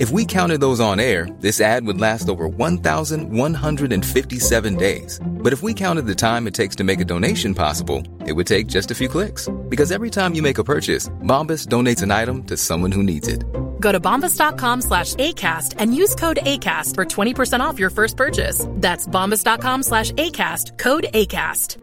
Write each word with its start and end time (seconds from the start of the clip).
If 0.00 0.10
we 0.10 0.24
counted 0.24 0.60
those 0.60 0.80
on 0.80 0.98
air, 0.98 1.28
this 1.38 1.60
ad 1.60 1.86
would 1.86 2.00
last 2.00 2.28
over 2.28 2.48
1,157 2.48 4.76
days. 4.76 5.20
But 5.24 5.52
if 5.52 5.62
we 5.62 5.72
counted 5.72 6.06
the 6.06 6.16
time 6.16 6.48
it 6.48 6.54
takes 6.54 6.74
to 6.76 6.84
make 6.84 6.98
a 6.98 7.04
donation 7.04 7.54
possible, 7.54 8.02
it 8.26 8.32
would 8.32 8.48
take 8.48 8.66
just 8.66 8.90
a 8.90 8.94
few 8.96 9.06
clicks. 9.06 9.48
Because 9.68 9.92
every 9.92 10.10
time 10.10 10.34
you 10.34 10.42
make 10.42 10.58
a 10.58 10.64
purchase, 10.64 11.08
Bombas 11.22 11.68
donates 11.68 12.02
an 12.02 12.10
item 12.10 12.42
to 12.44 12.56
someone 12.56 12.90
who 12.90 13.04
needs 13.04 13.28
it. 13.28 13.44
Go 13.78 13.92
to 13.92 14.00
bombas.com 14.00 14.80
slash 14.80 15.14
ACAST 15.14 15.74
and 15.78 15.94
use 15.94 16.16
code 16.16 16.40
ACAST 16.42 16.96
for 16.96 17.04
20% 17.04 17.60
off 17.60 17.78
your 17.78 17.90
first 17.90 18.16
purchase. 18.16 18.66
That's 18.70 19.06
bombas.com 19.06 19.84
slash 19.84 20.10
ACAST, 20.10 20.76
code 20.76 21.06
ACAST. 21.14 21.76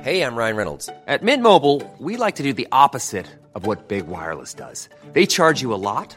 Hey, 0.00 0.22
I'm 0.22 0.36
Ryan 0.36 0.56
Reynolds. 0.56 0.88
At 1.06 1.22
Mint 1.22 1.42
Mobile, 1.42 1.82
we 1.98 2.16
like 2.16 2.36
to 2.36 2.42
do 2.42 2.54
the 2.54 2.68
opposite 2.72 3.26
of 3.54 3.66
what 3.66 3.88
Big 3.88 4.06
Wireless 4.06 4.54
does. 4.54 4.88
They 5.12 5.26
charge 5.26 5.60
you 5.60 5.74
a 5.74 5.76
lot 5.76 6.16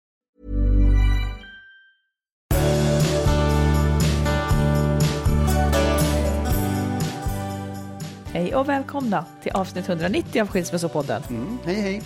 Hej 8.41 8.55
och 8.55 8.69
välkomna 8.69 9.25
till 9.41 9.51
avsnitt 9.51 9.89
190 9.89 10.41
av 10.41 10.47
Skilsmässopodden. 10.47 11.21
Mm, 11.29 11.57
hej 11.65 11.75
hej. 11.75 12.01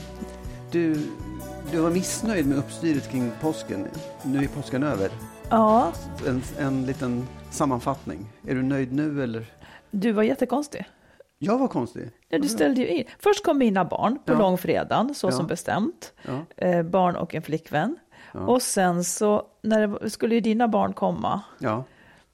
Du, 0.71 1.01
du 1.71 1.79
var 1.79 1.89
missnöjd 1.89 2.47
med 2.47 2.57
uppstyret 2.57 3.11
kring 3.11 3.31
påsken. 3.41 3.87
Nu 4.23 4.43
är 4.43 4.47
påsken 4.47 4.83
över. 4.83 5.09
Ja. 5.49 5.91
En, 6.27 6.41
en 6.59 6.85
liten 6.85 7.27
sammanfattning. 7.49 8.25
Är 8.47 8.55
du 8.55 8.63
nöjd 8.63 8.93
nu 8.93 9.23
eller? 9.23 9.45
Du 9.91 10.11
var 10.11 10.23
jättekonstig. 10.23 10.85
Jag 11.37 11.57
var 11.57 11.67
konstig? 11.67 12.09
Ja, 12.29 12.39
du 12.39 12.47
ställde 12.47 12.81
ju 12.81 12.87
in. 12.87 13.05
Först 13.19 13.45
kom 13.45 13.57
mina 13.57 13.85
barn 13.85 14.19
på 14.25 14.33
ja. 14.33 14.39
långfredagen, 14.39 15.15
så 15.15 15.27
ja. 15.27 15.31
som 15.31 15.47
bestämt. 15.47 16.13
Ja. 16.21 16.65
Eh, 16.67 16.83
barn 16.83 17.15
och 17.15 17.35
en 17.35 17.41
flickvän. 17.41 17.97
Och 18.33 18.61
sen 18.61 19.03
så 19.03 19.43
när 19.63 19.87
det 19.87 20.09
skulle 20.09 20.35
ju 20.35 20.41
dina 20.41 20.67
barn 20.67 20.93
komma. 20.93 21.41
Ja. 21.59 21.83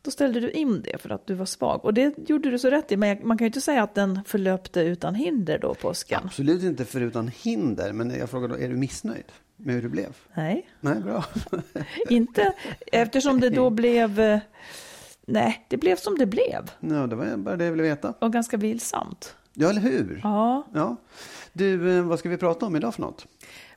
Då 0.01 0.11
ställde 0.11 0.39
du 0.39 0.51
in 0.51 0.81
det 0.81 1.01
för 1.01 1.09
att 1.09 1.27
du 1.27 1.33
var 1.33 1.45
svag. 1.45 1.85
Och 1.85 1.93
det 1.93 2.29
gjorde 2.29 2.51
du 2.51 2.59
så 2.59 2.69
rätt 2.69 2.91
i. 2.91 2.97
Men 2.97 3.27
man 3.27 3.37
kan 3.37 3.45
ju 3.45 3.49
inte 3.49 3.61
säga 3.61 3.83
att 3.83 3.95
den 3.95 4.19
förlöpte 4.25 4.81
utan 4.81 5.15
hinder 5.15 5.59
då, 5.59 5.73
påsken. 5.73 6.21
Absolut 6.25 6.63
inte 6.63 6.85
förutan 6.85 7.27
hinder. 7.27 7.93
Men 7.93 8.09
jag 8.09 8.29
frågar 8.29 8.47
då, 8.47 8.57
är 8.57 8.69
du 8.69 8.75
missnöjd 8.75 9.25
med 9.55 9.75
hur 9.75 9.81
det 9.81 9.89
blev? 9.89 10.17
Nej. 10.33 10.69
Nej, 10.79 10.99
bra. 10.99 11.25
inte 12.09 12.53
eftersom 12.91 13.39
det 13.39 13.49
då 13.49 13.69
blev... 13.69 14.19
Eh, 14.19 14.39
nej, 15.25 15.65
det 15.67 15.77
blev 15.77 15.95
som 15.95 16.17
det 16.17 16.25
blev. 16.25 16.71
Ja, 16.79 17.07
det 17.07 17.15
var 17.15 17.37
bara 17.37 17.55
det 17.55 17.63
jag 17.63 17.71
ville 17.71 17.83
veta. 17.83 18.13
Och 18.19 18.33
ganska 18.33 18.57
vilsamt. 18.57 19.35
Ja, 19.53 19.69
eller 19.69 19.81
hur? 19.81 20.21
Ja. 20.23 20.67
ja. 20.73 20.95
Du, 21.53 21.97
eh, 21.97 22.03
vad 22.03 22.19
ska 22.19 22.29
vi 22.29 22.37
prata 22.37 22.65
om 22.65 22.75
idag 22.75 22.95
för 22.95 23.01
något? 23.01 23.27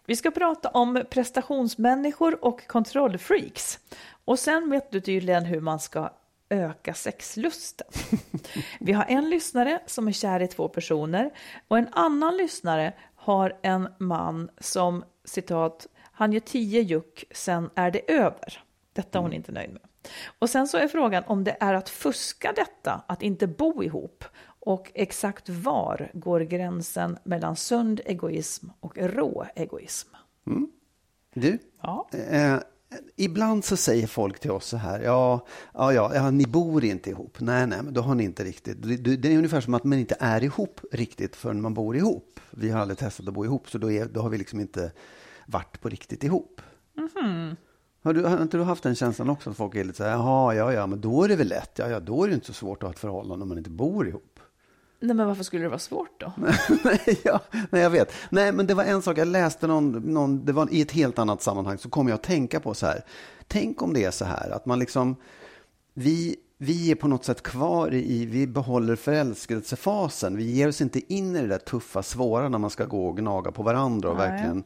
Vi 0.07 0.17
ska 0.17 0.31
prata 0.31 0.69
om 0.69 1.03
prestationsmänniskor 1.11 2.45
och 2.45 2.67
kontrollfreaks. 2.67 3.79
Och 4.25 4.39
sen 4.39 4.71
vet 4.71 4.91
du 4.91 5.01
tydligen 5.01 5.45
hur 5.45 5.61
man 5.61 5.81
ska 5.81 6.11
öka 6.49 6.95
sexlusten. 6.95 7.87
Vi 8.81 8.93
har 8.93 9.05
en 9.09 9.31
lyssnare 9.31 9.81
som 9.87 10.09
är 10.09 10.13
kär 10.13 10.43
i 10.43 10.47
två 10.47 10.69
personer 10.69 11.31
och 11.69 11.79
en 11.79 11.89
annan 11.93 12.37
lyssnare 12.37 12.93
har 13.15 13.59
en 13.63 13.89
man 13.99 14.51
som 14.59 15.05
citat, 15.25 15.87
han 16.13 16.33
gör 16.33 16.41
tio 16.41 16.81
juck, 16.81 17.25
sen 17.31 17.71
är 17.75 17.91
det 17.91 18.13
över. 18.13 18.63
Detta 18.93 19.19
är 19.19 19.23
hon 19.23 19.31
mm. 19.31 19.37
inte 19.37 19.53
nöjd 19.53 19.73
med. 19.73 19.83
Och 20.39 20.51
sen 20.51 20.69
så 20.69 20.79
är 20.79 20.89
frågan 20.89 21.25
om 21.27 21.45
det 21.45 21.57
är 21.61 21.75
att 21.75 21.89
fuska 21.89 22.53
detta, 22.57 23.03
att 23.09 23.23
inte 23.23 23.47
bo 23.47 23.83
ihop 23.83 24.25
och 24.61 24.91
exakt 24.95 25.49
var 25.49 26.11
går 26.15 26.41
gränsen 26.41 27.19
mellan 27.25 27.57
sund 27.57 28.01
egoism 28.05 28.67
och 28.81 28.99
rå 28.99 29.47
egoism? 29.55 30.09
Mm. 30.47 30.71
Du, 31.35 31.59
ja. 31.81 32.09
eh, 32.13 32.59
ibland 33.17 33.65
så 33.65 33.77
säger 33.77 34.07
folk 34.07 34.41
till 34.41 34.51
oss 34.51 34.67
så 34.67 34.77
här, 34.77 35.01
ja, 35.01 35.47
ja, 35.75 35.93
ja, 35.93 36.15
ja, 36.15 36.31
ni 36.31 36.47
bor 36.47 36.85
inte 36.85 37.11
ihop. 37.11 37.37
Nej, 37.41 37.67
nej, 37.67 37.83
men 37.83 37.95
då 37.95 38.01
har 38.01 38.15
ni 38.15 38.25
inte 38.25 38.45
riktigt. 38.45 38.77
Det 39.23 39.33
är 39.33 39.37
ungefär 39.37 39.61
som 39.61 39.75
att 39.75 39.85
man 39.85 39.99
inte 39.99 40.17
är 40.21 40.45
ihop 40.45 40.81
riktigt 40.93 41.37
förrän 41.37 41.61
man 41.61 41.75
bor 41.75 41.97
ihop. 41.97 42.41
Vi 42.51 42.71
har 42.71 42.81
aldrig 42.81 42.99
testat 42.99 43.29
att 43.29 43.35
bo 43.35 43.45
ihop, 43.45 43.71
så 43.71 43.79
då, 43.79 43.91
är, 43.91 44.07
då 44.07 44.21
har 44.21 44.31
vi 44.31 44.39
liksom 44.39 44.61
inte 44.61 44.93
varit 45.47 45.81
på 45.81 45.89
riktigt 45.89 46.25
ihop. 46.25 46.61
Mm. 46.97 47.57
Har, 48.03 48.15
du, 48.15 48.25
har 48.25 48.43
inte 48.43 48.57
du 48.57 48.63
haft 48.63 48.83
den 48.83 48.95
känslan 48.95 49.31
också, 49.31 49.51
att 49.51 49.57
folk 49.57 49.75
är 49.75 49.85
lite 49.85 49.97
så 49.97 50.05
här, 50.05 50.11
jaha, 50.11 50.55
ja, 50.55 50.73
ja, 50.73 50.87
men 50.87 51.01
då 51.01 51.23
är 51.23 51.29
det 51.29 51.37
väl 51.37 51.49
lätt. 51.49 51.79
Ja, 51.79 51.89
ja, 51.89 52.01
då 52.01 52.25
är 52.25 52.29
det 52.29 52.35
inte 52.35 52.47
så 52.47 52.53
svårt 52.53 52.83
att 52.83 52.87
ha 52.87 52.93
ett 52.93 52.99
förhållande 52.99 53.43
om 53.43 53.49
man 53.49 53.59
inte 53.59 53.71
bor 53.71 54.09
ihop. 54.09 54.41
Nej, 55.05 55.17
men 55.17 55.27
varför 55.27 55.45
skulle 55.45 55.63
det 55.63 55.69
vara 55.69 55.79
svårt 55.79 56.21
då? 56.21 56.33
nej, 56.85 57.21
ja, 57.25 57.41
nej, 57.71 57.83
jag 57.83 57.91
vet. 57.91 58.13
Nej, 58.31 58.53
men 58.53 58.67
det 58.67 58.75
var 58.75 58.85
en 58.85 59.03
sak, 59.03 59.19
jag 59.19 59.29
läste 59.29 59.67
någon, 59.67 59.93
någon, 59.93 60.45
det 60.45 60.53
var 60.53 60.69
i 60.73 60.81
ett 60.81 60.93
helt 60.93 61.19
annat 61.19 61.43
sammanhang, 61.43 61.79
så 61.79 61.91
kom 61.91 62.09
jag 62.09 62.15
att 62.15 62.23
tänka 62.23 62.61
på 62.61 62.75
så 62.75 62.87
här. 62.87 63.05
Tänk 63.49 63.83
om 63.83 63.93
det 63.93 64.05
är 64.05 64.11
så 64.11 64.25
här, 64.25 64.51
att 64.51 64.67
man 64.67 64.79
liksom, 64.79 65.17
vi, 65.95 66.37
vi 66.59 66.91
är 66.91 66.95
på 66.95 67.09
något 67.09 67.25
sätt 67.25 67.43
kvar 67.43 67.95
i, 67.95 68.27
vi 68.27 68.47
behåller 68.47 68.97
förälskelsefasen. 68.97 70.37
Vi 70.37 70.51
ger 70.51 70.69
oss 70.69 70.81
inte 70.81 71.15
in 71.15 71.37
i 71.37 71.41
det 71.41 71.47
där 71.47 71.59
tuffa, 71.59 72.03
svåra 72.03 72.49
när 72.49 72.59
man 72.59 72.71
ska 72.71 72.85
gå 72.85 73.07
och 73.07 73.17
gnaga 73.17 73.53
på 73.53 73.63
varandra 73.63 74.11
och 74.11 74.17
nej. 74.17 74.29
verkligen 74.29 74.65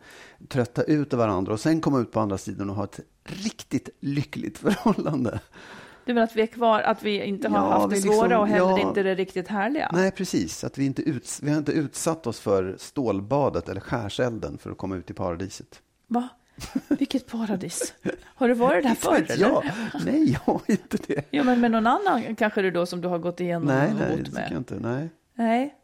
trötta 0.48 0.82
ut 0.82 1.12
varandra 1.12 1.52
och 1.52 1.60
sen 1.60 1.80
komma 1.80 2.00
ut 2.00 2.12
på 2.12 2.20
andra 2.20 2.38
sidan 2.38 2.70
och 2.70 2.76
ha 2.76 2.84
ett 2.84 3.00
riktigt 3.24 3.88
lyckligt 4.00 4.58
förhållande. 4.68 5.40
Du 6.08 6.14
menar 6.14 6.24
att 6.24 6.36
vi 6.36 6.42
är 6.42 6.46
kvar, 6.46 6.80
att 6.80 7.02
vi 7.02 7.24
inte 7.24 7.48
har 7.48 7.58
ja, 7.58 7.70
haft 7.70 7.90
det 7.90 7.96
liksom, 7.96 8.12
svåra 8.12 8.40
och 8.40 8.48
heller 8.48 8.70
ja, 8.70 8.88
inte 8.88 9.02
det 9.02 9.14
riktigt 9.14 9.48
härliga? 9.48 9.90
Nej, 9.92 10.10
precis. 10.10 10.64
Att 10.64 10.78
vi, 10.78 10.84
inte 10.84 11.02
ut, 11.02 11.38
vi 11.42 11.50
har 11.50 11.58
inte 11.58 11.72
utsatt 11.72 12.26
oss 12.26 12.40
för 12.40 12.76
stålbadet 12.78 13.68
eller 13.68 13.80
skärselden 13.80 14.58
för 14.58 14.70
att 14.70 14.78
komma 14.78 14.96
ut 14.96 15.10
i 15.10 15.14
paradiset. 15.14 15.82
Va? 16.06 16.28
Vilket 16.88 17.26
paradis? 17.26 17.94
Har 18.24 18.48
du 18.48 18.54
varit 18.54 18.84
där 18.84 18.94
förr? 18.94 19.26
ja. 19.38 19.62
Nej, 20.04 20.32
jag 20.32 20.40
har 20.52 20.60
inte 20.66 20.98
det. 21.06 21.24
Ja, 21.30 21.44
men 21.44 21.60
med 21.60 21.70
någon 21.70 21.86
annan 21.86 22.36
kanske 22.36 22.62
det 22.62 22.70
då 22.70 22.86
som 22.86 23.00
du 23.00 23.08
har 23.08 23.18
gått 23.18 23.40
igenom 23.40 23.68
nej, 23.68 23.92
nej, 23.98 24.22
det 24.24 24.32
med? 24.32 24.46
Nej, 24.50 24.58
inte. 24.58 24.74
Nej. 24.74 25.08
Nej. 25.34 25.74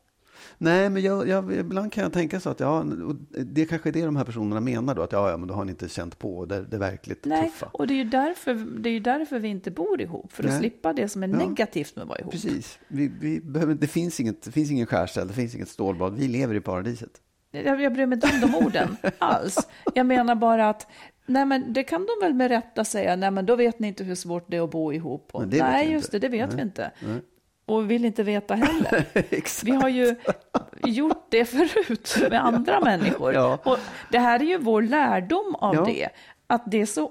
Nej, 0.58 0.90
men 0.90 1.02
jag, 1.02 1.28
jag, 1.28 1.52
ibland 1.52 1.92
kan 1.92 2.02
jag 2.02 2.12
tänka 2.12 2.40
så 2.40 2.50
att 2.50 2.60
ja, 2.60 2.84
det 3.28 3.64
kanske 3.64 3.88
är 3.88 3.92
det 3.92 4.04
de 4.04 4.16
här 4.16 4.24
personerna 4.24 4.60
menar 4.60 4.94
då, 4.94 5.02
att 5.02 5.12
ja, 5.12 5.30
ja 5.30 5.36
men 5.36 5.48
då 5.48 5.54
har 5.54 5.64
ni 5.64 5.70
inte 5.70 5.88
känt 5.88 6.18
på 6.18 6.44
det, 6.44 6.64
det 6.64 6.78
verkligt 6.78 7.24
Nej, 7.24 7.50
tuffa. 7.50 7.66
och 7.72 7.86
det 7.86 7.94
är 7.94 7.96
ju 7.96 8.04
därför, 8.04 8.54
det 8.54 8.90
är 8.90 9.00
därför 9.00 9.38
vi 9.38 9.48
inte 9.48 9.70
bor 9.70 10.00
ihop, 10.00 10.32
för 10.32 10.42
att 10.44 10.50
Nej. 10.50 10.58
slippa 10.58 10.92
det 10.92 11.08
som 11.08 11.22
är 11.22 11.28
ja. 11.28 11.36
negativt 11.36 11.96
med 11.96 12.02
att 12.02 12.08
vara 12.08 12.18
ihop. 12.18 12.32
Precis, 12.32 12.78
vi, 12.88 13.08
vi 13.20 13.40
behöver, 13.40 13.74
det, 13.74 13.86
finns 13.86 14.20
inget, 14.20 14.42
det 14.42 14.52
finns 14.52 14.70
ingen 14.70 14.86
skärställ, 14.86 15.28
det 15.28 15.34
finns 15.34 15.54
inget 15.54 15.68
stålbad, 15.68 16.14
vi 16.14 16.28
lever 16.28 16.54
i 16.54 16.60
paradiset. 16.60 17.10
Jag, 17.50 17.82
jag 17.82 17.92
bryr 17.92 18.06
mig 18.06 18.16
inte 18.16 18.30
om 18.34 18.52
de 18.52 18.66
orden 18.66 18.96
alls. 19.18 19.68
Jag 19.94 20.06
menar 20.06 20.34
bara 20.34 20.68
att 20.68 20.86
Nej, 21.26 21.46
men 21.46 21.72
det 21.72 21.82
kan 21.82 22.06
de 22.06 22.26
väl 22.26 22.34
med 22.34 22.48
rätta 22.48 22.84
säga. 22.84 23.16
Nej, 23.16 23.30
men 23.30 23.46
då 23.46 23.56
vet 23.56 23.78
ni 23.78 23.88
inte 23.88 24.04
hur 24.04 24.14
svårt 24.14 24.50
det 24.50 24.56
är 24.56 24.64
att 24.64 24.70
bo 24.70 24.92
ihop. 24.92 25.28
Och, 25.32 25.48
nej, 25.48 25.92
just 25.92 26.12
det, 26.12 26.18
det 26.18 26.28
vet 26.28 26.48
Nej. 26.48 26.56
vi 26.56 26.62
inte. 26.62 26.90
Nej 27.00 27.20
och 27.66 27.90
vill 27.90 28.04
inte 28.04 28.22
veta 28.22 28.54
heller. 28.54 29.04
vi 29.64 29.70
har 29.70 29.88
ju 29.88 30.16
gjort 30.84 31.26
det 31.28 31.44
förut 31.44 32.16
med 32.30 32.44
andra 32.44 32.80
människor. 32.80 33.34
Ja. 33.34 33.58
Och 33.64 33.78
det 34.10 34.18
här 34.18 34.40
är 34.40 34.44
ju 34.44 34.58
vår 34.58 34.82
lärdom 34.82 35.54
av 35.54 35.74
ja. 35.74 35.84
det. 35.84 36.08
Att 36.46 36.62
det 36.66 36.80
är 36.80 36.86
så... 36.86 37.10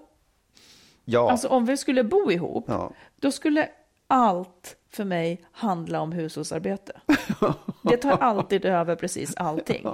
Ja. 1.05 1.31
Alltså 1.31 1.47
om 1.47 1.65
vi 1.65 1.77
skulle 1.77 2.03
bo 2.03 2.31
ihop, 2.31 2.71
då 3.19 3.31
skulle 3.31 3.69
allt 4.07 4.75
för 4.89 5.03
mig 5.03 5.45
handla 5.51 6.01
om 6.01 6.11
hushållsarbete. 6.11 7.01
det 7.81 7.97
tar 7.97 8.17
alltid 8.17 8.65
över 8.65 8.95
precis 8.95 9.35
allting. 9.35 9.87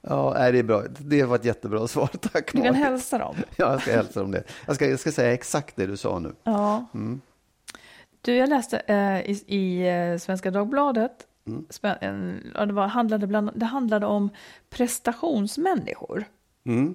Ja, 0.00 0.50
det 0.52 0.58
är 0.58 0.62
bra. 0.62 0.82
Det 0.98 1.24
var 1.24 1.36
ett 1.36 1.44
jättebra 1.44 1.88
svar. 1.88 2.06
Tack. 2.06 2.52
Du 2.52 2.62
kan 2.62 2.74
hälsa 2.74 3.18
dem. 3.18 3.36
Ja, 3.56 3.72
jag 3.72 3.82
ska 3.82 3.92
hälsa 3.92 4.20
dem 4.20 4.30
det. 4.30 4.42
Jag 4.66 4.76
ska, 4.76 4.86
jag 4.86 5.00
ska 5.00 5.12
säga 5.12 5.32
exakt 5.32 5.76
det 5.76 5.86
du 5.86 5.96
sa 5.96 6.18
nu. 6.18 6.34
Ja. 6.44 6.86
Mm. 6.94 7.20
Du, 8.28 8.34
jag 8.34 8.48
läste 8.48 8.78
eh, 8.78 9.30
i, 9.30 9.44
i 9.46 9.88
eh, 9.88 10.18
Svenska 10.18 10.50
Dagbladet, 10.50 11.26
mm. 11.46 11.66
en, 12.00 12.52
det, 12.68 12.72
var, 12.72 12.86
handlade 12.86 13.26
bland, 13.26 13.50
det 13.54 13.66
handlade 13.66 14.06
om 14.06 14.30
prestationsmänniskor. 14.70 16.24
Mm. 16.64 16.94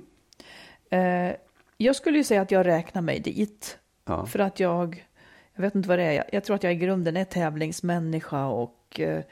Eh, 0.89 1.35
Jag 1.77 1.95
skulle 1.95 2.17
ju 2.17 2.23
säga 2.23 2.41
att 2.41 2.51
jag 2.51 2.65
räknar 2.65 3.01
mig 3.01 3.19
dit. 3.19 3.77
Ja. 4.05 4.25
För 4.25 4.39
att 4.39 4.59
jag, 4.59 5.07
jag 5.53 5.61
vet 5.61 5.75
inte 5.75 5.89
vad 5.89 5.99
det 5.99 6.03
är, 6.03 6.11
jag, 6.11 6.25
jag 6.31 6.43
tror 6.43 6.55
att 6.55 6.63
jag 6.63 6.73
i 6.73 6.75
grunden 6.75 7.17
är 7.17 7.25
tävlingsmänniska 7.25 8.45
och 8.45 8.99
eh, 8.99 9.23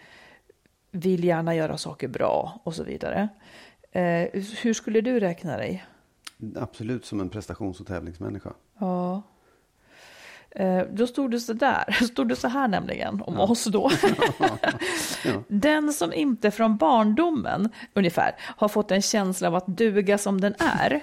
vill 0.92 1.24
gärna 1.24 1.56
göra 1.56 1.77
saker 1.77 2.07
bra 2.07 2.62
och 2.63 2.75
så 2.75 2.83
vidare. 2.83 3.30
Eh, 3.92 4.27
hur 4.62 4.74
skulle 4.74 5.01
du 5.01 5.19
räkna 5.19 5.57
dig? 5.57 5.86
Absolut 6.56 7.06
som 7.06 7.19
en 7.19 7.30
prestations 7.30 7.80
och 7.80 7.88
tävlingsmänniska. 7.88 8.53
Ja. 8.80 9.21
Eh, 10.56 10.81
då 10.94 11.07
stod 11.07 11.31
det 11.31 11.39
så 11.39 11.53
där, 11.53 11.92
stod 12.06 12.30
det 12.30 12.36
så 12.36 12.48
här 12.48 12.68
nämligen 12.68 13.21
om 13.21 13.39
oss 13.39 13.63
då. 13.65 13.92
Den 15.48 15.94
som 15.94 16.13
inte 16.13 16.51
från 16.51 16.77
barndomen 16.77 17.69
ungefär 17.94 18.36
har 18.39 18.68
fått 18.68 18.92
en 18.92 19.01
känsla 19.01 19.48
av 19.48 19.56
att 19.56 19.68
duga 19.68 20.18
som 20.18 20.42
den 20.42 20.53
är 20.59 21.01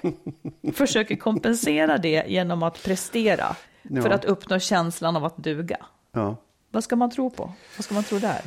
försöker 0.72 1.16
kompensera 1.16 1.98
det 1.98 2.24
genom 2.28 2.62
att 2.62 2.82
prestera 2.82 3.56
för 3.82 4.08
Ja. 4.08 4.14
att 4.14 4.24
uppnå 4.24 4.58
känslan 4.58 5.16
av 5.16 5.24
att 5.24 5.36
duga. 5.36 5.76
Ja. 6.12 6.36
Vad 6.70 6.84
ska 6.84 6.96
man 6.96 7.10
tro 7.10 7.30
på? 7.30 7.52
Vad 7.76 7.84
ska 7.84 7.94
man 7.94 8.04
tro 8.04 8.18
där? 8.18 8.40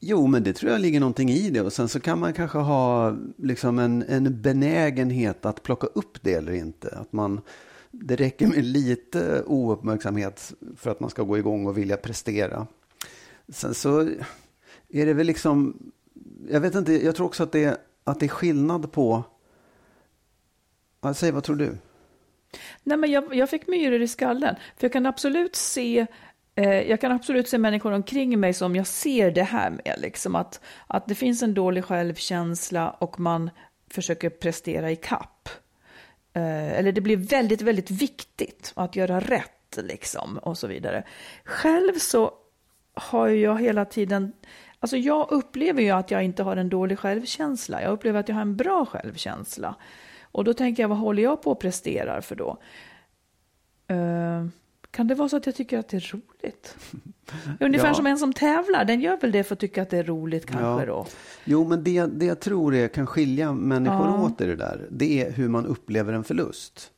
Jo, 0.00 0.26
men 0.26 0.42
det 0.42 0.52
tror 0.52 0.72
jag 0.72 0.80
ligger 0.80 1.00
någonting 1.00 1.30
i 1.30 1.50
det. 1.50 1.60
Och 1.60 1.72
sen 1.72 1.88
så 1.88 2.00
kan 2.00 2.18
man 2.20 2.32
kanske 2.32 2.58
ha 2.58 3.14
liksom 3.38 3.78
en, 3.78 4.04
en 4.08 4.42
benägenhet 4.42 5.46
att 5.46 5.62
plocka 5.62 5.86
upp 5.86 6.18
det 6.22 6.34
eller 6.34 6.52
inte. 6.52 6.98
Att 7.00 7.12
man, 7.12 7.40
det 7.90 8.16
räcker 8.16 8.46
med 8.46 8.64
lite 8.64 9.42
ouppmärksamhet 9.46 10.54
för 10.76 10.90
att 10.90 11.00
man 11.00 11.10
ska 11.10 11.22
gå 11.22 11.38
igång 11.38 11.66
och 11.66 11.78
vilja 11.78 11.96
prestera. 11.96 12.66
Sen 13.48 13.74
så 13.74 14.00
är 14.88 15.06
det 15.06 15.12
väl 15.12 15.26
liksom, 15.26 15.76
jag 16.48 16.60
vet 16.60 16.74
inte, 16.74 17.04
jag 17.04 17.16
tror 17.16 17.26
också 17.26 17.42
att 17.42 17.52
det, 17.52 17.80
att 18.04 18.20
det 18.20 18.26
är 18.26 18.28
skillnad 18.28 18.92
på, 18.92 19.24
ja, 21.00 21.14
säg 21.14 21.30
vad 21.30 21.44
tror 21.44 21.56
du? 21.56 21.78
Nej, 22.82 22.98
men 22.98 23.10
jag, 23.10 23.34
jag 23.34 23.50
fick 23.50 23.66
myror 23.66 24.02
i 24.02 24.08
skallen. 24.08 24.56
För 24.76 24.84
jag 24.84 24.92
kan 24.92 25.06
absolut 25.06 25.56
se 25.56 26.06
eh, 26.54 26.80
jag 26.90 27.00
kan 27.00 27.12
absolut 27.12 27.48
se 27.48 27.58
människor 27.58 27.92
omkring 27.92 28.40
mig 28.40 28.54
som 28.54 28.76
jag 28.76 28.86
ser 28.86 29.30
det 29.30 29.42
här 29.42 29.70
med. 29.70 29.94
Liksom 29.98 30.34
att, 30.34 30.60
att 30.86 31.06
det 31.06 31.14
finns 31.14 31.42
en 31.42 31.54
dålig 31.54 31.84
självkänsla 31.84 32.90
och 32.90 33.20
man 33.20 33.50
försöker 33.90 34.30
prestera 34.30 34.90
i 34.90 34.96
kapp. 34.96 35.48
Eh, 36.32 36.78
eller 36.78 36.92
det 36.92 37.00
blir 37.00 37.16
väldigt, 37.16 37.62
väldigt 37.62 37.90
viktigt 37.90 38.72
att 38.76 38.96
göra 38.96 39.20
rätt 39.20 39.78
liksom 39.82 40.38
och 40.38 40.58
så 40.58 40.66
vidare. 40.66 41.04
Själv 41.44 41.98
så 41.98 42.32
har 42.94 43.28
jag 43.28 43.60
hela 43.60 43.84
tiden, 43.84 44.32
alltså 44.80 44.96
jag 44.96 45.30
upplever 45.30 45.82
ju 45.82 45.90
att 45.90 46.10
jag 46.10 46.24
inte 46.24 46.42
har 46.42 46.56
en 46.56 46.68
dålig 46.68 46.98
självkänsla. 46.98 47.82
Jag 47.82 47.92
upplever 47.92 48.20
att 48.20 48.28
jag 48.28 48.36
har 48.36 48.42
en 48.42 48.56
bra 48.56 48.86
självkänsla. 48.86 49.74
Och 50.22 50.44
då 50.44 50.54
tänker 50.54 50.82
jag, 50.82 50.88
vad 50.88 50.98
håller 50.98 51.22
jag 51.22 51.42
på 51.42 51.52
att 51.52 51.58
presterar 51.58 52.20
för 52.20 52.36
då? 52.36 52.58
Uh, 53.90 54.46
kan 54.90 55.06
det 55.06 55.14
vara 55.14 55.28
så 55.28 55.36
att 55.36 55.46
jag 55.46 55.54
tycker 55.54 55.78
att 55.78 55.88
det 55.88 55.96
är 55.96 56.12
roligt? 56.12 56.76
Ungefär 57.60 57.86
Ja. 57.88 57.94
som 57.94 58.06
en 58.06 58.18
som 58.18 58.32
tävlar, 58.32 58.84
den 58.84 59.00
gör 59.00 59.16
väl 59.20 59.32
det 59.32 59.44
för 59.44 59.54
att 59.54 59.58
tycka 59.60 59.82
att 59.82 59.90
det 59.90 59.98
är 59.98 60.04
roligt 60.04 60.46
kanske 60.46 60.86
då? 60.86 61.06
Jo, 61.44 61.68
men 61.68 61.84
det, 61.84 62.06
det 62.06 62.26
jag 62.26 62.40
tror 62.40 62.74
är, 62.74 62.88
kan 62.88 63.06
skilja 63.06 63.52
människor 63.52 64.06
Ja. 64.06 64.22
åt 64.22 64.40
i 64.40 64.46
det 64.46 64.56
där, 64.56 64.86
det 64.90 65.22
är 65.26 65.32
hur 65.32 65.48
man 65.48 65.66
upplever 65.66 66.12
en 66.12 66.24
förlust. 66.24 66.90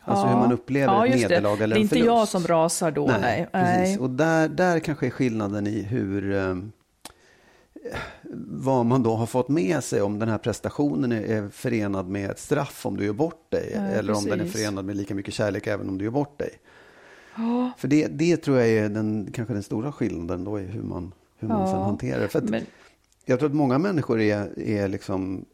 Alltså 0.00 0.26
Ja. 0.26 0.30
hur 0.32 0.36
man 0.40 0.52
upplever 0.52 0.92
Ja, 0.94 1.06
ett 1.06 1.20
nederlag 1.20 1.54
eller 1.60 1.64
en 1.64 1.70
Det 1.70 1.76
är 1.76 1.80
inte 1.80 1.88
förlust. 1.94 2.06
jag 2.06 2.28
som 2.28 2.46
rasar 2.46 2.90
då, 2.90 3.06
nej. 3.20 3.48
precis. 3.52 3.76
nej. 3.76 3.98
Och 3.98 4.10
där, 4.10 4.48
där 4.48 4.78
kanske 4.78 5.06
är 5.06 5.10
skillnaden 5.10 5.66
i 5.66 5.82
hur 5.82 6.34
eh, 6.34 6.54
vad 8.48 8.86
man 8.86 9.02
då 9.02 9.14
har 9.14 9.26
fått 9.26 9.48
med 9.48 9.84
sig 9.84 10.02
om 10.02 10.18
den 10.18 10.28
här 10.28 10.38
prestationen 10.38 11.12
är, 11.12 11.48
förenad 11.48 12.08
med 12.08 12.30
ett 12.30 12.38
straff 12.38 12.86
om 12.86 12.96
du 12.96 13.04
gör 13.04 13.12
bort 13.12 13.50
dig. 13.50 13.72
Ja, 13.74 13.80
eller 13.80 14.12
om 14.16 14.24
den 14.24 14.32
är 14.32 14.44
precis. 14.44 14.52
förenad 14.62 14.84
med 14.84 14.96
lika 14.96 15.14
mycket 15.14 15.34
kärlek 15.34 15.66
även 15.66 15.88
om 15.88 15.98
du 15.98 16.04
gör 16.04 16.12
bort 16.12 16.38
dig. 16.38 16.50
För 17.78 17.88
det, 17.88 18.06
det 18.06 18.36
tror 18.36 18.58
jag 18.58 18.68
är 18.68 18.88
den, 18.88 19.30
kanske 19.32 19.54
den 19.54 19.62
stora 19.62 19.92
skillnaden 19.92 20.44
då 20.44 20.60
i 20.60 20.62
hur 20.62 20.82
man, 20.82 21.14
hur 21.38 21.48
man 21.48 21.60
Ja, 21.60 21.66
sen 21.66 21.80
hanterar 21.80 22.20
det. 22.20 22.28
För 22.28 22.38
att, 22.38 22.50
Men, 22.50 22.62
jag 23.24 23.38
tror 23.38 23.48
att 23.48 23.54
många 23.54 23.78
människor 23.78 24.20
är, 24.20 24.58
är 24.58 24.88
liksom 24.88 25.44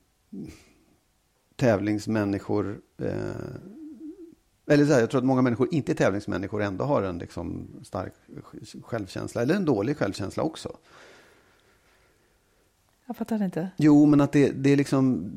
tävlingsmänniskor. 1.56 2.80
Eh, 2.98 3.12
eller 4.66 4.86
så 4.86 4.92
här, 4.92 5.00
jag 5.00 5.10
tror 5.10 5.18
att 5.18 5.24
många 5.24 5.42
människor 5.42 5.68
inte 5.70 5.92
är 5.92 5.96
tävlingsmänniskor 5.96 6.62
ändå 6.62 6.84
har 6.84 7.02
en 7.02 7.18
liksom 7.18 7.66
stark 7.82 8.12
självkänsla. 8.82 9.42
Eller 9.42 9.54
en 9.54 9.64
dålig 9.64 9.96
självkänsla 9.96 10.42
också. 10.42 10.76
Jag 13.12 13.16
fattar 13.16 13.44
inte. 13.44 13.68
Jo, 13.76 14.06
men 14.06 14.20
att 14.20 14.32
det, 14.32 14.50
det 14.50 14.72
är 14.72 14.76
liksom... 14.76 15.30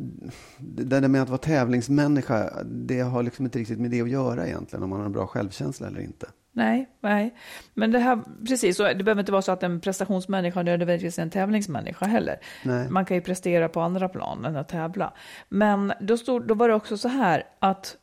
Det 0.57 0.83
där 0.83 1.07
med 1.07 1.21
att 1.21 1.29
vara 1.29 1.37
tävlingsmänniska, 1.37 2.63
det 2.63 2.99
har 2.99 3.23
liksom 3.23 3.45
inte 3.45 3.59
riktigt 3.59 3.79
med 3.79 3.91
det 3.91 4.01
att 4.01 4.09
göra 4.09 4.47
egentligen. 4.47 4.83
Om 4.83 4.89
man 4.89 4.99
har 4.99 5.05
en 5.05 5.11
bra 5.11 5.27
självkänsla 5.27 5.87
eller 5.87 5.99
inte. 5.99 6.27
Nej, 6.51 6.89
nej. 7.01 7.35
Men 7.73 7.91
det 7.91 7.99
här, 7.99 8.19
precis, 8.47 8.77
så 8.77 8.83
det 8.83 9.03
behöver 9.03 9.19
inte 9.19 9.31
vara 9.31 9.41
så 9.41 9.51
att 9.51 9.63
en 9.63 9.79
prestationsmänniska 9.81 10.63
nödvändigtvis 10.63 11.19
är 11.19 11.23
en 11.23 11.29
tävlingsmänniska 11.29 12.05
heller. 12.05 12.39
Nej. 12.63 12.89
Man 12.89 13.05
kan 13.05 13.17
ju 13.17 13.21
prestera 13.21 13.69
på 13.69 13.81
andra 13.81 14.09
plan 14.09 14.45
än 14.45 14.55
att 14.55 14.69
tävla. 14.69 15.13
Men 15.49 15.93
då, 16.01 16.17
stod, 16.17 16.47
då 16.47 16.53
var 16.53 16.69
det 16.69 16.75
också 16.75 16.97
så 16.97 17.07
här 17.07 17.43
att 17.59 17.97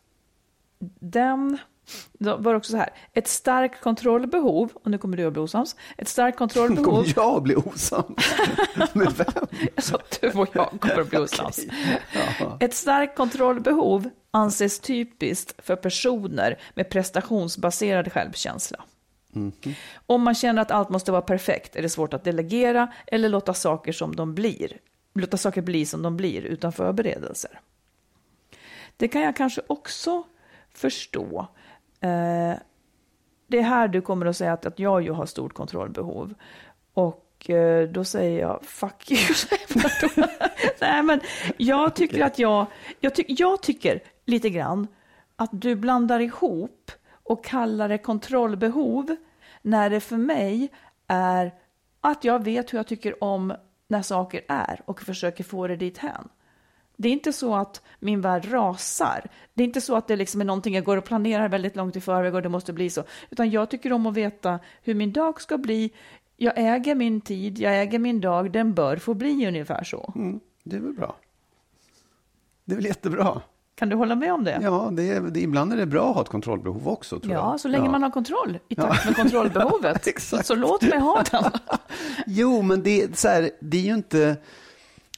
den, 1.01 1.59
då 2.12 2.37
var 2.37 2.55
också 2.55 2.70
så 2.70 2.76
här, 2.76 2.90
ett 3.12 3.29
starkt 3.29 3.81
kontrollbehov, 3.81 4.73
och 4.75 4.90
nu 4.90 4.99
kommer 4.99 5.17
du 5.17 5.26
att 5.26 5.32
bli 5.32 5.43
osams, 5.43 5.76
ett 5.99 6.08
starkt 6.08 6.38
kontrollbehov, 6.38 6.84
Kommer 6.84 7.12
jag 7.17 7.37
att 7.37 7.43
bli 7.43 7.55
osams? 7.55 8.34
med 8.93 9.12
vem? 9.12 9.46
jag 9.75 9.84
sa 9.84 9.96
att 9.96 10.19
du 10.20 10.31
och 10.31 10.49
jag 10.52 10.81
kommer 10.81 11.00
att 11.00 11.11
bli 11.11 11.19
osams. 11.19 11.61
Ja. 12.40 12.56
Ett 12.61 12.75
starkt 12.75 13.17
kontrollbehov 13.17 14.11
anses 14.31 14.81
typiskt 14.81 15.64
för 15.64 15.76
personer 15.76 16.58
med 16.75 16.90
prestationsbaserad 16.90 18.12
självkänsla. 18.12 18.85
Om 20.06 20.23
man 20.23 20.35
känner 20.35 20.62
att 20.62 20.70
allt 20.70 20.88
måste 20.88 21.12
vara 21.12 21.23
perfekt 21.23 21.76
är 21.76 21.82
det 21.82 21.88
svårt 21.88 22.14
att 22.14 22.25
delegera 22.25 22.93
eller 23.06 23.28
låta 23.28 23.55
saker 23.55 23.93
som 23.93 24.17
de 24.17 24.35
blir. 24.35 24.78
Låta 25.14 25.37
saker 25.37 25.62
bli 25.62 25.87
som 25.87 26.02
de 26.02 26.17
blir 26.17 26.43
utan 26.43 26.73
förberedelser. 26.73 27.61
Det 28.96 29.08
kan 29.08 29.23
jag 29.23 29.37
kanske 29.37 29.62
också 29.67 30.23
förstå. 30.75 31.49
Eh, 32.02 32.54
det 33.46 33.58
är 33.58 33.62
här 33.62 33.88
du 33.88 34.00
kommer 34.00 34.26
att 34.26 34.37
säga 34.37 34.52
att, 34.52 34.66
att 34.66 34.78
jag 34.78 35.02
ju 35.02 35.10
har 35.10 35.26
stort 35.26 35.54
kontrollbehov. 35.54 36.34
Och 36.94 37.50
eh, 37.50 37.88
då 37.88 38.04
säger 38.04 38.40
jag 38.40 38.64
fuck 38.64 39.10
you. 39.10 39.34
Nej 40.81 41.02
men 41.02 41.20
jag 41.56 41.94
tycker 41.94 42.25
att 42.25 42.38
jag, 42.38 42.66
jag, 43.00 43.14
ty, 43.14 43.25
jag 43.28 43.62
tycker 43.62 44.02
lite 44.26 44.50
grann 44.50 44.87
att 45.37 45.50
du 45.52 45.76
blandar 45.76 46.20
ihop 46.20 46.90
och 47.12 47.44
kallar 47.44 47.88
det 47.88 47.99
kontrollbehov 47.99 49.16
när 49.62 49.90
det 49.90 50.00
för 50.00 50.16
mig 50.16 50.68
är 51.06 51.54
att 52.00 52.25
jag 52.25 52.44
vet 52.44 52.73
hur 52.73 52.78
jag 52.78 52.87
tycker 52.87 53.25
om 53.25 53.54
när 53.88 54.02
saker 54.02 54.40
är 54.49 54.80
och 54.85 55.00
försöker 55.00 55.44
få 55.44 55.66
det 55.66 55.76
dit 55.76 55.99
hän. 55.99 56.28
Det 56.96 57.08
är 57.08 57.12
inte 57.12 57.32
så 57.32 57.54
att 57.54 57.82
min 57.99 58.20
värld 58.20 58.46
rasar. 58.52 59.26
Det 59.54 59.62
är 59.62 59.66
inte 59.66 59.80
så 59.80 59.96
att 59.96 60.08
det 60.08 60.16
liksom 60.16 60.40
är 60.40 60.44
någonting 60.44 60.75
jag 60.75 60.84
går 60.84 60.96
och 60.96 61.04
planerar 61.04 61.49
väldigt 61.49 61.76
långt 61.76 61.96
i 61.96 62.00
förväg 62.00 62.34
och 62.34 62.42
det 62.42 62.49
måste 62.49 62.72
bli 62.72 62.90
så. 62.90 63.04
Utan 63.30 63.50
jag 63.50 63.70
tycker 63.70 63.92
om 63.92 64.06
att 64.06 64.14
veta 64.14 64.58
hur 64.82 64.94
min 64.94 65.12
dag 65.12 65.40
ska 65.40 65.58
bli. 65.58 65.90
Jag 66.37 66.52
äger 66.56 66.94
min 66.94 67.20
tid, 67.20 67.58
jag 67.58 67.80
äger 67.82 67.99
min 67.99 68.20
dag, 68.20 68.52
den 68.52 68.75
bör 68.75 68.96
få 68.96 69.14
bli 69.14 69.46
ungefär 69.49 69.84
så. 69.84 70.12
Mm, 70.16 70.40
det 70.64 70.76
är 70.76 70.80
väl 70.80 70.92
bra. 70.92 71.16
Det 72.64 72.72
är 72.72 72.76
väl 72.76 72.87
jättebra. 72.87 73.40
Kan 73.75 73.88
du 73.88 73.96
hålla 73.96 74.14
med 74.14 74.32
om 74.32 74.44
det? 74.44 74.58
Ja, 74.62 74.88
det 74.92 75.02
är, 75.08 75.20
det, 75.20 75.40
ibland 75.40 75.72
är 75.72 75.76
det 75.76 75.87
bra 75.87 76.08
att 76.08 76.14
ha 76.14 76.22
ett 76.22 76.28
kontrollbehov 76.28 76.88
också. 76.88 77.20
Tror 77.20 77.32
Ja, 77.34 77.50
jag. 77.50 77.61
så 77.61 77.68
länge 77.68 77.84
Ja. 77.84 77.90
man 77.90 78.02
har 78.02 78.11
kontroll 78.11 78.58
i 78.68 78.75
takt 78.75 79.04
med 79.04 79.16
kontrollbehovet. 79.16 80.06
Exakt. 80.06 80.46
så 80.46 80.54
låt 80.54 80.82
mig 80.82 80.99
ha 80.99 81.22
den. 81.30 81.44
Jo, 82.26 82.62
men 82.62 82.82
det, 82.82 83.18
så 83.18 83.28
här, 83.28 83.50
det 83.61 83.76
är 83.76 83.82
ju 83.82 83.94
inte... 83.94 84.37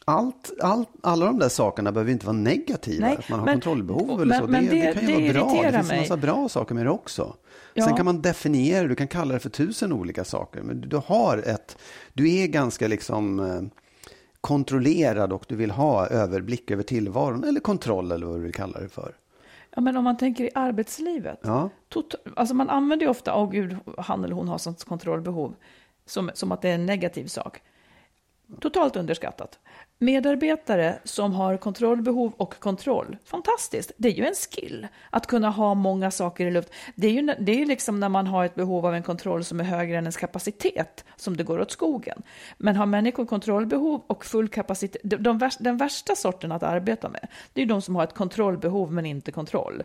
Allt, 0.07 0.51
allt, 0.63 0.89
alla 1.03 1.27
de 1.27 1.39
där 1.39 1.49
sakerna 1.49 1.93
behöver 1.93 2.13
inte 2.13 2.27
vara 2.27 2.37
negativa. 2.37 3.07
Nej, 3.07 3.17
att 3.19 3.29
man 3.29 3.39
har 3.39 3.47
men- 3.47 3.55
kontrollbehov 3.55 4.07
men- 4.09 4.21
eller 4.21 4.35
så. 4.39 4.47
Det, 4.47 4.53
men 4.53 4.67
det, 4.67 4.71
det- 4.71 4.93
kan 4.93 5.09
ju 5.09 5.33
det 5.33 5.41
vara 5.41 5.53
bra. 5.53 5.63
Det 5.63 5.73
finns 5.73 5.91
en 5.91 5.99
massa 5.99 6.17
bra 6.17 6.49
saker 6.49 6.75
med 6.75 6.87
det 6.87 6.91
också. 6.91 7.37
Ja. 7.75 7.85
Sen 7.85 7.97
kan 7.97 8.05
man 8.05 8.23
definiera, 8.23 8.89
du 8.89 8.95
kan 8.95 9.09
kalla 9.09 9.35
det 9.35 9.41
för 9.41 9.51
tusen 9.51 9.93
olika 9.93 10.25
saker. 10.25 10.63
Men 10.63 10.81
du, 10.81 10.89
du 10.89 10.97
har 11.07 11.39
ett, 11.39 11.79
du 12.13 12.35
är 12.35 12.47
ganska 12.47 12.89
liksom 12.89 13.41
eh, 13.41 13.63
kontrollerad 14.41 15.33
och 15.33 15.45
du 15.49 15.57
vill 15.57 15.71
ha 15.71 16.07
överblick 16.07 16.71
över 16.71 16.83
tillvaron. 16.83 17.45
Eller 17.45 17.61
kontroll 17.61 18.13
eller 18.13 18.27
vad 18.27 18.37
du 18.37 18.41
vill 18.43 18.55
kalla 18.55 18.81
det 18.81 18.89
för. 18.89 19.15
Ja, 19.75 19.81
men 19.81 19.97
om 19.97 20.05
man 20.05 20.17
tänker 20.17 20.45
i 20.45 20.51
arbetslivet. 20.55 21.39
Ja. 21.43 21.71
Tot- 21.89 22.15
alltså 22.37 22.55
man 22.55 22.71
använder 22.71 23.07
ju 23.07 23.11
ofta, 23.11 23.35
åh 23.37 23.51
gud, 23.51 23.77
han 23.99 24.25
eller 24.25 24.35
hon 24.35 24.49
har 24.49 24.59
sånt 24.59 24.85
kontrollbehov, 24.85 25.55
som, 26.07 26.31
som 26.35 26.53
att 26.53 26.63
det 26.63 26.69
är 26.71 26.75
en 26.75 26.87
negativ 26.87 27.27
sak. 27.27 27.61
Totalt 28.61 28.97
underskattat. 28.97 29.59
Medarbetare 30.05 30.99
som 31.05 31.33
har 31.33 31.57
kontrollbehov 31.57 32.33
och 32.37 32.59
kontroll, 32.59 33.17
fantastiskt. 33.25 33.93
Det 33.97 34.09
är 34.09 34.13
ju 34.13 34.27
en 34.27 34.35
skill 34.35 34.87
att 35.11 35.27
kunna 35.27 35.51
ha 35.51 35.75
många 35.75 36.11
saker 36.11 36.47
i 36.47 36.51
luft. 36.51 36.73
Det 36.95 37.07
är 37.07 37.11
ju 37.11 37.35
det 37.39 37.63
är 37.63 37.67
liksom 37.67 38.01
när 38.01 38.09
man 38.09 38.27
har 38.27 38.45
ett 38.45 38.55
behov 38.55 38.87
av 38.87 38.95
en 38.95 39.03
kontroll 39.03 39.45
som 39.45 39.61
är 39.61 39.65
högre 39.65 39.99
än 39.99 40.05
ens 40.05 40.17
kapacitet 40.17 41.05
som 41.17 41.37
det 41.37 41.45
går 41.45 41.61
åt 41.61 41.71
skogen. 41.71 42.23
Men 42.59 42.77
har 42.77 42.87
människor 42.87 43.27
kontrollbehov 43.27 44.03
och 44.07 44.25
full 44.25 44.49
kapacitet, 44.49 45.01
de, 45.05 45.17
de, 45.17 45.39
värsta- 45.39 45.63
den 45.63 45.77
värsta 45.77 46.15
sorten 46.17 46.53
att 46.53 46.63
arbeta 46.63 47.09
med, 47.09 47.29
det 47.53 47.61
är 47.61 47.63
ju 47.63 47.69
de 47.69 47.83
som 47.83 47.97
har 47.97 48.05
ett 48.05 48.15
kontrollbehov 48.15 48.93
men 48.93 49.07
inte 49.07 49.33
kontroll. 49.33 49.83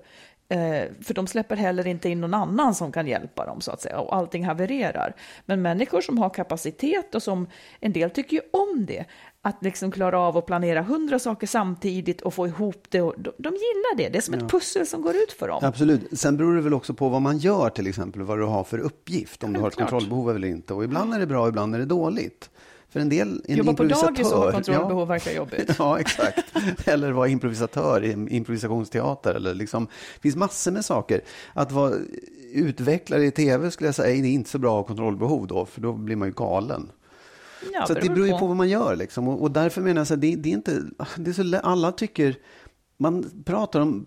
Eh, 0.52 0.84
för 1.02 1.14
de 1.14 1.28
släpper 1.28 1.56
heller 1.56 1.88
inte 1.88 2.10
in 2.10 2.22
någon 2.22 2.34
annan 2.34 2.76
som 2.76 2.92
kan 2.92 3.08
hjälpa 3.08 3.46
dem 3.46 3.62
så 3.62 3.72
att 3.72 3.82
säga 3.82 4.00
och 4.00 4.16
allting 4.16 4.46
havererar. 4.46 5.16
Men 5.46 5.62
människor 5.62 6.02
som 6.02 6.18
har 6.18 6.30
kapacitet 6.30 7.16
och 7.16 7.24
som 7.24 7.48
en 7.80 7.94
del 7.94 8.10
tycker 8.10 8.36
ju 8.36 8.42
om 8.54 8.86
det, 8.86 9.06
att 9.42 9.64
liksom 9.64 9.92
klara 9.92 10.20
av 10.20 10.38
att 10.38 10.46
planera 10.46 10.82
hundra 10.82 11.20
saker 11.20 11.48
samtidigt 11.48 12.22
och 12.22 12.34
få 12.34 12.48
ihop 12.48 12.84
det. 12.90 13.02
Och 13.02 13.14
de, 13.18 13.32
de 13.38 13.50
gillar 13.50 13.98
det. 13.98 14.10
Det 14.10 14.18
är 14.18 14.22
som 14.22 14.34
ett 14.34 14.50
pussel 14.50 14.88
som 14.88 15.02
går 15.02 15.16
ut 15.16 15.32
för 15.32 15.48
dem. 15.48 15.60
Absolut. 15.64 16.20
Sen 16.20 16.38
beror 16.38 16.56
det 16.56 16.62
väl 16.62 16.74
också 16.74 16.94
på 16.94 17.10
vad 17.10 17.22
man 17.22 17.38
gör 17.38 17.70
till 17.70 17.88
exempel, 17.88 18.22
vad 18.22 18.38
du 18.38 18.44
har 18.44 18.64
för 18.64 18.80
uppgift, 18.80 19.44
om 19.44 19.54
du 19.54 19.60
har 19.60 19.68
ett 19.68 19.76
kontrollbehov 19.76 20.36
eller 20.36 20.48
inte. 20.48 20.74
Och 20.74 20.84
ibland 20.84 21.14
är 21.14 21.20
det 21.20 21.28
bra, 21.28 21.48
ibland 21.48 21.76
är 21.76 21.80
det 21.80 21.86
dåligt. 21.86 22.50
För 22.90 23.00
en 23.00 23.10
del, 23.10 23.42
en 23.46 23.58
Jobba 23.58 23.74
på 23.74 23.84
dagis 23.84 24.32
och 24.32 24.38
ha 24.38 24.52
kontrollbehov 24.52 25.08
verkar 25.08 25.32
jobbigt. 25.32 25.76
Ja, 25.80 26.00
exakt. 26.00 26.58
Eller 26.88 27.12
vara 27.12 27.28
improvisatör 27.28 28.04
i 28.04 28.36
improvisationsteater. 28.36 29.36
Eller 29.36 29.54
liksom, 29.54 29.86
det 30.16 30.22
finns 30.22 30.36
massor 30.36 30.72
med 30.72 30.86
saker. 30.86 31.22
Att 31.54 31.72
vara 31.72 31.94
utvecklare 32.54 33.26
i 33.26 33.32
tv 33.32 33.72
skulle 33.72 33.88
jag 33.88 33.96
säga, 33.96 34.16
är 34.16 34.26
inte 34.26 34.50
så 34.50 34.58
bra 34.58 34.72
att 34.72 34.84
ha 34.84 34.88
kontrollbehov 34.88 35.48
då, 35.48 35.66
för 35.66 35.82
då 35.82 35.94
blir 35.94 36.16
man 36.16 36.28
ju 36.28 36.34
galen. 36.34 36.90
Ja, 37.74 37.86
så 37.86 37.94
det 37.94 38.10
beror 38.10 38.28
ju 38.28 38.38
på 38.38 38.48
vad 38.48 38.56
man 38.56 38.70
gör. 38.70 38.96
Liksom. 38.96 39.28
Och, 39.28 39.42
och 39.42 39.52
därför 39.52 39.82
menar 39.82 40.00
jag 40.00 40.08
så 40.08 40.14
här, 40.14 40.22
det, 40.22 40.36
det 40.36 40.50
är 40.50 40.54
inte, 40.54 40.84
det 41.18 41.30
är 41.30 41.34
så, 41.34 41.58
alla 41.58 41.92
tycker, 41.92 42.36
man 42.98 43.44
pratar 43.46 43.80
om, 43.80 44.06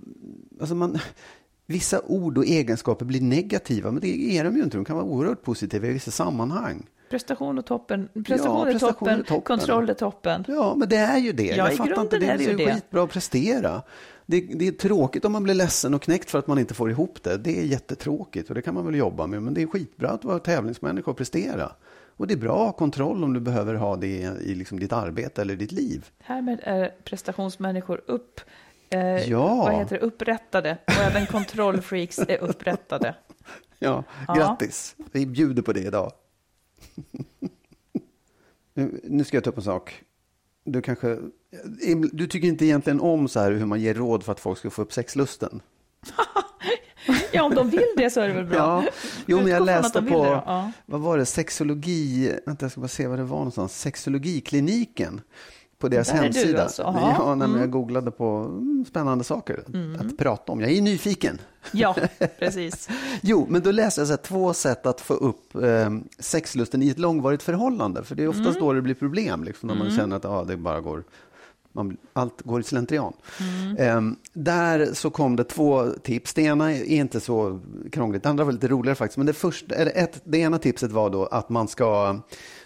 alltså 0.61 0.75
man, 0.75 0.99
vissa 1.66 2.00
ord 2.06 2.38
och 2.38 2.44
egenskaper 2.44 3.04
blir 3.04 3.21
negativa, 3.21 3.90
men 3.90 4.00
det 4.00 4.38
är 4.38 4.44
de 4.44 4.56
ju 4.56 4.62
inte. 4.62 4.76
De 4.76 4.85
kan 4.85 4.97
vara 4.97 5.06
oerhört 5.06 5.42
positiva 5.42 5.87
i 5.87 5.92
vissa 5.92 6.11
sammanhang. 6.11 6.87
Prestation 7.11 7.59
och 7.59 7.66
toppen, 7.66 8.09
prestation, 8.25 8.56
Ja, 8.56 8.66
är, 8.66 8.73
prestation 8.73 8.94
toppen, 8.99 9.21
är 9.21 9.23
toppen. 9.23 9.42
kontroll 9.42 9.90
är 9.90 9.94
toppen. 9.94 10.44
Ja, 10.49 10.75
men 10.76 10.88
det 10.88 10.97
är 10.97 11.18
ju 11.18 11.32
det. 11.32 11.47
Ja, 11.47 11.68
jag 11.68 11.76
fattar 11.76 12.00
inte, 12.00 12.18
det 12.18 12.26
är 12.26 12.38
det 12.38 12.44
ju 12.44 12.50
så 12.50 12.56
det. 12.56 12.75
skitbra 12.75 13.02
att 13.02 13.11
prestera. 13.11 13.82
Det, 14.26 14.40
det 14.40 14.68
är 14.68 14.73
tråkigt 14.73 15.25
om 15.25 15.32
man 15.32 15.42
blir 15.42 15.54
ledsen 15.54 15.94
och 15.94 16.02
knäckt 16.02 16.30
för 16.30 16.38
att 16.38 16.47
man 16.47 16.59
inte 16.59 16.75
får 16.75 16.90
ihop 16.90 17.23
det. 17.23 17.37
Det 17.37 17.59
är 17.59 17.64
jättetråkigt 17.64 18.49
och 18.49 18.54
det 18.54 18.62
kan 18.62 18.75
man 18.75 18.87
väl 18.87 18.94
jobba 18.94 19.26
med. 19.26 19.42
Men 19.42 19.54
det 19.54 19.62
är 19.62 19.66
skitbra 19.66 20.11
att 20.11 20.25
vara 20.25 20.38
tävlingsmänniska 20.38 21.11
och 21.11 21.16
prestera. 21.16 21.73
Och 22.16 22.26
det 22.26 22.35
är 22.35 22.38
bra 22.38 22.52
att 22.61 22.66
ha 22.66 22.73
kontroll 22.73 23.25
om 23.25 23.33
du 23.33 23.40
behöver 23.40 23.75
ha 23.75 23.97
det 23.97 24.07
i 24.42 24.54
liksom 24.54 24.81
ditt 24.81 24.92
arbete 24.92 25.40
eller 25.42 25.57
ditt 25.57 25.73
liv. 25.73 26.11
Härmed 26.19 26.61
är 26.62 26.95
prestationsmänniskor 27.04 28.02
upp, 28.07 28.40
eh, 28.90 29.31
Ja. 29.31 29.57
vad 29.57 29.75
heter 29.75 29.97
det, 29.99 30.02
upprättade 30.07 30.78
och 30.87 30.92
även 30.92 31.26
kontrollfreaks 31.26 32.19
är 32.19 32.38
upprättade. 32.42 33.14
Ja, 33.78 34.04
Ja. 34.28 34.35
grattis. 34.35 34.95
Vi 35.12 35.26
bjuder 35.26 35.62
på 35.62 35.73
det 35.73 35.81
idag. 35.81 36.12
Nu- 38.75 39.00
nu 39.04 39.25
ska 39.25 39.37
jag 39.37 39.45
ta 39.45 39.50
upp 39.50 39.57
en 39.57 39.62
sak. 39.62 40.02
Du 40.64 40.83
kanske... 40.83 41.19
Du 42.12 42.26
tycker 42.26 42.49
inte 42.49 42.64
egentligen 42.64 43.00
om 43.00 43.28
så 43.28 43.40
här 43.40 43.52
hur 43.52 43.66
man 43.66 43.81
ger 43.81 43.95
råd 43.95 44.23
för 44.25 44.33
att 44.33 44.40
folk 44.40 44.59
ska 44.59 44.71
få 44.71 44.83
upp 44.83 44.92
sexlusten? 44.92 45.61
Ja, 47.32 47.42
om 47.42 47.54
de 47.54 47.71
vill 47.71 47.85
det 47.97 48.11
så 48.11 48.21
är 48.21 48.28
det 48.28 48.35
väl 48.35 48.44
bra. 48.47 48.56
Ja, 48.59 48.85
jo, 49.26 49.37
men 49.38 49.47
jag 49.47 49.64
läste 49.66 50.02
på. 50.02 50.42
Ja. 50.47 50.73
vad 50.87 51.00
var 51.00 51.18
det, 51.18 51.26
sexologi, 51.26 52.32
vänta 52.47 52.64
jag 52.64 52.71
ska 52.73 52.80
bara 52.80 52.88
se 52.88 53.06
vad 53.06 53.18
det 53.18 53.25
var 53.25 53.37
någonstans, 53.38 53.80
sexologikliniken 53.80 55.21
på 55.78 55.88
deras 55.88 56.09
Där 56.09 56.14
är 56.14 56.18
du 56.18 56.25
hemsida. 56.25 56.62
alltså, 56.62 56.82
aha. 56.82 57.26
Mm. 57.26 57.40
ja, 57.40 57.47
när 57.47 57.61
jag 57.61 57.71
googlade 57.71 58.11
på 58.11 58.25
mm, 58.26 58.85
spännande 58.88 59.25
saker 59.25 59.64
att 60.00 60.18
prata 60.18 60.52
om. 60.52 60.61
Jag 60.61 60.71
är 60.71 60.82
nyfiken. 60.82 61.38
Ja, 61.73 61.97
precis. 62.38 62.88
Jo, 63.23 63.47
men 63.50 63.62
då 63.62 63.71
läste 63.71 64.00
jag 64.00 64.09
så 64.09 64.12
här, 64.12 64.18
två 64.23 64.54
sätt 64.54 64.87
att 64.87 65.00
få 65.00 65.14
upp 65.14 65.54
eh, 65.54 65.90
sexlusten 66.18 66.82
i 66.82 66.88
ett 66.88 66.99
långvarigt 66.99 67.42
förhållande. 67.42 68.04
För 68.04 68.14
det 68.14 68.23
är 68.23 68.28
oftast 68.28 68.49
Mm. 68.49 68.61
då 68.61 68.73
det 68.73 68.82
blir 68.82 68.94
problem, 68.94 69.44
liksom, 69.44 69.66
när 69.66 69.75
man 69.75 69.90
känner 69.90 70.16
att 70.16 70.25
ah, 70.25 70.44
det 70.44 70.56
bara 70.56 70.80
går, 70.80 71.04
man, 71.73 71.97
allt 72.12 72.43
går 72.43 72.61
i 72.61 72.62
slentrian. 72.62 73.12
Mm. 73.41 73.76
Eh, 73.76 74.17
där 74.33 74.95
så 74.95 75.11
kom 75.11 75.37
det 75.37 75.45
två 75.45 75.91
tips. 76.02 76.35
Det 76.35 76.43
ena 76.43 76.73
är 76.73 76.85
inte 76.85 77.21
så 77.21 77.61
krångligt, 77.93 78.23
det 78.23 78.29
andra 78.29 78.45
var 78.45 78.52
lite 78.52 78.69
roligare 78.69 78.95
faktiskt. 78.95 79.17
Men 79.17 79.26
det, 79.26 79.33
första, 79.33 79.75
eller 79.75 79.93
ett, 79.95 80.21
det 80.25 80.38
ena 80.38 80.59
tipset 80.59 80.93
var 80.93 81.11
då 81.11 81.26
att 81.26 81.49
man 81.49 81.69
ska 81.69 82.21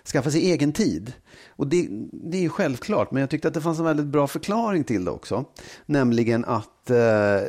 skaffa 0.05 0.31
sig 0.31 0.51
egen 0.51 0.73
tid. 0.73 1.13
Och 1.49 1.67
det, 1.67 1.89
det 2.13 2.37
är 2.37 2.43
ju 2.43 2.49
självklart, 2.49 3.11
men 3.11 3.21
jag 3.21 3.31
tyckte 3.31 3.49
att 3.49 3.55
det 3.55 3.61
fanns 3.61 3.79
en 3.79 3.85
väldigt 3.85 4.07
bra 4.07 4.27
förklaring 4.27 4.85
till 4.85 5.05
det 5.05 5.11
också. 5.11 5.45
Nämligen 5.87 6.45
att 6.45 6.91
eh, 6.91 6.97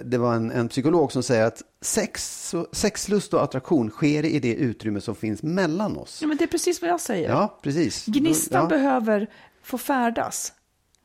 det 0.05 0.17
var 0.17 0.35
en, 0.35 0.51
en 0.51 0.69
psykolog 0.69 1.11
som 1.11 1.23
säger 1.23 1.45
att 1.45 1.61
sex, 1.81 2.55
sexlust 2.71 3.33
och 3.33 3.43
attraktion 3.43 3.89
sker 3.89 4.25
i 4.25 4.39
det 4.39 4.53
utrymme 4.53 5.01
som 5.01 5.15
finns 5.15 5.43
mellan 5.43 5.97
oss. 5.97 6.19
Ja, 6.21 6.27
men 6.27 6.37
det 6.37 6.43
är 6.43 6.47
precis 6.47 6.81
vad 6.81 6.89
jag 6.89 7.01
säger. 7.01 7.29
Ja, 7.29 7.59
precis. 7.61 8.05
Gnistan 8.05 8.61
ja, 8.61 8.67
behöver 8.67 9.27
få 9.63 9.77
färdas. 9.77 10.53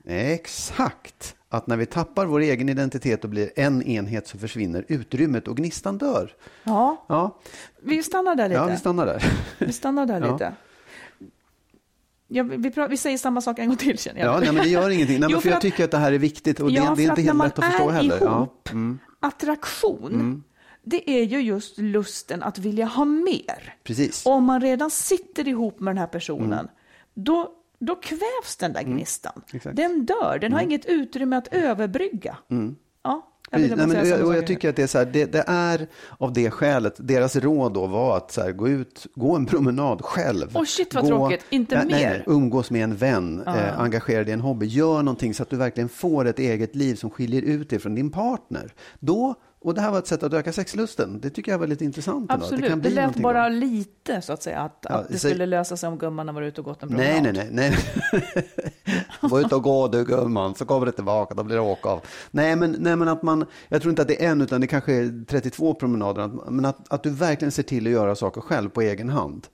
Exakt. 0.04 1.36
Att 1.48 1.66
när 1.66 1.76
vi 1.76 1.86
tappar 1.86 2.26
vår 2.26 2.40
egen 2.40 2.68
identitet 2.68 3.24
och 3.24 3.30
blir 3.30 3.50
en 3.56 3.82
enhet 3.82 4.28
så 4.28 4.38
försvinner 4.38 4.84
utrymmet 4.88 5.48
och 5.48 5.56
gnistan 5.56 5.98
dör. 5.98 6.34
Ja, 6.64 7.04
Ja, 7.08 7.38
vi 7.82 8.02
stannar 8.02 8.34
där 8.34 8.48
lite. 8.48 8.60
ja 8.60 8.66
vi 8.66 8.76
stannar 8.76 9.06
där. 9.06 9.24
Vi 9.58 9.72
stannar 9.72 10.06
där 10.06 10.20
Ja. 10.26 10.32
lite. 10.32 10.54
Ja, 12.28 12.42
vi, 12.42 12.56
vi, 12.56 12.68
pra- 12.70 12.88
vi 12.88 12.96
säger 12.96 13.18
samma 13.18 13.40
sak 13.40 13.58
en 13.58 13.68
gång 13.68 13.76
till 13.76 13.98
känner 13.98 14.20
jag. 14.20 14.34
Ja, 14.34 14.38
nej, 14.40 14.52
men 14.52 14.62
det 14.62 14.68
gör 14.68 14.90
ingenting. 14.90 15.20
Nej, 15.20 15.28
Jo, 15.32 15.36
för 15.36 15.42
för 15.42 15.48
jag 15.48 15.56
att- 15.56 15.62
tycker 15.62 15.84
att 15.84 15.90
det 15.90 15.96
här 15.98 16.12
är 16.12 16.18
viktigt 16.18 16.60
och 16.60 16.68
det, 16.68 16.74
ja, 16.74 16.94
det 16.96 17.04
är 17.04 17.08
inte 17.10 17.22
helt 17.22 17.38
lätt 17.38 17.58
att 17.58 17.64
förstå 17.64 17.90
heller. 17.90 18.18
Ja. 18.20 18.48
Mm. 18.70 18.88
ihop, 18.90 19.00
attraktion, 19.20 20.44
det 20.84 21.10
är 21.10 21.22
ju 21.24 21.40
just 21.40 21.78
lusten 21.78 22.42
att 22.42 22.58
vilja 22.58 22.86
ha 22.86 23.04
mer. 23.04 23.74
Precis. 23.84 24.26
Om 24.26 24.44
man 24.44 24.60
redan 24.60 24.90
sitter 24.90 25.48
ihop 25.48 25.80
med 25.80 25.94
den 25.94 25.98
här 25.98 26.06
personen, 26.06 26.52
Mm. 26.52 26.66
då, 27.14 27.50
då 27.86 27.94
kvävs 27.94 28.56
den 28.58 28.72
där 28.72 28.82
gnistan. 28.82 29.42
exakt. 29.52 29.76
Den 29.76 30.06
dör, 30.06 30.38
den 30.38 30.52
har 30.52 30.60
inget 30.60 30.86
utrymme 30.86 31.36
att 31.36 31.48
överbrygga. 31.54 32.36
Ja, 32.48 33.28
jag 33.50 33.60
Mm. 33.60 33.70
Precis. 33.70 33.70
ville 33.70 33.76
Nej, 33.76 33.86
men, 33.86 34.00
och 34.00 34.06
jag, 34.06 34.26
och 34.28 34.36
jag 34.36 34.46
tycker 34.46 34.68
att 34.68 34.76
det 34.76 34.82
är 34.82 34.86
så 34.86 34.98
här, 34.98 35.04
det, 35.04 35.32
det 35.32 35.44
är 35.46 35.86
av 36.18 36.32
det 36.32 36.50
skälet, 36.50 36.94
deras 36.98 37.36
råd 37.36 37.74
då 37.74 37.86
var 37.86 38.16
att 38.16 38.30
så 38.32 38.40
här, 38.42 38.52
gå 38.52 38.68
ut, 38.68 39.06
gå 39.14 39.36
en 39.36 39.46
promenad 39.46 40.02
själv. 40.04 40.50
Åh, 40.54 40.64
shit, 40.64 40.94
vad 40.94 41.04
gå, 41.04 41.08
tråkigt. 41.08 41.44
Inte 41.50 41.76
nej, 41.76 41.86
mer. 41.86 42.10
nej, 42.10 42.22
umgås 42.26 42.70
med 42.70 42.84
en 42.84 42.96
vän, 42.96 43.42
eh, 43.46 43.80
engagera 43.80 44.18
dig 44.24 44.30
i 44.30 44.32
en 44.32 44.40
hobby, 44.40 44.66
gör 44.66 45.02
någonting 45.02 45.34
så 45.34 45.42
att 45.42 45.50
du 45.50 45.56
verkligen 45.56 45.88
får 45.88 46.24
ett 46.24 46.38
eget 46.38 46.74
liv 46.74 46.94
som 46.94 47.10
skiljer 47.10 47.42
ut 47.42 47.70
dig 47.70 47.78
från 47.78 47.94
din 47.94 48.10
partner. 48.10 48.72
Då, 49.00 49.34
och 49.64 49.74
det 49.74 49.80
här 49.80 49.90
var 49.90 49.98
ett 49.98 50.06
sätt 50.06 50.22
att 50.22 50.32
öka 50.32 50.52
sexlusten, 50.52 51.20
det 51.20 51.30
tycker 51.30 51.52
jag 51.52 51.58
var 51.58 51.66
lite 51.66 51.84
intressant. 51.84 52.30
ändå, 52.32 52.44
Absolut, 52.44 52.68
kan 52.70 52.78
det, 52.78 52.82
bli 52.82 52.90
lät 52.90 53.16
bara 53.16 53.42
då. 53.48 53.54
lite 53.54 54.22
så 54.22 54.32
att 54.32 54.42
säga, 54.42 54.60
att, 54.60 54.86
Ja, 54.88 54.94
att 54.94 55.08
det 55.08 55.18
säg- 55.18 55.30
skulle 55.30 55.46
lösa 55.46 55.76
sig 55.76 55.88
om 55.88 55.98
gumman 55.98 56.34
var 56.34 56.42
ute 56.42 56.60
och 56.60 56.64
gått 56.64 56.82
en 56.82 56.88
promenad. 56.88 57.22
Nej, 57.22 57.32
nej, 57.32 57.48
nej. 57.52 57.76
nej. 58.12 58.48
Gå 59.20 59.40
ut 59.40 59.52
och 59.52 59.62
gå 59.62 59.88
du 59.88 60.04
gumman, 60.04 60.54
så 60.54 60.64
kommer 60.64 60.86
det 60.86 60.92
tillbaka, 60.92 61.34
då 61.34 61.42
blir 61.42 61.56
det 61.56 61.62
åka 61.62 61.88
av. 61.88 62.00
Nej 62.30 62.56
men, 62.56 62.76
nej, 62.78 62.96
men 62.96 63.08
att 63.08 63.22
man, 63.22 63.46
jag 63.68 63.82
tror 63.82 63.90
inte 63.90 64.02
att 64.02 64.08
det 64.08 64.24
är 64.24 64.30
en, 64.30 64.40
utan 64.40 64.60
det 64.60 64.66
kanske 64.66 64.92
är 64.92 65.24
32 65.26 65.74
promenader. 65.74 66.30
Men 66.50 66.64
att, 66.64 66.92
att 66.92 67.02
du 67.02 67.10
verkligen 67.10 67.52
ser 67.52 67.62
till 67.62 67.86
att 67.86 67.92
göra 67.92 68.14
saker 68.14 68.40
själv 68.40 68.68
på 68.68 68.82
egen 68.82 69.08
hand. 69.08 69.46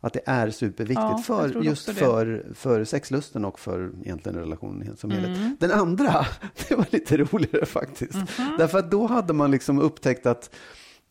Att 0.00 0.12
det 0.12 0.20
är 0.24 0.50
superviktigt 0.50 1.00
Ja, 1.00 1.18
för, 1.18 1.62
just 1.62 1.90
för, 1.90 2.46
för 2.54 2.84
sexlusten 2.84 3.44
och 3.44 3.60
för 3.60 3.92
egentligen 4.02 4.38
relationen 4.38 4.96
som 4.96 5.10
helhet. 5.10 5.36
Mm. 5.36 5.56
Den 5.60 5.72
andra, 5.72 6.26
det 6.68 6.74
var 6.74 6.86
lite 6.90 7.16
roligare 7.16 7.66
faktiskt. 7.66 8.14
Mhm. 8.14 8.56
Därför 8.58 8.78
att 8.78 8.90
då 8.90 9.06
hade 9.06 9.32
man 9.32 9.50
liksom 9.50 9.78
upptäckt 9.78 10.26
att, 10.26 10.54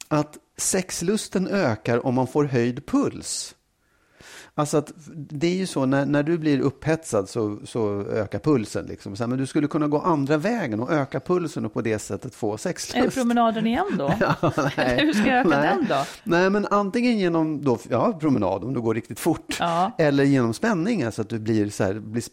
att 0.08 0.38
sexlusten 0.58 1.48
ökar 1.48 2.06
om 2.06 2.16
man 2.16 2.28
får 2.28 2.44
höjd 2.44 2.86
puls. 2.86 3.56
Alltså 4.58 4.78
att 4.78 4.92
det 5.16 5.48
är 5.48 5.56
ju 5.56 5.66
så 5.66 5.86
när, 5.86 6.06
när 6.06 6.24
du 6.24 6.38
blir 6.38 6.60
upphetsad 6.60 7.30
så, 7.30 7.58
så 7.66 8.02
ökar 8.02 8.40
pulsen. 8.40 8.86
Liksom. 8.86 9.16
Så 9.16 9.24
här, 9.24 9.28
men 9.28 9.38
du 9.40 9.46
skulle 9.46 9.68
kunna 9.68 9.88
gå 9.88 10.00
andra 10.00 10.38
vägen 10.38 10.80
och 10.80 10.92
öka 10.94 11.20
pulsen 11.20 11.66
och 11.66 11.74
på 11.74 11.82
det 11.82 12.00
sättet 12.00 12.36
få 12.36 12.58
sexlust. 12.58 12.98
Är 12.98 13.02
det 13.02 13.12
promenaden 13.12 13.68
igen 13.68 13.86
då? 13.98 14.08
Nej. 14.78 15.06
Hur 15.06 15.14
ska 15.14 15.26
jag 15.28 15.40
öka 15.40 15.50
Nej. 15.50 15.76
den 15.78 15.86
då? 15.90 16.06
Nej, 16.24 16.50
men 16.50 16.66
antingen 16.72 17.18
genom 17.18 17.64
då, 17.64 17.80
ja, 17.90 18.18
promenad 18.20 18.64
om 18.64 18.74
du 18.74 18.82
går 18.82 18.94
riktigt 18.94 19.20
fort. 19.20 19.58
Ja. 19.60 19.92
Eller 19.98 20.24
genom 20.24 20.54
spänning, 20.54 21.04
alltså 21.04 21.22
att 21.22 21.30
du 21.30 21.40
blir 21.40 21.70
så 21.70 21.84
här, 21.84 21.94
blir, 21.94 22.24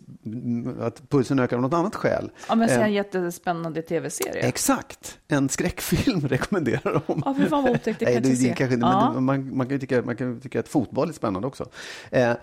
att 0.82 1.10
pulsen 1.10 1.38
ökar 1.38 1.56
av 1.56 1.62
något 1.62 1.74
annat 1.74 1.94
skäl. 1.94 2.30
Ja, 2.48 2.54
men 2.54 2.68
Eh, 2.68 2.82
en 2.82 2.92
jättespännande 2.92 3.82
tv-serie. 3.82 4.42
Exakt, 4.42 5.18
en 5.28 5.48
skräckfilm 5.48 6.20
rekommenderar 6.28 7.02
de. 7.06 7.22
Ja, 7.24 7.34
fy 7.38 7.46
fan 7.48 7.62
vad 7.62 7.72
otäckt, 7.72 7.98
det 7.98 8.04
kan 8.04 8.04
Nej, 8.04 8.14
jag 8.14 8.18
inte 8.18 8.28
det, 8.28 8.36
se. 8.36 8.48
det 8.48 8.54
kanske, 8.54 8.76
men 8.76 8.88
Ja. 8.90 9.12
det, 9.14 9.20
man, 9.20 9.56
man, 9.56 9.66
kan 9.66 9.74
ju 9.74 9.78
tycka, 9.78 10.02
man 10.02 10.16
kan 10.16 10.34
ju 10.34 10.40
tycka 10.40 10.60
att 10.60 10.68
fotboll 10.68 11.08
är 11.08 11.12
spännande 11.12 11.46
också. 11.48 11.66
Eh, 12.14 12.36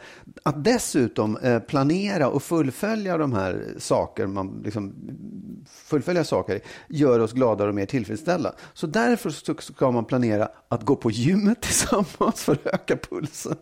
att 0.43 0.63
dessutom 0.63 1.37
eh, 1.37 1.59
planera 1.59 2.27
och 2.29 2.43
fullfölja 2.43 3.17
de 3.17 3.33
här 3.33 3.65
saker, 3.77 4.27
man 4.27 4.61
liksom, 4.65 4.93
fullfölja 5.69 6.23
saker, 6.23 6.59
gör 6.87 7.19
oss 7.19 7.33
gladare 7.33 7.69
och 7.69 7.75
mer 7.75 7.85
tillfredsställda. 7.85 8.53
Så 8.73 8.87
därför 8.87 9.29
ska 9.61 9.91
man 9.91 10.05
planera 10.05 10.49
att 10.67 10.83
gå 10.83 10.95
på 10.95 11.11
gymmet 11.11 11.61
tillsammans 11.61 12.43
för 12.43 12.51
att 12.51 12.65
öka 12.65 12.97
pulsen. 12.97 13.55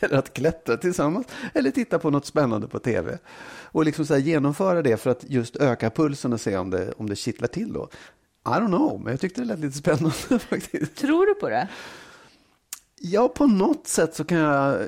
Eller 0.00 0.18
att 0.18 0.32
klättra 0.32 0.76
tillsammans. 0.76 1.26
Eller 1.54 1.70
titta 1.70 1.98
på 1.98 2.10
något 2.10 2.26
spännande 2.26 2.68
på 2.68 2.78
tv. 2.78 3.18
Och 3.46 3.84
liksom 3.84 4.06
så 4.06 4.14
här 4.14 4.20
genomföra 4.20 4.82
det 4.82 4.96
för 4.96 5.10
att 5.10 5.24
just 5.28 5.56
öka 5.56 5.90
pulsen 5.90 6.32
och 6.32 6.40
se 6.40 6.56
om 6.56 6.70
det, 6.70 6.92
om 6.96 7.08
det 7.08 7.16
kittlar 7.16 7.48
till 7.48 7.72
då. 7.72 7.88
I 8.46 8.50
don't 8.50 8.66
know, 8.66 9.00
men 9.00 9.10
jag 9.10 9.20
tyckte 9.20 9.40
det 9.40 9.46
lät 9.46 9.58
lite 9.58 9.78
spännande 9.78 10.38
faktiskt. 10.38 10.96
Tror 10.96 11.26
du 11.26 11.34
på 11.34 11.48
det? 11.48 11.68
Ja, 13.06 13.28
på 13.28 13.46
något 13.46 13.86
sätt 13.86 14.14
så 14.14 14.24
kan 14.24 14.38
jag 14.38 14.80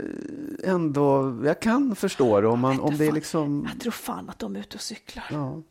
ändå, 0.65 1.39
jag 1.45 1.61
kan 1.61 1.97
förstå 1.97 2.41
det 2.41 2.49
om, 2.49 2.61
man, 2.61 2.81
om 2.81 2.97
det 2.97 3.07
är 3.07 3.13
liksom, 3.13 3.69
Jag 3.73 3.81
tror 3.81 3.93
fan 3.93 4.29
att 4.31 4.39
de 4.39 4.57
är 4.57 4.61
ute 4.61 4.77
och 4.77 4.81
cyklar. 4.81 5.25
ja. 5.31 5.63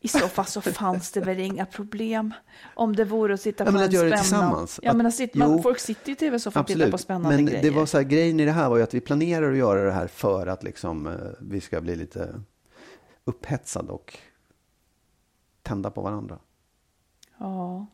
I 0.00 0.08
så 0.08 0.18
fall 0.28 0.44
så 0.46 0.60
fanns 0.60 1.12
det 1.12 1.20
väl 1.20 1.38
inga 1.38 1.66
problem 1.66 2.34
om 2.74 2.96
det 2.96 3.04
vore 3.04 3.34
att 3.34 3.40
sitta 3.40 3.64
Ja, 3.64 3.66
på 3.66 3.72
men 3.72 3.82
en 3.82 3.88
att 3.88 3.92
göra 3.94 4.08
det 4.08 4.18
spännande... 4.18 4.46
tillsammans. 4.48 4.80
Ja, 4.82 4.92
men 4.92 5.06
Att- 5.06 5.14
sitta, 5.14 5.38
man, 5.38 5.52
jo, 5.52 5.62
folk 5.62 5.78
sitter 5.78 6.06
ju 6.08 6.12
i 6.12 6.16
tv-soffan 6.16 6.60
och 6.60 6.66
tittar 6.66 6.90
på 6.90 6.98
spännande 6.98 7.36
men 7.36 7.46
grejer. 7.46 7.62
det 7.62 7.70
var 7.70 7.86
så 7.86 7.96
här, 7.96 8.04
grejen 8.04 8.40
i 8.40 8.44
det 8.44 8.52
här 8.52 8.68
var 8.68 8.76
ju 8.76 8.82
att 8.82 8.94
vi 8.94 9.00
planerar 9.00 9.52
att 9.52 9.58
göra 9.58 9.84
det 9.84 9.92
här 9.92 10.06
för 10.06 10.46
att 10.46 10.62
liksom, 10.62 11.06
eh, 11.06 11.12
vi 11.40 11.60
ska 11.60 11.80
bli 11.80 11.96
lite 11.96 12.40
upphetsade 13.24 13.92
och 13.92 14.18
tända 15.62 15.90
på 15.90 16.00
varandra. 16.02 16.38
Ja, 17.38 17.86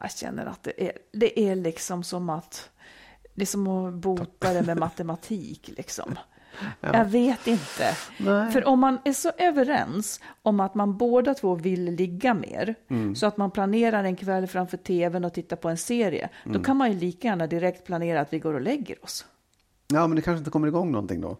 jag 0.00 0.10
känner 0.12 0.46
att 0.46 0.62
det 0.62 0.86
är, 0.88 0.92
det 1.12 1.40
är 1.40 1.56
liksom 1.56 2.02
som 2.04 2.30
att 2.30 2.70
det 3.34 3.42
är 3.42 3.46
som 3.46 3.66
att 3.68 3.94
bota 3.94 4.52
det 4.52 4.62
med 4.62 4.76
matematik 4.78 5.70
liksom. 5.76 6.18
Jag 6.80 7.04
vet 7.04 7.46
inte. 7.46 7.96
Nej. 8.18 8.52
För 8.52 8.64
om 8.68 8.80
man 8.80 8.98
är 9.04 9.12
så 9.12 9.30
överens 9.38 10.20
om 10.42 10.60
att 10.60 10.74
man 10.74 10.96
båda 10.96 11.34
två 11.34 11.54
vill 11.54 11.84
ligga 11.84 12.34
mer, 12.34 12.74
Mm. 12.90 13.14
så 13.14 13.26
att 13.26 13.36
man 13.36 13.50
planerar 13.50 14.04
en 14.04 14.16
kväll 14.16 14.46
framför 14.46 14.76
tvn 14.76 15.24
och 15.24 15.32
tittar 15.34 15.56
på 15.56 15.68
en 15.68 15.76
serie, 15.76 16.28
Mm. 16.44 16.58
då 16.58 16.64
kan 16.64 16.76
man 16.76 16.92
ju 16.92 16.98
lika 16.98 17.28
gärna 17.28 17.46
direkt 17.46 17.86
planera 17.86 18.20
att 18.20 18.32
vi 18.32 18.38
går 18.38 18.54
och 18.54 18.60
lägger 18.60 19.04
oss. 19.04 19.26
Ja, 19.92 20.06
men 20.06 20.16
det 20.16 20.22
kanske 20.22 20.38
inte 20.38 20.50
kommer 20.50 20.68
igång 20.68 20.92
någonting 20.92 21.20
då. 21.20 21.36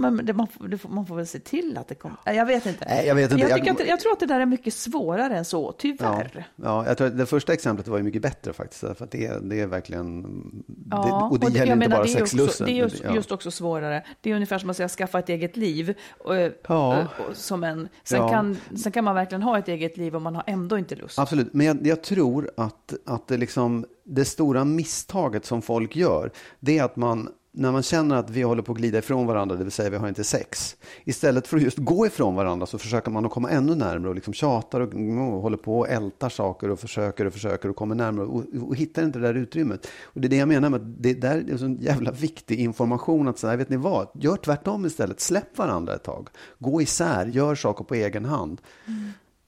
Nej, 0.00 0.10
men 0.10 0.26
det, 0.26 0.32
man, 0.32 0.46
får, 0.46 0.88
man 0.88 1.06
får 1.06 1.16
väl 1.16 1.26
se 1.26 1.38
till 1.38 1.78
att 1.78 1.88
det 1.88 1.94
kommer. 1.94 2.16
Jag 2.24 2.46
vet 2.46 2.66
inte. 2.66 2.84
Nej, 2.88 3.06
jag 3.06 3.14
vet 3.14 3.32
inte. 3.32 3.42
Jag, 3.48 3.66
Jag- 3.66 3.86
jag 3.88 4.00
tror 4.00 4.12
att 4.12 4.20
det 4.20 4.26
där 4.26 4.40
är 4.40 4.46
mycket 4.46 4.74
svårare 4.74 5.36
än 5.38 5.44
så, 5.44 5.62
Ja, 5.62 5.74
tyvärr. 5.78 6.46
ja, 6.56 6.86
jag 6.86 6.96
tror 6.98 7.06
att 7.08 7.18
det 7.18 7.26
första 7.26 7.52
exemplet 7.52 7.88
var 7.88 7.96
ju 7.98 8.02
mycket 8.04 8.22
bättre 8.22 8.52
faktiskt. 8.52 8.80
För 8.80 9.08
det, 9.10 9.26
är- 9.26 9.40
det 9.40 9.60
är 9.60 9.66
verkligen... 9.66 10.22
det, 10.66 10.96
och 10.96 11.38
det 11.38 11.46
och 11.46 11.52
gäller 11.52 11.72
inte 11.74 11.88
bara 11.88 12.06
sexlusten. 12.06 12.66
Det 12.66 12.72
är 12.72 12.76
just, 12.76 13.02
ja. 13.04 13.14
just 13.14 13.32
också 13.32 13.50
svårare. 13.50 14.04
Det 14.20 14.30
är 14.30 14.34
ungefär 14.34 14.58
som 14.58 14.70
att 14.70 14.76
säga 14.76 14.88
skaffa 14.88 15.18
ett 15.18 15.28
eget 15.28 15.56
liv. 15.56 15.94
Och, 16.18 16.34
Ja. 16.36 16.50
och, 16.68 17.26
och, 17.30 17.36
som 17.36 17.64
en, 17.64 17.88
sen, 18.04 18.18
Ja. 18.20 18.28
kan, 18.28 18.56
sen 18.82 18.92
kan 18.92 19.04
man 19.04 19.14
verkligen 19.14 19.42
ha 19.42 19.58
ett 19.58 19.68
eget 19.68 19.96
liv 19.96 20.16
om 20.16 20.22
man 20.22 20.34
har 20.34 20.44
ändå 20.46 20.78
inte 20.78 20.94
lust. 20.96 21.18
Absolut, 21.18 21.52
men 21.54 21.66
jag, 21.66 21.86
jag 21.86 22.02
tror 22.02 22.50
att, 22.56 22.94
att 23.06 23.28
det, 23.28 23.36
liksom, 23.36 23.84
det 24.04 24.24
stora 24.24 24.64
misstaget 24.64 25.44
som 25.44 25.62
folk 25.62 25.96
gör, 25.96 26.30
det 26.60 26.78
är 26.78 26.84
att 26.84 26.96
man, 26.96 27.28
när 27.54 27.72
man 27.72 27.82
känner 27.82 28.16
att 28.16 28.30
vi 28.30 28.42
håller 28.42 28.62
på 28.62 28.72
att 28.72 28.78
glida 28.78 28.98
ifrån 28.98 29.26
varandra, 29.26 29.56
det 29.56 29.64
vill 29.64 29.72
säga 29.72 29.90
vi 29.90 29.96
har 29.96 30.08
inte 30.08 30.24
sex, 30.24 30.76
istället 31.04 31.46
för 31.46 31.56
att 31.56 31.62
just 31.62 31.78
gå 31.78 32.06
ifrån 32.06 32.34
varandra 32.34 32.66
så 32.66 32.78
försöker 32.78 33.10
man 33.10 33.26
att 33.26 33.32
komma 33.32 33.50
ännu 33.50 33.74
närmare 33.74 34.08
och 34.08 34.14
liksom 34.14 34.34
tjatar 34.34 34.80
och, 34.80 34.88
och 34.88 35.42
håller 35.42 35.56
på 35.56 35.78
och 35.78 35.88
ältar 35.88 36.28
saker 36.28 36.70
och 36.70 36.80
försöker 36.80 37.24
och 37.24 37.32
försöker 37.32 37.68
och 37.68 37.76
kommer 37.76 37.94
närmare 37.94 38.26
och, 38.26 38.44
och 38.68 38.76
hittar 38.76 39.02
inte 39.02 39.18
det 39.18 39.26
där 39.26 39.34
utrymmet. 39.34 39.88
Och 40.02 40.20
det 40.20 40.26
är 40.26 40.28
det 40.28 40.36
jag 40.36 40.48
menar 40.48 40.70
med 40.70 40.80
att 40.80 41.02
det 41.02 41.14
där 41.14 41.50
är 41.50 41.56
sån 41.56 41.76
jävla 41.76 42.10
viktig 42.10 42.60
information 42.60 43.28
att 43.28 43.38
säga, 43.38 43.56
vet 43.56 43.68
ni 43.68 43.76
vad, 43.76 44.08
gör 44.14 44.36
tvärtom 44.36 44.86
istället, 44.86 45.20
släpp 45.20 45.58
varandra 45.58 45.94
ett 45.94 46.04
tag, 46.04 46.28
gå 46.58 46.82
isär, 46.82 47.26
gör 47.26 47.54
saker 47.54 47.84
på 47.84 47.94
egen 47.94 48.24
hand 48.24 48.60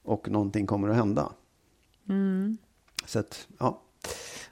och 0.03 0.29
någonting 0.29 0.67
kommer 0.67 0.89
att 0.89 0.95
hända. 0.95 1.31
Så 3.05 3.19
att, 3.19 3.47
ja. 3.57 3.81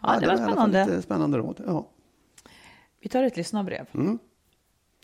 Ja, 0.01 0.19
det 0.19 0.27
var 0.27 0.33
i 0.33 0.37
alla 0.37 0.45
fall 0.45 0.51
spännande. 0.51 0.85
Lite 0.85 1.01
spännande 1.01 1.37
råd. 1.37 1.63
Ja. 1.67 1.89
Vi 3.03 3.09
tar 3.09 3.23
ett 3.23 3.37
lyssnarbrev. 3.37 3.85
Mm. 3.93 4.19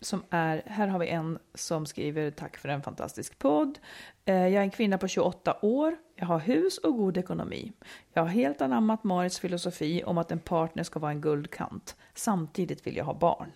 Som 0.00 0.22
är, 0.30 0.62
här 0.66 0.88
har 0.88 0.98
vi 0.98 1.08
en 1.08 1.38
som 1.54 1.86
skriver 1.86 2.30
tack 2.30 2.56
för 2.56 2.68
en 2.68 2.82
fantastisk 2.82 3.38
podd. 3.38 3.78
Eh, 4.24 4.34
Jag 4.34 4.52
är 4.52 4.60
en 4.60 4.70
kvinna 4.70 4.98
på 4.98 5.08
28 5.08 5.56
år. 5.62 5.96
Jag 6.16 6.26
har 6.26 6.38
hus 6.38 6.78
och 6.78 6.96
god 6.96 7.16
ekonomi. 7.18 7.72
Jag 8.12 8.22
har 8.22 8.28
helt 8.28 8.60
anammat 8.60 9.04
Marits 9.04 9.38
filosofi 9.38 10.02
om 10.06 10.18
att 10.18 10.32
en 10.32 10.38
partner 10.38 10.82
ska 10.82 10.98
vara 10.98 11.10
en 11.12 11.20
guldkant. 11.20 11.96
Samtidigt 12.14 12.86
vill 12.86 12.96
jag 12.96 13.04
ha 13.04 13.14
barn. 13.14 13.50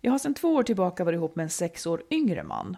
Jag 0.00 0.12
har 0.12 0.18
sedan 0.18 0.34
två 0.34 0.48
år 0.48 0.62
tillbaka 0.62 1.04
varit 1.04 1.16
ihop 1.16 1.36
med 1.36 1.42
en 1.42 1.50
sex 1.50 1.86
år 1.86 2.02
yngre 2.10 2.42
man. 2.42 2.76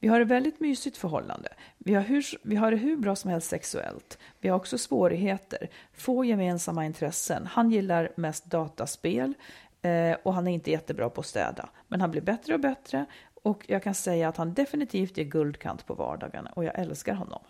Vi 0.00 0.08
har 0.08 0.20
ett 0.20 0.28
väldigt 0.28 0.60
mysigt 0.60 0.96
förhållande. 0.96 1.48
Vi 1.78 1.94
har, 1.94 2.02
hur, 2.02 2.24
vi 2.42 2.56
har 2.56 2.70
det 2.70 2.76
hur 2.76 2.96
bra 2.96 3.16
som 3.16 3.30
helst 3.30 3.48
sexuellt. 3.48 4.18
Vi 4.40 4.48
har 4.48 4.56
också 4.56 4.78
svårigheter, 4.78 5.68
få 5.92 6.24
gemensamma 6.24 6.86
intressen. 6.86 7.46
Han 7.46 7.70
gillar 7.70 8.12
mest 8.16 8.44
dataspel 8.44 9.34
eh, 9.82 10.16
och 10.22 10.34
han 10.34 10.46
är 10.46 10.52
inte 10.52 10.70
jättebra 10.70 11.10
på 11.10 11.20
att 11.20 11.26
städa. 11.26 11.68
Men 11.88 12.00
han 12.00 12.10
blir 12.10 12.22
bättre 12.22 12.54
och 12.54 12.60
bättre 12.60 13.06
och 13.42 13.64
jag 13.68 13.82
kan 13.82 13.94
säga 13.94 14.28
att 14.28 14.36
han 14.36 14.54
definitivt 14.54 15.16
ger 15.16 15.24
guldkant 15.24 15.86
på 15.86 15.94
vardagarna 15.94 16.50
och 16.54 16.64
jag 16.64 16.78
älskar 16.78 17.14
honom. 17.14 17.42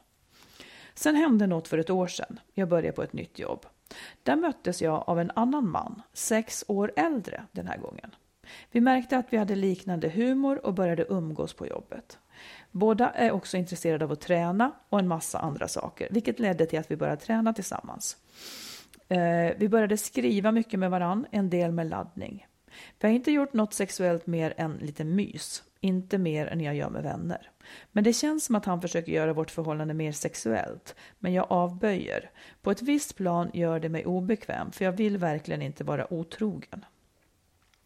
Sen 0.94 1.16
hände 1.16 1.46
något 1.46 1.68
för 1.68 1.78
ett 1.78 1.90
år 1.90 2.06
sedan. 2.06 2.40
Jag 2.54 2.68
började 2.68 2.92
på 2.92 3.02
ett 3.02 3.12
nytt 3.12 3.38
jobb. 3.38 3.66
Där 4.22 4.36
möttes 4.36 4.82
jag 4.82 5.04
av 5.06 5.20
en 5.20 5.30
annan 5.34 5.70
man, 5.70 6.02
sex 6.12 6.64
år 6.68 6.92
äldre 6.96 7.44
den 7.52 7.66
här 7.66 7.78
gången. 7.78 8.14
Vi 8.70 8.80
märkte 8.80 9.16
att 9.16 9.26
vi 9.30 9.36
hade 9.36 9.54
liknande 9.54 10.08
humor 10.08 10.66
och 10.66 10.74
började 10.74 11.06
umgås 11.08 11.54
på 11.54 11.66
jobbet. 11.66 12.18
Båda 12.70 13.10
är 13.10 13.30
också 13.30 13.56
intresserade 13.56 14.04
av 14.04 14.12
att 14.12 14.20
träna 14.20 14.72
och 14.88 14.98
en 14.98 15.08
massa 15.08 15.38
andra 15.38 15.68
saker, 15.68 16.08
vilket 16.10 16.38
ledde 16.38 16.66
till 16.66 16.78
att 16.78 16.90
vi 16.90 16.96
började 16.96 17.20
träna 17.20 17.52
tillsammans. 17.52 18.16
Eh, 19.08 19.52
vi 19.56 19.68
började 19.68 19.96
skriva 19.96 20.52
mycket 20.52 20.80
med 20.80 20.90
varann, 20.90 21.26
en 21.30 21.50
del 21.50 21.72
med 21.72 21.86
laddning. 21.86 22.46
Vi 23.00 23.08
har 23.08 23.14
inte 23.14 23.30
gjort 23.32 23.52
något 23.52 23.74
sexuellt 23.74 24.26
mer 24.26 24.54
än 24.56 24.76
lite 24.76 25.04
mys, 25.04 25.62
inte 25.80 26.18
mer 26.18 26.46
än 26.46 26.60
jag 26.60 26.74
gör 26.74 26.90
med 26.90 27.02
vänner. 27.02 27.50
Men 27.92 28.04
det 28.04 28.12
känns 28.12 28.44
som 28.44 28.54
att 28.54 28.64
han 28.64 28.80
försöker 28.80 29.12
göra 29.12 29.32
vårt 29.32 29.50
förhållande 29.50 29.94
mer 29.94 30.12
sexuellt, 30.12 30.94
men 31.18 31.32
jag 31.32 31.46
avböjer. 31.48 32.30
På 32.62 32.70
ett 32.70 32.82
visst 32.82 33.16
plan 33.16 33.50
gör 33.54 33.80
det 33.80 33.88
mig 33.88 34.06
obekväm, 34.06 34.72
för 34.72 34.84
jag 34.84 34.92
vill 34.92 35.18
verkligen 35.18 35.62
inte 35.62 35.84
vara 35.84 36.12
otrogen. 36.12 36.84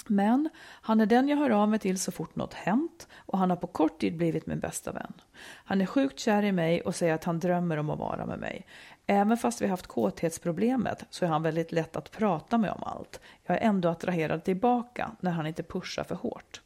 Men 0.07 0.49
han 0.57 1.01
är 1.01 1.07
den 1.07 1.29
jag 1.29 1.37
hör 1.37 1.51
av 1.51 1.69
mig 1.69 1.79
till 1.79 1.99
så 1.99 2.13
fort 2.13 2.37
något 2.37 2.55
hänt 2.55 3.09
och 3.15 3.39
han 3.39 3.51
har 3.51 3.57
på 3.57 3.67
kort 3.67 4.01
tid 4.01 4.17
blivit 4.17 4.47
min 4.47 4.61
bästa 4.61 4.93
vän. 4.93 5.13
Han 5.43 5.81
är 5.81 5.87
sjukt 5.87 6.19
kär 6.19 6.43
i 6.43 6.53
mig 6.53 6.81
och 6.81 6.95
säger 6.95 7.15
att 7.15 7.25
han 7.25 7.39
drömmer 7.39 7.77
om 7.77 7.91
att 7.91 7.99
vara 7.99 8.27
med 8.27 8.39
mig. 8.39 8.67
Även 9.13 9.37
fast 9.37 9.63
vi 9.63 9.67
haft 9.67 9.87
kåthetsproblemet 9.87 11.05
så 11.11 11.25
är 11.25 11.29
han 11.29 11.43
väldigt 11.43 11.73
lätt 11.73 11.97
att 11.97 12.11
prata 12.11 12.59
med 12.59 12.71
om 12.71 12.83
allt. 12.83 13.21
Jag 13.43 13.57
är 13.57 13.61
ändå 13.61 13.89
attraherad 13.89 14.45
tillbaka 14.45 15.11
när 15.21 15.31
han 15.31 15.47
inte 15.47 15.63
pushar 15.63 16.05
för 16.05 16.15
hårt. 16.15 16.61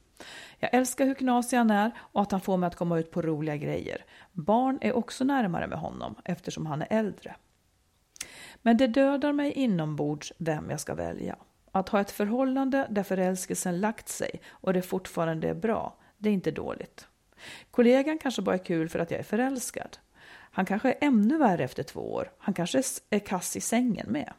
Jag 0.59 0.74
älskar 0.74 1.04
hur 1.04 1.14
knasig 1.14 1.57
han 1.57 1.70
är 1.70 1.90
och 1.98 2.22
att 2.22 2.33
han 2.33 2.40
får 2.40 2.57
mig 2.57 2.66
att 2.66 2.76
komma 2.76 2.98
ut 2.98 3.11
på 3.11 3.22
roliga 3.22 3.57
grejer. 3.57 4.04
Barn 4.33 4.78
är 4.80 4.92
också 4.92 5.24
närmare 5.24 5.66
med 5.66 5.78
honom 5.78 6.14
eftersom 6.24 6.66
han 6.66 6.83
är 6.83 6.87
äldre. 6.90 7.35
Men 8.62 8.76
det 8.76 8.87
dödar 8.87 9.33
mig 9.33 9.52
inombords 9.52 10.33
vem 10.38 10.70
jag 10.70 10.80
ska 10.80 10.94
välja. 10.94 11.37
Att 11.72 11.88
ha 11.88 12.00
ett 12.00 12.11
förhållande 12.11 12.87
där 12.90 13.02
förälskelsen 13.02 13.80
lagt 13.80 14.09
sig 14.09 14.40
och 14.48 14.72
det 14.72 14.83
fortfarande 14.83 15.48
är 15.48 15.54
bra, 15.54 15.96
det 16.18 16.28
är 16.28 16.33
inte 16.33 16.50
dåligt. 16.50 17.09
Kollegan 17.70 18.18
kanske 18.18 18.42
bara 18.42 18.54
är 18.54 18.64
kul 18.64 18.88
för 18.88 18.98
att 18.98 19.11
jag 19.11 19.20
är 19.20 19.24
förälskad. 19.24 19.98
Han 20.54 20.66
kanske 20.66 20.88
är 20.88 20.98
ännu 21.00 21.38
värre 21.38 21.64
efter 21.64 21.82
två 21.82 22.14
år. 22.14 22.32
Han 22.38 22.54
kanske 22.54 22.82
är 23.10 23.18
kass 23.18 23.56
i 23.56 23.60
sängen 23.60 24.06
med. 24.12 24.32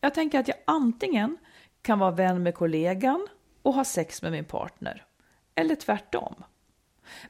Jag 0.00 0.14
tänker 0.14 0.40
att 0.40 0.48
jag 0.48 0.56
antingen 0.64 1.38
kan 1.82 1.98
vara 1.98 2.10
vän 2.10 2.42
med 2.42 2.54
kollegan 2.54 3.28
och 3.62 3.74
ha 3.74 3.84
sex 3.84 4.22
med 4.22 4.32
min 4.32 4.44
partner. 4.44 5.04
Eller 5.54 5.74
tvärtom. 5.74 6.34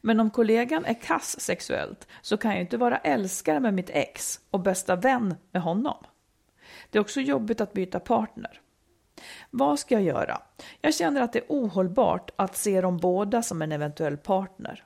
Men 0.00 0.20
om 0.20 0.30
kollegan 0.30 0.84
är 0.84 0.94
kass 0.94 1.40
sexuellt 1.40 2.08
så 2.22 2.36
kan 2.36 2.50
jag 2.50 2.60
inte 2.60 2.76
vara 2.76 2.98
älskare 2.98 3.60
med 3.60 3.74
mitt 3.74 3.90
ex 3.90 4.40
och 4.50 4.60
bästa 4.60 4.96
vän 4.96 5.34
med 5.50 5.62
honom. 5.62 6.04
Det 6.90 6.98
är 6.98 7.02
också 7.02 7.20
jobbigt 7.20 7.60
att 7.60 7.72
byta 7.72 8.00
partner. 8.00 8.60
Vad 9.50 9.78
ska 9.78 9.94
jag 9.94 10.02
göra? 10.02 10.42
Jag 10.80 10.94
känner 10.94 11.20
att 11.20 11.32
det 11.32 11.38
är 11.38 11.46
ohållbart 11.48 12.30
att 12.36 12.56
se 12.56 12.80
dem 12.80 12.96
båda 12.96 13.42
som 13.42 13.62
en 13.62 13.72
eventuell 13.72 14.16
partner. 14.16 14.84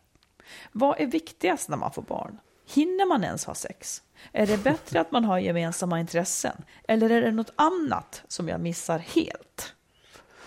Vad 0.73 1.01
är 1.01 1.07
viktigast 1.07 1.69
när 1.69 1.77
man 1.77 1.93
får 1.93 2.03
barn? 2.03 2.39
Hinner 2.67 3.07
man 3.07 3.25
ens 3.25 3.45
ha 3.45 3.55
sex? 3.55 4.03
Är 4.33 4.47
det 4.47 4.65
bättre 4.65 5.01
att 5.01 5.13
man 5.13 5.25
har 5.25 5.39
gemensamma 5.39 6.01
intressen? 6.01 6.57
Eller 6.89 7.11
är 7.11 7.21
det 7.23 7.31
något 7.33 7.53
annat 7.57 8.23
som 8.29 8.49
jag 8.49 8.61
missar 8.61 8.99
helt? 8.99 9.75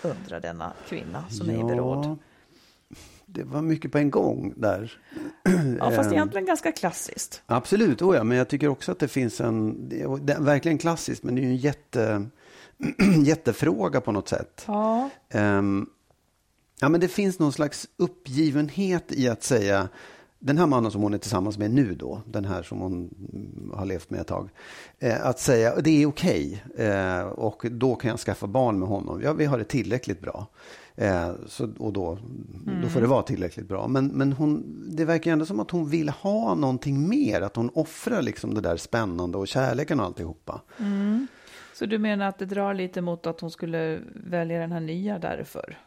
Undrar 0.01 0.39
denna 0.39 0.73
kvinna 0.87 1.23
som 1.29 1.49
är 1.49 1.53
i 1.59 1.63
beråd. 1.63 2.17
det 3.25 3.43
var 3.43 3.61
mycket 3.61 3.91
på 3.91 3.97
en 3.97 4.09
gång 4.09 4.53
där. 4.57 4.99
Ja, 5.79 5.91
fast 5.91 6.07
Ehm, 6.07 6.13
egentligen 6.13 6.45
ganska 6.45 6.71
klassiskt. 6.71 7.41
Absolut, 7.45 8.01
oh 8.01 8.15
ja, 8.15 8.23
men 8.23 8.37
jag 8.37 8.47
tycker 8.47 8.67
också 8.67 8.91
att 8.91 8.99
det 8.99 9.07
finns 9.07 9.41
en, 9.41 9.89
det 9.89 10.01
är, 10.01 10.39
verkligen 10.41 10.77
klassiskt, 10.77 11.23
men 11.23 11.35
det 11.35 11.41
är 11.41 11.43
ju 11.43 11.49
en 11.49 11.57
jätte, 11.57 12.25
jättefråga 13.25 14.01
på 14.01 14.11
något 14.11 14.29
sätt. 14.29 14.63
Ja, 14.67 15.09
Ehm, 15.29 15.89
ja, 16.79 16.89
men 16.89 17.01
det 17.01 17.07
finns 17.07 17.39
någon 17.39 17.53
slags 17.53 17.87
uppgivenhet 17.97 19.11
i 19.11 19.27
att 19.29 19.43
säga, 19.43 19.89
den 20.39 20.57
här 20.57 20.67
mannen 20.67 20.91
som 20.91 21.01
hon 21.01 21.13
är 21.13 21.17
tillsammans 21.17 21.57
med 21.57 21.71
nu 21.71 21.95
då, 21.95 22.21
den 22.25 22.45
här 22.45 22.63
som 22.63 22.79
hon 22.79 22.93
mm, 22.93 23.71
har 23.73 23.85
levt 23.85 24.09
med 24.09 24.21
ett 24.21 24.27
tag, 24.27 24.49
eh, 24.99 25.25
att 25.25 25.39
säga 25.39 25.75
det 25.75 26.03
är 26.03 26.05
okej 26.05 26.63
eh, 26.77 27.21
och 27.21 27.65
då 27.71 27.95
kan 27.95 28.09
jag 28.09 28.19
skaffa 28.19 28.47
barn 28.47 28.79
med 28.79 28.87
honom. 28.87 29.21
Ja, 29.23 29.33
vi 29.33 29.45
har 29.45 29.57
det 29.57 29.63
tillräckligt 29.63 30.21
bra. 30.21 30.47
Eh, 30.95 31.31
så, 31.47 31.69
och 31.77 31.93
då, 31.93 32.17
då 32.81 32.89
får 32.89 33.01
det 33.01 33.07
vara 33.07 33.23
tillräckligt 33.23 33.67
bra. 33.67 33.87
Men, 33.87 34.07
men 34.07 34.33
hon, 34.33 34.63
det 34.95 35.05
verkar 35.05 35.31
ändå 35.31 35.45
som 35.45 35.59
att 35.59 35.71
hon 35.71 35.89
vill 35.89 36.09
ha 36.09 36.55
någonting 36.55 37.09
mer, 37.09 37.41
att 37.41 37.55
hon 37.55 37.69
offrar 37.73 38.21
liksom 38.21 38.53
det 38.53 38.61
där 38.61 38.77
spännande 38.77 39.37
och 39.37 39.47
kärleken 39.47 39.99
och 39.99 40.05
alltihopa. 40.05 40.61
så 41.73 41.85
du 41.85 41.97
menar 41.97 42.27
att 42.27 42.39
det 42.39 42.45
drar 42.45 42.73
lite 42.73 43.01
mot 43.01 43.27
att 43.27 43.41
hon 43.41 43.51
skulle 43.51 43.99
välja 44.15 44.59
den 44.59 44.71
här 44.71 44.79
nya 44.79 45.19
därför? 45.19 45.77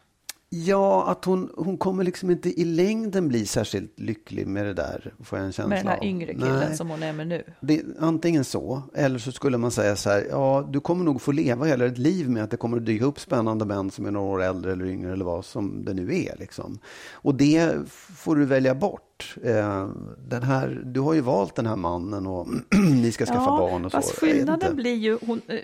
Ja, 0.55 1.05
att 1.07 1.25
hon, 1.25 1.49
hon 1.57 1.77
kommer 1.77 2.03
liksom 2.03 2.29
inte 2.29 2.61
i 2.61 2.65
längden 2.65 3.27
bli 3.27 3.45
särskilt 3.45 3.99
lycklig 3.99 4.47
med 4.47 4.65
det 4.65 4.73
där, 4.73 5.13
får 5.23 5.37
jag 5.39 5.45
en 5.45 5.51
känsla 5.51 5.67
Med 5.69 5.79
den 5.79 5.87
här 5.87 5.97
av. 5.97 6.03
yngre 6.03 6.33
killen 6.33 6.59
Nej. 6.59 6.77
som 6.77 6.89
hon 6.89 7.03
är 7.03 7.13
med 7.13 7.27
nu. 7.27 7.43
Det, 7.61 7.81
antingen 7.99 8.43
så, 8.43 8.81
eller 8.95 9.19
så 9.19 9.31
skulle 9.31 9.57
man 9.57 9.71
säga 9.71 9.95
så 9.95 10.09
här, 10.09 10.27
ja, 10.29 10.69
du 10.71 10.79
kommer 10.79 11.05
nog 11.05 11.21
få 11.21 11.31
leva 11.31 11.65
hela 11.65 11.85
ditt 11.85 11.97
liv 11.97 12.29
med 12.29 12.43
att 12.43 12.51
det 12.51 12.57
kommer 12.57 12.77
att 12.77 12.85
dyka 12.85 13.05
upp 13.05 13.19
spännande 13.19 13.65
män 13.65 13.91
som 13.91 14.05
är 14.05 14.11
några 14.11 14.27
år 14.27 14.43
äldre 14.43 14.71
eller 14.71 14.85
yngre 14.85 15.13
eller 15.13 15.25
vad 15.25 15.45
som 15.45 15.85
det 15.85 15.93
nu 15.93 16.15
är. 16.15 16.35
Liksom. 16.39 16.79
Och 17.13 17.35
det 17.35 17.75
får 18.15 18.35
du 18.35 18.45
välja 18.45 18.75
bort. 18.75 19.35
Eh, 19.43 19.89
den 20.27 20.43
här, 20.43 20.81
du 20.85 20.99
har 20.99 21.13
ju 21.13 21.21
valt 21.21 21.55
den 21.55 21.65
här 21.65 21.75
mannen 21.75 22.27
och 22.27 22.47
ni 23.01 23.11
ska 23.11 23.25
skaffa 23.25 23.45
barn 23.57 23.85
och 23.85 23.91
fast 23.91 24.07
så. 24.07 24.25
Inte. 24.25 24.35
skillnaden 24.37 24.75
blir 24.75 24.95
ju 24.95 25.17
hon, 25.25 25.41
eh, 25.47 25.55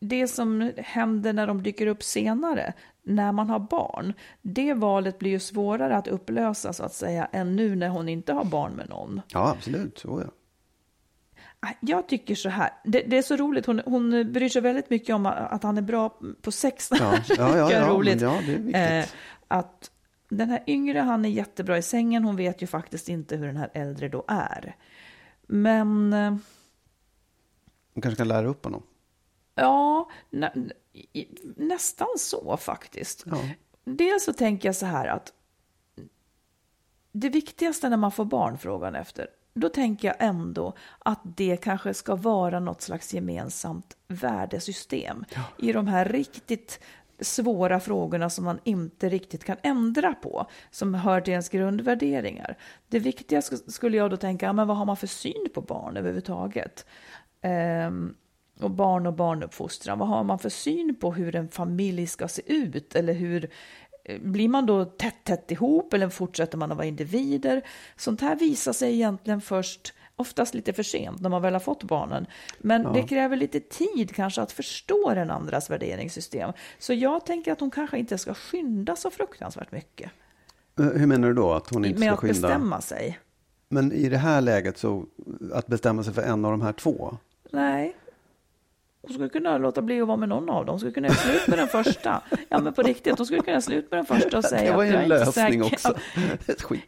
det 0.00 0.28
som 0.28 0.72
händer 0.76 1.32
när 1.32 1.46
de 1.46 1.62
dyker 1.62 1.86
upp 1.86 2.02
senare, 2.02 2.72
när 3.02 3.32
man 3.32 3.50
har 3.50 3.58
barn. 3.58 4.12
Det 4.42 4.74
valet 4.74 5.18
blir 5.18 5.30
ju 5.30 5.38
svårare 5.38 5.96
att 5.96 6.08
upplösa 6.08 6.72
så 6.72 6.84
att 6.84 6.94
säga 6.94 7.28
än 7.32 7.56
nu 7.56 7.76
när 7.76 7.88
hon 7.88 8.08
inte 8.08 8.32
har 8.32 8.44
barn 8.44 8.72
med 8.72 8.88
någon. 8.88 9.20
Ja, 9.28 9.50
absolut. 9.50 9.98
Så 9.98 10.22
ja. 10.24 10.30
Jag 11.80 12.08
tycker 12.08 12.34
så 12.34 12.48
här, 12.48 12.70
det, 12.84 13.02
det 13.06 13.18
är 13.18 13.22
så 13.22 13.36
roligt, 13.36 13.66
hon, 13.66 13.80
hon 13.84 14.32
bryr 14.32 14.48
sig 14.48 14.62
väldigt 14.62 14.90
mycket 14.90 15.14
om 15.14 15.26
att 15.26 15.62
han 15.62 15.78
är 15.78 15.82
bra 15.82 16.18
på 16.42 16.52
sex. 16.52 16.88
Ja, 16.90 17.18
ja, 17.28 17.34
ja, 17.56 17.72
ja, 17.72 17.88
roligt. 17.88 18.20
ja, 18.20 18.40
det 18.46 18.52
är 18.52 18.58
viktigt. 18.58 18.76
Eh, 18.76 19.04
att 19.48 19.90
den 20.28 20.50
här 20.50 20.62
yngre, 20.66 20.98
han 20.98 21.24
är 21.24 21.28
jättebra 21.28 21.78
i 21.78 21.82
sängen, 21.82 22.24
hon 22.24 22.36
vet 22.36 22.62
ju 22.62 22.66
faktiskt 22.66 23.08
inte 23.08 23.36
hur 23.36 23.46
den 23.46 23.56
här 23.56 23.70
äldre 23.72 24.08
då 24.08 24.24
är. 24.28 24.76
Men 25.46 26.12
eh, 26.12 26.36
Hon 27.94 28.02
kanske 28.02 28.16
kan 28.16 28.28
lära 28.28 28.46
upp 28.46 28.64
honom. 28.64 28.82
Ja, 29.56 30.08
nä, 30.30 30.52
nästan 31.56 32.08
så 32.18 32.56
faktiskt. 32.56 33.22
Ja. 33.26 33.38
Dels 33.84 34.24
så 34.24 34.32
tänker 34.32 34.68
jag 34.68 34.76
så 34.76 34.86
här 34.86 35.06
att 35.06 35.32
det 37.12 37.28
viktigaste 37.28 37.88
när 37.88 37.96
man 37.96 38.12
får 38.12 38.24
barn, 38.24 38.58
frågan 38.58 38.94
efter, 38.94 39.26
då 39.54 39.68
tänker 39.68 40.08
jag 40.08 40.16
ändå 40.18 40.74
att 40.98 41.20
det 41.22 41.56
kanske 41.56 41.94
ska 41.94 42.14
vara 42.16 42.60
något 42.60 42.82
slags 42.82 43.14
gemensamt 43.14 43.96
värdesystem 44.08 45.24
i 45.58 45.72
de 45.72 45.86
här 45.86 46.04
riktigt 46.04 46.80
svåra 47.20 47.80
frågorna 47.80 48.30
som 48.30 48.44
man 48.44 48.58
inte 48.64 49.08
riktigt 49.08 49.44
kan 49.44 49.56
ändra 49.62 50.14
på, 50.14 50.46
som 50.70 50.94
hör 50.94 51.20
till 51.20 51.32
ens 51.32 51.48
grundvärderingar. 51.48 52.58
Det 52.88 52.98
viktiga 52.98 53.40
sk- 53.40 53.70
skulle 53.70 53.96
jag 53.96 54.10
då 54.10 54.16
tänka, 54.16 54.46
ja, 54.46 54.52
men 54.52 54.66
vad 54.68 54.76
har 54.76 54.84
man 54.84 54.96
för 54.96 55.06
syn 55.06 55.48
på 55.54 55.60
barn 55.60 55.96
överhuvudtaget? 55.96 56.86
Ehm, 57.40 58.14
och 58.60 58.70
barn 58.70 59.06
och 59.06 59.12
barnuppfostran, 59.12 59.98
vad 59.98 60.08
har 60.08 60.24
man 60.24 60.38
för 60.38 60.48
syn 60.48 60.94
på 61.00 61.12
hur 61.12 61.36
en 61.36 61.48
familj 61.48 62.06
ska 62.06 62.28
se 62.28 62.42
ut? 62.52 62.94
Eller 62.94 63.12
hur 63.12 63.50
eh, 64.04 64.20
blir 64.20 64.48
man 64.48 64.66
då 64.66 64.84
tätt, 64.84 65.24
tätt 65.24 65.50
ihop 65.50 65.94
eller 65.94 66.08
fortsätter 66.08 66.58
man 66.58 66.70
att 66.70 66.76
vara 66.76 66.86
individer? 66.86 67.62
Sånt 67.96 68.20
här 68.20 68.36
visar 68.36 68.72
sig 68.72 68.94
egentligen 68.94 69.40
först, 69.40 69.92
oftast 70.16 70.54
lite 70.54 70.72
för 70.72 70.82
sent 70.82 71.20
när 71.20 71.30
man 71.30 71.42
väl 71.42 71.52
har 71.52 71.60
fått 71.60 71.82
barnen. 71.84 72.26
Men 72.58 72.92
det 72.92 73.02
kräver 73.02 73.36
lite 73.36 73.60
tid 73.60 74.14
kanske 74.14 74.42
att 74.42 74.52
förstå 74.52 75.14
den 75.14 75.30
andras 75.30 75.70
värderingssystem. 75.70 76.52
Så 76.78 76.92
jag 76.92 77.26
tänker 77.26 77.52
att 77.52 77.60
hon 77.60 77.70
kanske 77.70 77.98
inte 77.98 78.18
ska 78.18 78.34
skynda 78.34 78.96
så 78.96 79.10
fruktansvärt 79.10 79.72
mycket 79.72 80.10
Eh, 80.80 80.84
Hur 80.86 81.06
menar 81.06 81.28
du 81.28 81.34
då? 81.34 81.52
Att 81.52 81.70
hon 81.70 81.84
inte 81.84 81.98
med 82.00 82.06
ska 82.08 82.14
att 82.14 82.20
skynda? 82.20 82.32
bestämma 82.48 82.80
sig. 82.80 83.18
Men 83.68 83.92
i 83.92 84.08
det 84.08 84.18
här 84.18 84.40
läget 84.40 84.78
så, 84.78 85.06
att 85.52 85.66
bestämma 85.66 86.02
sig 86.04 86.12
för 86.14 86.22
en 86.22 86.44
av 86.44 86.50
de 86.50 86.62
här 86.62 86.72
två? 86.72 87.16
Nej. 87.50 87.96
Hon 89.06 89.14
skulle 89.14 89.28
kunna 89.28 89.58
låta 89.58 89.82
bli 89.82 90.00
att 90.00 90.06
vara 90.08 90.16
med 90.16 90.28
någon 90.28 90.50
av 90.50 90.66
dem. 90.66 90.72
Hon 90.72 90.78
skulle 90.78 90.92
kunna 90.92 91.06
göra 91.08 91.16
slut 91.16 91.46
med 91.48 91.58
den 91.58 91.68
första. 91.68 92.22
Ja, 92.48 92.60
men 92.60 92.72
på 92.72 92.82
riktigt. 92.82 93.16
Hon 93.18 93.26
skulle 93.26 93.40
kunna 93.40 93.52
göra 93.52 93.60
slut 93.60 93.90
med 93.90 93.98
den 93.98 94.06
första 94.06 94.38
och 94.38 94.44
säga 94.54 94.70
det 94.70 94.76
var 94.76 94.84
att 94.84 94.88
ju 94.90 94.92
jag 94.94 95.04
en 95.04 95.12
är 95.12 95.16
inte 95.16 95.24
lösning 95.26 95.64
säker. 95.64 95.74
också. 95.74 95.94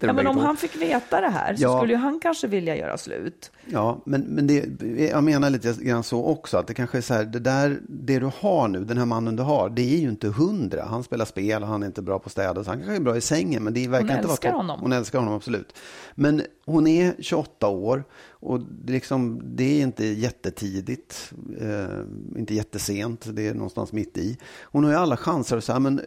Ja, 0.01 0.13
men 0.13 0.27
om 0.27 0.39
han 0.39 0.57
fick 0.57 0.77
veta 0.77 1.21
det 1.21 1.29
här 1.29 1.57
så 1.57 1.63
Ja. 1.63 1.79
skulle 1.79 1.93
ju 1.93 1.99
han 1.99 2.21
kanske 2.21 2.47
vilja 2.47 2.77
göra 2.77 2.99
slut. 2.99 3.51
Ja, 3.67 4.01
men, 4.05 4.21
men 4.21 4.47
det, 4.47 4.65
jag 5.11 5.25
menar 5.25 5.51
lite 5.51 5.75
grann 5.81 6.03
så 6.03 6.25
också. 6.25 6.57
Att 6.57 6.67
det 6.67 6.75
kanske 6.75 6.99
är 6.99 7.03
så 7.03 7.15
här, 7.15 7.25
det 7.25 7.39
där, 7.39 7.79
det 7.89 8.19
du 8.19 8.31
har 8.41 8.69
nu, 8.69 8.85
den 8.85 8.99
här 8.99 9.07
mannen 9.07 9.37
du 9.37 9.43
har, 9.43 9.69
det 9.69 9.83
är 9.95 9.99
ju 9.99 10.09
inte 10.09 10.29
hundra. 10.29 10.85
Han 10.85 11.03
spelar 11.05 11.25
spel 11.25 11.63
och 11.63 11.69
han 11.69 11.83
är 11.83 11.87
inte 11.87 12.03
bra 12.03 12.19
på 12.19 12.27
att 12.27 12.33
städa. 12.33 12.65
Så 12.65 12.71
han 12.71 12.79
kanske 12.79 12.97
är 12.97 13.01
bra 13.01 13.17
i 13.17 13.21
sängen, 13.21 13.63
men 13.65 13.75
det 13.75 13.89
verkar 13.89 14.07
Hon 14.09 14.17
inte 14.17 14.23
vara 14.27 14.33
älskar 14.33 14.49
topp. 14.51 14.57
honom. 14.57 14.81
Hon 14.81 14.93
älskar 14.93 15.19
honom, 15.19 15.35
absolut. 15.35 15.77
Men 16.15 16.43
hon 16.67 16.87
är 16.87 17.15
28 17.19 17.69
år 17.69 18.05
och 18.41 18.61
det, 18.61 18.93
är 18.93 18.95
liksom, 18.95 19.41
det 19.45 19.65
är 19.65 19.83
inte 19.83 20.07
jättetidigt, 20.07 21.33
eh, 21.61 22.01
inte 22.37 22.55
jättesent, 22.55 23.37
det 23.37 23.49
är 23.49 23.55
någonstans 23.55 23.93
mitt 23.93 24.19
i. 24.19 24.39
Hon 24.63 24.85
har 24.85 24.91
ju 24.91 24.97
alla 24.97 25.17
chanser 25.17 25.57
att 25.57 25.65
säga, 25.65 25.79
men 25.79 26.01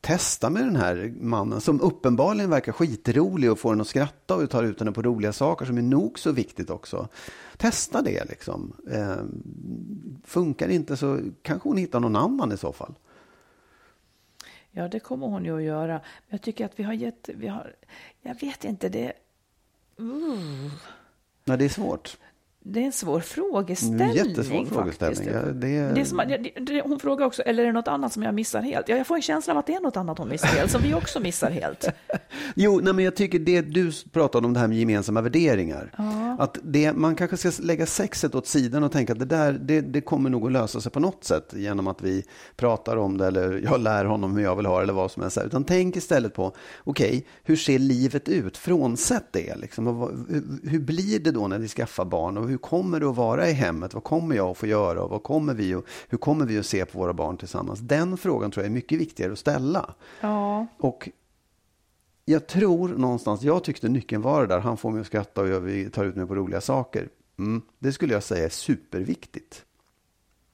testa 0.00 0.50
med 0.50 0.62
den 0.62 0.76
här 0.76 1.14
mannen 1.20 1.60
som 1.60 1.80
uppenbarligen 1.80 2.50
verkar 2.50 2.72
skitrolig 2.72 3.52
och 3.52 3.58
får 3.58 3.72
en 3.72 3.80
att 3.80 3.86
skratta 3.86 4.36
och 4.36 4.50
tar 4.50 4.64
ut 4.64 4.80
henne 4.80 4.92
på 4.92 5.02
roliga 5.02 5.32
saker 5.32 5.66
som 5.66 5.78
är 5.78 5.82
nog 5.82 6.18
så 6.18 6.32
viktigt 6.32 6.70
också. 6.70 7.08
Testa 7.56 8.02
det 8.02 8.24
liksom. 8.24 8.72
Eh, 8.90 9.16
funkar 10.24 10.68
det 10.68 10.74
inte 10.74 10.96
så 10.96 11.20
kanske 11.42 11.68
hon 11.68 11.76
hittar 11.76 12.00
någon 12.00 12.16
annan 12.16 12.52
i 12.52 12.56
så 12.56 12.72
fall. 12.72 12.94
Ja, 14.70 14.88
det 14.88 15.00
kommer 15.00 15.26
hon 15.26 15.44
ju 15.44 15.56
att 15.56 15.62
göra. 15.62 15.92
Men 15.92 16.28
jag 16.28 16.42
tycker 16.42 16.64
att 16.64 16.78
vi 16.78 16.82
har 16.82 16.92
gett... 16.92 17.28
Vi 17.34 17.48
har, 17.48 17.74
jag 18.22 18.40
vet 18.40 18.64
inte, 18.64 18.88
det... 18.88 19.12
Uh, 20.00 20.72
Nej, 21.46 21.58
det 21.58 21.64
är 21.64 21.68
svårt 21.68 22.16
det 22.68 22.80
är 22.80 22.84
en 22.84 22.92
svår 22.92 23.20
frågeställning. 23.20 23.98
Det 23.98 24.04
är 24.04 24.08
en 24.08 24.28
jättesvår 24.28 24.64
frågeställning. 24.64 25.28
Ja, 25.32 25.40
det 25.52 25.68
är- 25.76 25.94
Det 25.94 26.00
är 26.00 26.04
som, 26.04 26.16
det, 26.28 26.50
det, 26.60 26.80
hon 26.82 26.98
frågar 27.00 27.26
också, 27.26 27.42
eller 27.42 27.62
är 27.62 27.66
det 27.66 27.72
något 27.72 27.88
annat 27.88 28.12
som 28.12 28.22
jag 28.22 28.34
missar 28.34 28.62
helt? 28.62 28.88
Ja, 28.88 28.96
jag 28.96 29.06
får 29.06 29.16
en 29.16 29.22
känsla 29.22 29.52
av 29.52 29.58
att 29.58 29.66
det 29.66 29.74
är 29.74 29.80
något 29.80 29.96
annat 29.96 30.18
hon 30.18 30.28
missar 30.28 30.48
helt, 30.48 30.70
som 30.70 30.82
vi 30.82 30.94
också 30.94 31.20
missar 31.20 31.50
helt. 31.50 31.88
Jo, 32.54 32.80
nej, 32.82 32.92
men 32.94 33.04
jag 33.04 33.16
tycker 33.16 33.38
det 33.38 33.60
du 33.62 33.92
pratade 34.12 34.46
om 34.46 34.52
det 34.52 34.60
här 34.60 34.68
med 34.68 34.78
gemensamma 34.78 35.20
värderingar. 35.20 35.90
Att 36.38 36.58
det, 36.62 36.92
man 36.92 37.14
kanske 37.14 37.36
ska 37.36 37.62
lägga 37.62 37.86
sexet 37.86 38.34
åt 38.34 38.46
sidan 38.46 38.82
och 38.84 38.92
tänka 38.92 39.12
att 39.12 39.18
det 39.18 39.24
där 39.24 39.52
det, 39.52 39.80
det 39.80 40.00
kommer 40.00 40.30
nog 40.30 40.46
att 40.46 40.52
lösa 40.52 40.80
sig 40.80 40.92
på 40.92 41.00
något 41.00 41.24
sätt 41.24 41.52
genom 41.56 41.86
att 41.86 42.02
vi 42.02 42.24
pratar 42.56 42.96
om 42.96 43.18
det 43.18 43.26
eller 43.26 43.60
jag 43.64 43.80
lär 43.80 44.04
honom 44.04 44.36
hur 44.36 44.42
jag 44.42 44.56
vill 44.56 44.66
ha 44.66 44.76
det 44.76 44.82
eller 44.82 44.92
vad 44.92 45.10
som 45.10 45.22
helst. 45.22 45.38
Utan 45.46 45.64
tänk 45.64 45.96
istället 45.96 46.34
på, 46.34 46.52
okej, 46.84 47.26
hur 47.44 47.56
ser 47.56 47.78
livet 47.78 48.28
ut 48.28 48.56
frånsett 48.56 49.26
det? 49.32 49.56
Liksom, 49.56 49.86
och 49.86 50.10
hur, 50.28 50.68
hur 50.70 50.80
blir 50.80 51.18
det 51.18 51.30
då 51.30 51.48
när 51.48 51.58
vi 51.58 51.68
skaffar 51.68 52.04
barn 52.04 52.38
och 52.38 52.48
hur 52.48 52.55
kommer 52.58 53.00
det 53.00 53.06
att 53.08 53.16
vara 53.16 53.48
i 53.48 53.52
hemmet? 53.52 53.94
Vad 53.94 54.04
kommer 54.04 54.36
jag 54.36 54.50
att 54.50 54.56
få 54.56 54.66
göra 54.66 55.02
och 55.02 55.10
vad 55.10 55.22
kommer 55.22 55.54
vi 55.54 55.74
att, 55.74 55.84
hur 56.08 56.18
kommer 56.18 56.46
vi 56.46 56.58
att 56.58 56.66
se 56.66 56.84
på 56.84 56.98
våra 56.98 57.12
barn 57.12 57.36
tillsammans? 57.36 57.80
Den 57.80 58.16
frågan 58.16 58.50
tror 58.50 58.64
jag 58.64 58.70
är 58.70 58.74
mycket 58.74 59.00
viktigare 59.00 59.32
att 59.32 59.38
ställa. 59.38 59.94
Ja, 60.20 60.66
Och 60.78 61.08
jag 62.24 62.46
tror 62.46 62.88
någonstans, 62.88 63.42
jag 63.42 63.64
tyckte 63.64 63.88
nyckeln 63.88 64.22
var 64.22 64.40
det 64.40 64.46
där, 64.46 64.60
han 64.60 64.76
får 64.76 64.90
mig 64.90 65.00
att 65.00 65.06
skratta 65.06 65.40
och 65.40 65.48
jag, 65.48 65.60
vi 65.60 65.90
tar 65.90 66.04
ut 66.04 66.16
mig 66.16 66.26
på 66.26 66.34
roliga 66.34 66.60
saker. 66.60 67.08
Mm, 67.38 67.62
det 67.78 67.92
skulle 67.92 68.14
jag 68.14 68.22
säga 68.22 68.44
är 68.44 68.48
superviktigt. 68.48 69.64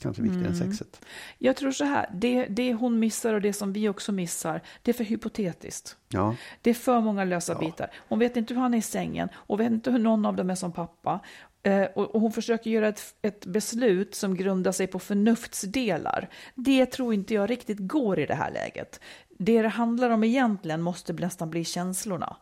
Kanske 0.03 0.23
viktigare 0.23 0.49
än 0.49 0.57
sexet. 0.57 1.05
jag 1.39 1.57
tror 1.57 1.71
så 1.73 1.85
här, 1.85 2.11
det, 2.15 2.47
det 2.47 2.75
hon 2.75 2.99
missar 2.99 3.35
och 3.35 3.41
det 3.41 3.53
som 3.53 3.73
vi 3.73 3.89
också 3.89 4.13
missar, 4.13 4.61
det 4.83 4.91
är 4.91 4.93
för 4.93 5.05
hypotetiskt. 5.05 5.97
Ja, 6.09 6.37
Det 6.63 6.71
är 6.71 6.75
för 6.75 7.01
många 7.01 7.25
lösa 7.25 7.55
bitar. 7.55 7.91
Hon 8.09 8.19
vet 8.19 8.37
inte 8.37 8.55
hur 8.55 8.61
han 8.61 8.75
är 8.75 8.79
i 8.79 8.83
sängen 8.83 9.29
och 9.35 9.61
vet 9.61 9.71
inte 9.73 9.91
hur 9.91 9.99
någon 9.99 10.27
av 10.27 10.37
dem 10.37 10.51
är 10.51 10.55
som 10.55 10.73
pappa. 10.73 11.21
Eh, 11.63 11.85
och, 11.85 12.21
hon 12.21 12.33
försöker 12.33 12.71
göra 12.71 12.89
ett, 12.89 13.15
ett 13.23 13.47
beslut 13.47 14.15
som 14.15 14.37
grundar 14.37 14.73
sig 14.73 14.87
på 14.87 14.99
förnuftsdelar. 14.99 16.29
Det 16.55 16.87
tror 16.87 17.15
inte 17.15 17.35
jag 17.35 17.51
riktigt 17.51 17.79
går 17.79 18.19
i 18.19 18.27
det 18.27 18.35
här 18.35 18.51
läget. 18.51 19.01
Det 19.39 19.63
det 19.63 19.69
handlar 19.69 20.11
om 20.11 20.25
egentligen 20.25 20.83
måste 20.83 21.13
nästan 21.13 21.51
bli 21.51 21.65
känslorna. 21.65 22.37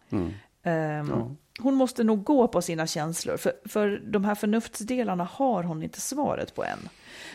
Ehm, 0.62 1.36
Hon 1.62 1.74
måste 1.74 2.04
nog 2.04 2.24
gå 2.24 2.48
på 2.48 2.62
sina 2.62 2.86
känslor, 2.86 3.36
för, 3.36 3.52
för 3.64 4.02
de 4.06 4.24
här 4.24 4.34
förnuftsdelarna 4.34 5.24
har 5.24 5.62
hon 5.62 5.82
inte 5.82 6.00
svaret 6.00 6.54
på 6.54 6.64
än. 6.64 6.88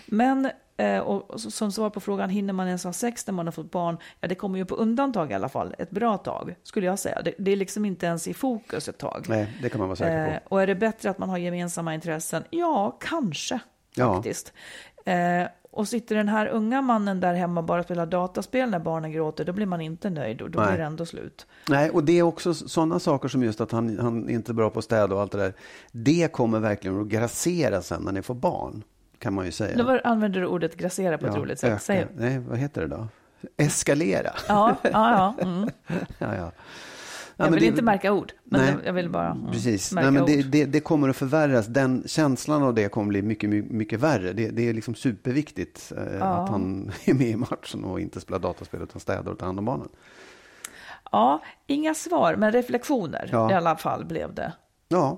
Men 0.05 0.49
och 1.03 1.31
och 1.31 1.39
som 1.41 1.71
svar 1.71 1.89
på 1.89 1.99
frågan, 1.99 2.29
hinner 2.29 2.53
man 2.53 2.67
ens 2.67 2.83
ha 2.83 2.93
sex 2.93 3.27
när 3.27 3.33
man 3.33 3.47
har 3.47 3.51
fått 3.51 3.71
barn? 3.71 3.97
Ja, 4.21 4.27
det 4.27 4.35
kommer 4.35 4.57
ju 4.57 4.65
på 4.65 4.75
undantag 4.75 5.31
i 5.31 5.33
alla 5.33 5.49
fall, 5.49 5.75
ett 5.77 5.91
bra 5.91 6.17
tag, 6.17 6.55
skulle 6.63 6.85
jag 6.85 6.99
säga. 6.99 7.21
Det, 7.21 7.33
det 7.37 7.51
är 7.51 7.55
liksom 7.55 7.85
inte 7.85 8.05
ens 8.05 8.27
i 8.27 8.33
fokus 8.33 8.87
ett 8.89 8.97
tag. 8.97 9.25
nej, 9.29 9.57
det 9.61 9.69
kan 9.69 9.79
man 9.79 9.87
vara 9.87 9.95
säker 9.95 10.27
Eh, 10.27 10.33
på. 10.39 10.39
och 10.55 10.61
är 10.61 10.67
det 10.67 10.75
bättre 10.75 11.09
att 11.09 11.17
man 11.17 11.29
har 11.29 11.37
gemensamma 11.37 11.93
intressen? 11.93 12.43
Ja, 12.49 12.97
kanske 13.01 13.59
Ja. 13.95 14.13
faktiskt. 14.13 14.53
Eh, 15.05 15.43
och 15.71 15.87
sitter 15.87 16.15
den 16.15 16.29
här 16.29 16.47
unga 16.47 16.81
mannen 16.81 17.19
där 17.19 17.33
hemma 17.33 17.61
och 17.61 17.65
bara 17.65 17.83
spelar 17.83 18.05
dataspel 18.05 18.69
när 18.69 18.79
barnen 18.79 19.11
gråter, 19.11 19.45
då 19.45 19.53
blir 19.53 19.65
man 19.65 19.81
inte 19.81 20.09
nöjd 20.09 20.41
och 20.41 20.51
då 20.51 20.59
Nej. 20.59 20.67
blir 20.67 20.77
det 20.77 20.83
ändå 20.83 21.05
slut. 21.05 21.47
Nej, 21.69 21.89
och 21.89 22.03
det 22.03 22.19
är 22.19 22.23
också 22.23 22.53
sådana 22.53 22.99
saker 22.99 23.27
som 23.29 23.43
just 23.43 23.61
att 23.61 23.71
han, 23.71 23.99
han 23.99 24.29
är 24.29 24.33
inte 24.33 24.51
är 24.51 24.53
bra 24.53 24.69
på 24.69 24.79
att 24.79 24.85
städa 24.85 25.15
och 25.15 25.21
allt 25.21 25.31
det 25.31 25.37
där. 25.37 25.53
Det 25.91 26.31
kommer 26.31 26.59
verkligen 26.59 27.01
att 27.01 27.07
grassera 27.07 27.81
sen 27.81 28.01
när 28.01 28.11
ni 28.11 28.21
får 28.21 28.33
barn, 28.35 28.83
kan 29.25 29.33
man 29.33 29.45
ju 29.45 29.51
säga. 29.51 29.77
Då 29.77 29.83
var, 29.83 30.01
använder 30.03 30.41
du 30.41 30.47
ordet 30.47 30.75
grassera 30.77 31.17
på 31.17 31.25
ett 31.27 31.35
roligt 31.35 31.59
sätt. 31.59 31.81
Säg. 31.81 32.07
Nej, 32.17 32.39
vad 32.39 32.57
heter 32.57 32.81
det 32.81 32.87
då? 32.87 33.07
Eskalera. 33.57 34.31
Ja, 34.47 34.75
ja, 34.83 34.89
ja. 34.93 35.43
Mm. 35.43 35.69
ja, 36.19 36.35
ja. 36.35 36.51
Jag 37.37 37.45
men 37.45 37.51
vill 37.53 37.61
det- 37.61 37.67
inte 37.67 37.81
märka 37.81 38.11
ord, 38.13 38.31
men 38.43 38.61
Nej, 38.61 38.73
jag 38.85 38.93
vill 38.93 39.09
bara 39.09 39.31
mm, 39.31 39.51
Precis. 39.51 39.91
märka 39.93 40.11
Nej, 40.11 40.19
men 40.19 40.25
det, 40.31 40.39
ord. 40.39 40.45
det, 40.51 40.65
det 40.65 40.79
kommer 40.79 41.09
att 41.09 41.15
förvärras. 41.15 41.67
Den 41.67 42.03
känslan 42.05 42.63
av 42.63 42.73
det 42.73 42.89
kommer 42.91 43.07
bli 43.09 43.21
mycket, 43.21 43.49
mycket, 43.49 43.71
mycket 43.71 43.99
värre. 43.99 44.33
Det, 44.33 44.69
är 44.69 44.73
liksom 44.73 44.95
superviktigt 44.95 45.91
eh, 45.97 46.21
att 46.23 46.49
han 46.49 46.91
är 47.05 47.13
med 47.13 47.27
i 47.27 47.35
matchen 47.35 47.83
och 47.83 47.99
inte 47.99 48.21
spelar 48.21 48.39
dataspel 48.39 48.81
utan 48.81 48.99
städar 48.99 49.31
och 49.31 49.39
tar 49.39 49.45
hand 49.45 49.59
om 49.59 49.65
barnen. 49.65 49.89
Ja, 51.11 51.41
inga 51.67 51.93
svar, 51.93 52.35
men 52.35 52.51
reflektioner 52.51 53.29
Ja. 53.31 53.51
i 53.51 53.53
alla 53.53 53.75
fall 53.75 54.05
blev 54.05 54.33
det. 54.33 54.53
Ja, 54.87 55.17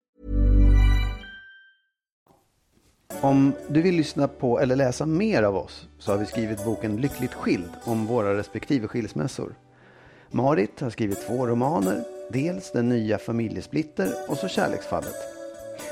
Om 3.21 3.53
du 3.67 3.81
vill 3.81 3.95
lyssna 3.95 4.27
på 4.27 4.59
eller 4.59 4.75
läsa 4.75 5.05
mer 5.05 5.43
av 5.43 5.55
oss 5.55 5.87
så 5.99 6.11
har 6.11 6.17
vi 6.17 6.25
skrivit 6.25 6.65
boken 6.65 6.97
Lyckligt 6.97 7.33
skild 7.33 7.69
om 7.83 8.05
våra 8.05 8.37
respektive 8.37 8.87
skilsmässor. 8.87 9.55
Marit 10.31 10.79
har 10.79 10.89
skrivit 10.89 11.27
två 11.27 11.47
romaner, 11.47 12.03
dels 12.31 12.71
Den 12.71 12.89
nya 12.89 13.17
familjesplitter 13.17 14.13
och 14.27 14.37
så 14.37 14.47
Kärleksfallet. 14.47 15.15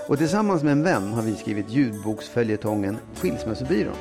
Och 0.08 0.18
tillsammans 0.18 0.64
med 0.64 0.72
en 0.72 0.84
vän 0.84 1.14
har 1.14 1.22
vi 1.22 1.36
skrivit 1.36 1.70
ljudboksföljetongen 1.70 2.98
Skilsmässobyrån. 3.16 3.96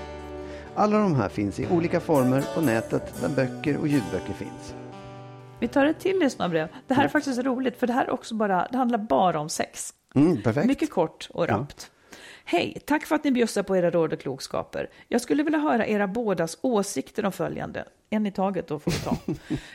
Alla 0.74 0.98
de 0.98 1.14
här 1.14 1.28
finns 1.28 1.60
i 1.60 1.68
olika 1.70 2.00
former 2.00 2.44
på 2.54 2.60
nätet 2.60 3.14
där 3.20 3.28
böcker 3.28 3.76
och 3.76 3.88
ljudböcker 3.88 4.32
finns. 4.32 4.74
Vi 5.60 5.68
tar 5.68 5.86
ett 5.86 6.00
till 6.00 6.18
lyssnarbrev. 6.18 6.68
Det 6.86 6.94
här 6.94 7.04
är 7.04 7.08
faktiskt 7.08 7.38
roligt, 7.38 7.76
för 7.76 7.86
det 7.86 7.92
här 7.92 8.04
är 8.04 8.10
också 8.10 8.34
bara, 8.34 8.68
det 8.72 8.78
handlar 8.78 8.98
bara 8.98 9.40
om 9.40 9.48
sex. 9.48 9.94
Mm, 10.14 10.42
perfekt. 10.42 10.66
Mycket 10.66 10.90
kort 10.90 11.28
och 11.32 11.48
rappt. 11.48 11.90
Hej, 12.50 12.82
tack 12.86 13.06
för 13.06 13.14
att 13.14 13.24
ni 13.24 13.30
bjussar 13.30 13.62
på 13.62 13.76
era 13.76 13.90
råd 13.90 14.12
och 14.12 14.20
klokskaper. 14.20 14.90
Jag 15.08 15.20
skulle 15.20 15.42
vilja 15.42 15.58
höra 15.58 15.86
era 15.86 16.06
bådas 16.06 16.58
åsikter 16.60 17.24
om 17.24 17.32
följande. 17.32 17.84
En 18.10 18.26
i 18.26 18.32
taget 18.32 18.68
då 18.68 18.78
får 18.78 18.90
vi 18.90 18.98
ta. 18.98 19.16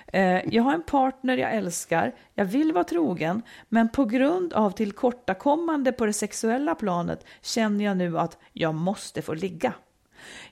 Eh, 0.17 0.41
jag 0.55 0.63
har 0.63 0.73
en 0.73 0.83
partner 0.83 1.37
jag 1.37 1.53
älskar, 1.53 2.15
jag 2.35 2.45
vill 2.45 2.71
vara 2.71 2.83
trogen, 2.83 3.41
men 3.69 3.89
på 3.89 4.05
grund 4.05 4.53
av 4.53 4.71
tillkortakommande 4.71 5.91
på 5.91 6.05
det 6.05 6.13
sexuella 6.13 6.75
planet 6.75 7.25
känner 7.41 7.85
jag 7.85 7.97
nu 7.97 8.19
att 8.19 8.37
jag 8.53 8.75
måste 8.75 9.21
få 9.21 9.33
ligga. 9.33 9.73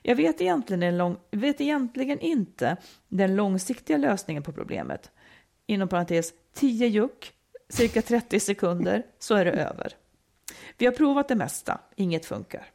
Jag 0.02 0.16
vet 0.16 0.40
egentligen, 0.40 0.82
en 0.82 0.98
lång, 0.98 1.16
vet 1.30 1.60
egentligen 1.60 2.20
inte 2.20 2.76
den 3.08 3.36
långsiktiga 3.36 3.96
lösningen 3.96 4.42
på 4.42 4.52
problemet. 4.52 5.10
Inom 5.66 5.88
parentes, 5.88 6.32
10 6.54 6.86
juck, 6.86 7.32
cirka 7.68 8.02
30 8.02 8.40
sekunder, 8.40 9.02
så 9.18 9.34
är 9.34 9.44
det 9.44 9.50
över. 9.50 9.96
Vi 10.78 10.86
har 10.86 10.92
provat 10.92 11.28
det 11.28 11.34
mesta, 11.34 11.80
inget 11.96 12.26
funkar. 12.26 12.66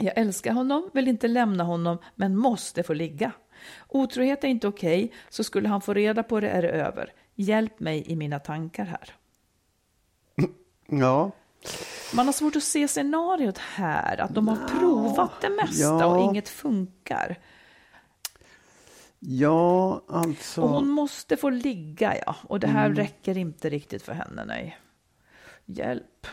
Jag 0.00 0.18
älskar 0.18 0.52
honom, 0.52 0.90
vill 0.94 1.08
inte 1.08 1.28
lämna 1.28 1.64
honom, 1.64 1.98
men 2.14 2.36
måste 2.36 2.82
få 2.82 2.92
ligga. 2.92 3.32
Otrohet 3.88 4.44
är 4.44 4.48
inte 4.48 4.68
okej, 4.68 5.12
så 5.28 5.44
skulle 5.44 5.68
han 5.68 5.80
få 5.80 5.94
reda 5.94 6.22
på 6.22 6.40
det 6.40 6.48
är 6.48 6.62
det 6.62 6.68
över. 6.68 7.12
Hjälp 7.34 7.80
mig 7.80 8.04
i 8.06 8.16
mina 8.16 8.38
tankar 8.38 8.84
här. 8.84 9.14
Ja, 10.86 11.30
Man 12.14 12.26
har 12.26 12.32
svårt 12.32 12.56
att 12.56 12.62
se 12.62 12.88
scenariot 12.88 13.58
här, 13.58 14.20
att 14.20 14.34
de 14.34 14.48
har 14.48 14.68
provat 14.68 15.40
det 15.40 15.50
mesta 15.50 15.82
ja. 15.84 16.06
och 16.06 16.24
inget 16.24 16.48
funkar. 16.48 17.38
ja 19.18 20.02
alltså. 20.08 20.62
Och 20.62 20.68
hon 20.68 20.88
måste 20.88 21.36
få 21.36 21.50
ligga, 21.50 22.16
ja. 22.26 22.36
Och 22.42 22.60
det 22.60 22.66
här 22.66 22.86
Mm. 22.86 22.96
räcker 22.96 23.38
inte 23.38 23.68
riktigt 23.70 24.02
för 24.02 24.12
henne, 24.12 24.44
nej. 24.44 24.78
Hjälp. 25.64 26.26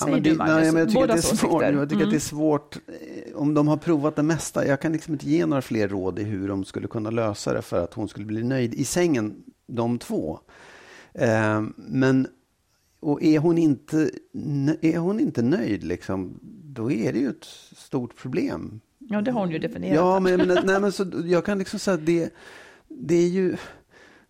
Ja, 0.00 0.04
Säger 0.04 0.12
men 0.16 0.22
du, 0.22 0.30
det, 0.30 0.36
Magnus? 0.36 0.56
nej, 0.56 0.72
men 0.72 0.80
jag 0.80 0.88
tycker, 0.88 1.02
att 1.02 1.08
det, 1.08 1.12
är 1.12 1.16
Bådas 1.16 1.38
svårt, 1.40 1.62
jag 1.62 1.72
tycker 1.72 1.82
att 1.82 1.88
det 1.88 2.04
är 2.04 2.06
Mm. 2.06 2.20
svårt 2.20 2.76
eh, 2.86 3.36
om 3.36 3.54
de 3.54 3.68
har 3.68 3.76
provat 3.76 4.16
det 4.16 4.22
mesta. 4.22 4.66
Jag 4.66 4.80
kan 4.80 4.92
liksom 4.92 5.12
inte 5.12 5.28
ge 5.30 5.46
några 5.46 5.62
fler 5.62 5.88
råd 5.88 6.18
i 6.18 6.22
hur 6.24 6.48
de 6.48 6.64
skulle 6.64 6.88
kunna 6.88 7.10
lösa 7.10 7.52
det 7.52 7.62
för 7.62 7.84
att 7.84 7.94
hon 7.94 8.08
skulle 8.08 8.26
bli 8.26 8.42
nöjd 8.42 8.74
i 8.74 8.84
sängen, 8.84 9.42
de 9.66 9.98
två. 9.98 10.40
Eh, 11.14 11.62
men 11.76 12.28
och 13.00 13.22
är 13.22 13.38
hon 13.38 13.58
inte, 13.58 14.10
är 14.80 14.98
hon 14.98 15.20
inte 15.20 15.42
nöjd, 15.42 15.84
liksom, 15.84 16.38
då 16.64 16.90
är 16.90 17.12
det 17.12 17.18
ju 17.18 17.28
ett 17.28 17.44
stort 17.76 18.16
problem. 18.16 18.80
Ja, 18.98 19.20
det 19.20 19.30
har 19.30 19.40
hon 19.40 19.50
ju 19.50 19.58
definierat. 19.58 19.96
Ja, 19.96 20.20
men, 20.20 20.36
menar, 20.36 20.62
nej, 20.64 20.80
men 20.80 20.92
så, 20.92 21.06
jag 21.24 21.44
kan 21.44 21.58
liksom 21.58 21.78
säga 21.78 21.94
att 21.94 22.06
det, 22.06 22.30
det, 22.88 23.14
är 23.14 23.28
ju, 23.28 23.56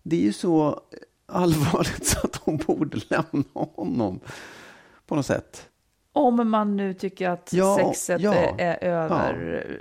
det 0.03 0.15
är 0.15 0.21
ju 0.21 0.33
så 0.33 0.79
allvarligt 1.25 2.05
så 2.07 2.19
att 2.23 2.35
hon 2.35 2.57
borde 2.57 2.97
lämna 3.09 3.45
honom 3.75 4.19
på 5.07 5.15
något 5.15 5.25
sätt. 5.25 5.69
Om 6.13 6.49
man 6.49 6.77
nu 6.77 6.93
tycker 6.93 7.29
att 7.29 7.53
Ja, 7.53 7.77
sexet 7.77 8.21
ja, 8.21 8.33
är, 8.33 8.57
är 8.59 8.89
över, 8.89 9.33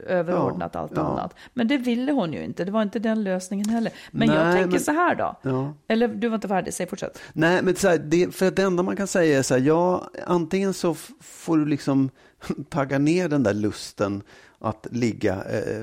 överordnat 0.06 0.70
ja, 0.74 0.80
allt 0.80 0.92
ja. 0.94 1.00
annat. 1.02 1.34
Men 1.54 1.68
det 1.68 1.78
ville 1.78 2.12
hon 2.12 2.32
ju 2.32 2.44
inte. 2.44 2.64
Det 2.64 2.72
var 2.72 2.82
inte 2.82 2.98
den 2.98 3.24
lösningen 3.24 3.68
heller. 3.68 3.92
Men 4.10 4.28
jag 4.28 4.44
Nej, 4.44 4.54
tänker 4.54 4.70
men- 4.70 4.80
så 4.80 4.92
här 4.92 5.14
då. 5.42 5.74
Eller 5.88 6.08
du 6.08 6.28
var 6.28 6.34
inte 6.34 6.48
färdig, 6.48 6.74
säg 6.74 6.86
fortsätt. 6.86 7.18
Nej, 7.32 7.62
men 7.62 7.76
så 7.76 7.88
här, 7.88 7.98
det, 7.98 8.34
för 8.34 8.46
att 8.46 8.56
det 8.56 8.62
enda 8.62 8.82
man 8.82 8.96
kan 8.96 9.06
säga 9.06 9.38
är 9.38 9.42
så 9.42 9.54
här, 9.54 9.60
ja, 9.60 10.10
antingen 10.26 10.74
så 10.74 10.94
får 11.20 11.56
du 11.56 11.66
liksom 11.66 12.10
tagga 12.68 12.98
ner 12.98 13.28
den 13.28 13.42
där 13.42 13.54
lusten 13.54 14.22
att 14.58 14.86
ligga 14.90 15.34
eh, 15.44 15.80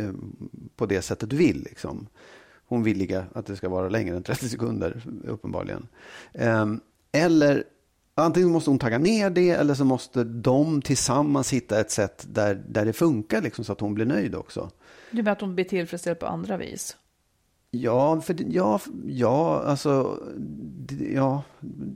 eh, 0.00 0.12
på 0.76 0.86
det 0.86 1.02
sättet 1.02 1.30
du 1.30 1.36
vill. 1.36 1.62
Liksom. 1.62 2.06
Hon 2.68 2.82
vill 2.82 2.98
ligga 2.98 3.24
att 3.34 3.46
det 3.46 3.56
ska 3.56 3.68
vara 3.68 3.88
längre 3.88 4.16
än 4.16 4.22
30 4.22 4.48
sekunder, 4.48 5.02
uppenbarligen. 5.24 5.86
Ehm, 6.34 6.80
eller 7.12 7.64
antingen 8.22 8.50
måste 8.50 8.70
hon 8.70 8.78
tagga 8.78 8.98
ner 8.98 9.30
det, 9.30 9.50
eller 9.50 9.74
så 9.74 9.84
måste 9.84 10.24
de 10.24 10.82
tillsammans 10.82 11.52
hitta 11.52 11.80
ett 11.80 11.90
sätt 11.90 12.26
där, 12.28 12.54
där 12.68 12.84
det 12.84 12.92
funkar, 12.92 13.40
liksom, 13.40 13.64
så 13.64 13.72
att 13.72 13.80
hon 13.80 13.94
blir 13.94 14.06
nöjd 14.06 14.34
också. 14.34 14.70
Du 15.10 15.16
menar 15.16 15.32
att 15.32 15.40
hon 15.40 15.54
blir 15.54 15.64
tillfredsställd 15.64 16.18
på 16.18 16.26
andra 16.26 16.56
vis? 16.56 16.96
Ja, 17.80 18.20
för 18.20 18.36
ja, 18.48 18.80
ja, 19.06 19.62
alltså, 19.66 20.20
ja, 21.12 21.42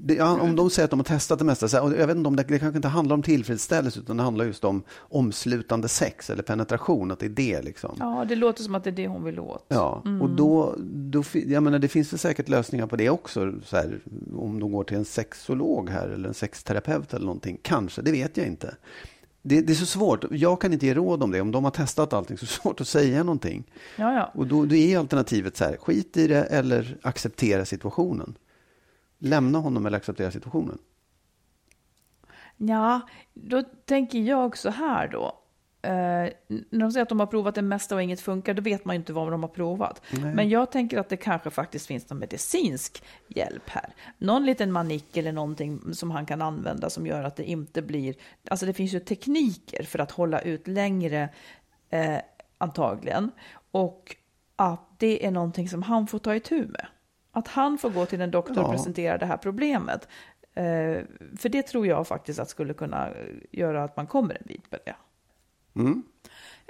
det, 0.05 0.15
ja, 0.15 0.41
om 0.41 0.57
de 0.57 0.71
säger 0.71 0.85
att 0.85 0.91
de 0.91 0.99
har 0.99 1.05
testat 1.05 1.39
det 1.39 1.45
mesta, 1.45 1.69
så 1.69 1.77
här, 1.77 1.85
och 1.85 1.93
jag 1.93 2.07
vet 2.07 2.17
inte 2.17 2.29
om 2.29 2.37
det, 2.37 2.43
det 2.43 2.59
kanske 2.59 2.79
inte 2.79 2.89
handlar 2.89 3.15
om 3.15 3.23
tillfredsställelse, 3.23 4.01
utan 4.01 4.17
det 4.17 4.23
handlar 4.23 4.45
just 4.45 4.65
om 4.65 4.83
omslutande 4.99 5.89
sex 5.89 6.31
eller 6.31 6.43
penetration, 6.43 7.11
att 7.11 7.19
det 7.19 7.27
är 7.27 7.31
det 7.31 7.63
liksom. 7.63 7.97
Ja, 7.99 8.21
Ja, 8.21 8.25
det 8.25 8.37
låter 8.37 8.63
som 8.63 8.75
att 8.75 8.85
det 8.85 8.91
är 8.91 8.95
det 8.95 9.09
hon 9.09 9.25
vill 9.25 9.41
åt. 9.41 9.67
och 10.21 10.31
då, 10.31 10.75
då, 10.93 11.23
jag 11.33 11.63
menar, 11.63 11.79
det 11.79 11.89
finns 11.89 12.13
väl 12.13 12.19
säkert 12.19 12.49
lösningar 12.49 12.87
på 12.87 12.97
det 12.97 13.11
också, 13.11 13.53
så 13.65 13.77
här, 13.77 14.01
om 14.37 14.61
de 14.61 14.73
går 14.73 14.85
till 14.85 14.97
en 14.97 15.05
sexolog 15.05 15.91
här, 15.91 16.09
eller 16.09 16.29
en 16.29 16.35
sexterapeut 16.35 17.15
eller 17.15 17.27
någonting, 17.27 17.59
kanske, 17.63 18.03
det 18.03 18.13
vet 18.13 18.37
jag 18.37 18.47
inte. 18.47 18.75
Det, 19.43 19.61
det 19.61 19.73
är 19.73 19.75
så 19.75 19.87
svårt. 19.87 20.25
Jag 20.31 20.61
kan 20.61 20.73
inte 20.73 20.87
ge 20.87 20.95
råd 20.95 21.23
om 21.23 21.31
det. 21.31 21.41
Om 21.41 21.51
de 21.51 21.65
har 21.65 21.71
testat 21.71 22.13
allting 22.13 22.39
så 22.39 22.45
är 22.45 22.47
det 22.47 22.53
svårt 22.53 22.81
att 22.81 22.89
säga 22.89 23.23
någonting. 23.23 23.65
Ja, 23.97 24.15
ja. 24.15 24.31
Och 24.35 24.47
då, 24.47 24.65
då 24.65 24.75
är 24.75 24.99
alternativet 24.99 25.57
så 25.57 25.65
här, 25.65 25.77
skit 25.77 26.17
i 26.17 26.27
det 26.27 26.45
eller 26.45 26.99
acceptera 27.03 27.65
situationen. 27.65 28.39
Lämna 29.19 29.59
honom 29.59 29.87
eller 29.87 29.97
acceptera 29.97 30.31
situationen. 30.31 30.79
Ja, 32.57 33.01
då 33.35 33.63
tänker 33.85 34.19
jag 34.19 34.57
så 34.57 34.71
här 34.71 35.09
då. 35.09 35.40
Eh, 35.83 35.91
när 36.49 36.79
de 36.79 36.93
säger 36.93 37.03
att 37.03 37.09
de 37.09 37.21
har 37.21 37.27
provat 37.27 37.55
det 37.55 37.63
mesta 37.63 37.95
och 37.95 38.03
inget 38.03 38.21
funkar, 38.21 38.55
då 38.55 38.63
vet 38.63 38.85
man 38.85 38.97
ju 38.97 38.99
inte 38.99 39.13
vad 39.13 39.31
de 39.33 39.43
har 39.43 39.49
provat. 39.51 40.03
Nej. 40.11 40.35
Men 40.35 40.49
jag 40.49 40.71
tänker 40.73 40.99
att 40.99 41.09
det 41.09 41.17
kanske 41.17 41.51
faktiskt 41.51 41.87
finns 41.87 42.11
någon 42.11 42.19
medicinsk 42.19 43.03
hjälp 43.29 43.69
här. 43.71 43.95
Någon 44.19 44.47
liten 44.47 44.73
manik 44.73 45.17
eller 45.17 45.33
någonting 45.33 45.95
som 45.95 46.11
han 46.11 46.27
kan 46.27 46.43
använda 46.43 46.91
som 46.91 47.07
gör 47.07 47.25
att 47.25 47.37
det 47.37 47.45
inte 47.45 47.83
blir... 47.83 48.15
Alltså 48.51 48.67
det 48.67 48.73
finns 48.73 48.93
ju 48.93 49.01
tekniker 49.01 49.83
för 49.83 49.99
att 49.99 50.11
hålla 50.11 50.41
ut 50.41 50.69
längre, 50.69 51.29
eh, 51.91 52.19
antagligen. 52.59 53.31
Och 53.71 54.17
att 54.57 54.99
det 54.99 55.27
är 55.27 55.31
någonting 55.31 55.69
som 55.69 55.83
han 55.83 56.07
får 56.07 56.19
ta 56.19 56.35
itu 56.35 56.67
med. 56.67 56.87
Att 57.33 57.49
han 57.49 57.79
får 57.79 57.91
gå 57.91 58.07
till 58.07 58.21
en 58.21 58.31
doktor 58.31 58.59
och 58.59 58.69
Ja. 58.69 58.73
presentera 58.73 59.19
det 59.19 59.27
här 59.27 59.37
problemet. 59.37 60.09
Eh, 60.55 60.99
för 61.39 61.49
det 61.49 61.63
tror 61.63 61.87
jag 61.87 62.07
faktiskt 62.07 62.39
att 62.41 62.49
skulle 62.49 62.75
kunna 62.75 63.09
göra 63.51 63.85
att 63.85 63.97
man 63.97 64.07
kommer 64.07 64.35
en 64.35 64.43
bit 64.47 64.71
på 64.71 64.77
det. 64.85 64.95
Mm. 65.75 66.03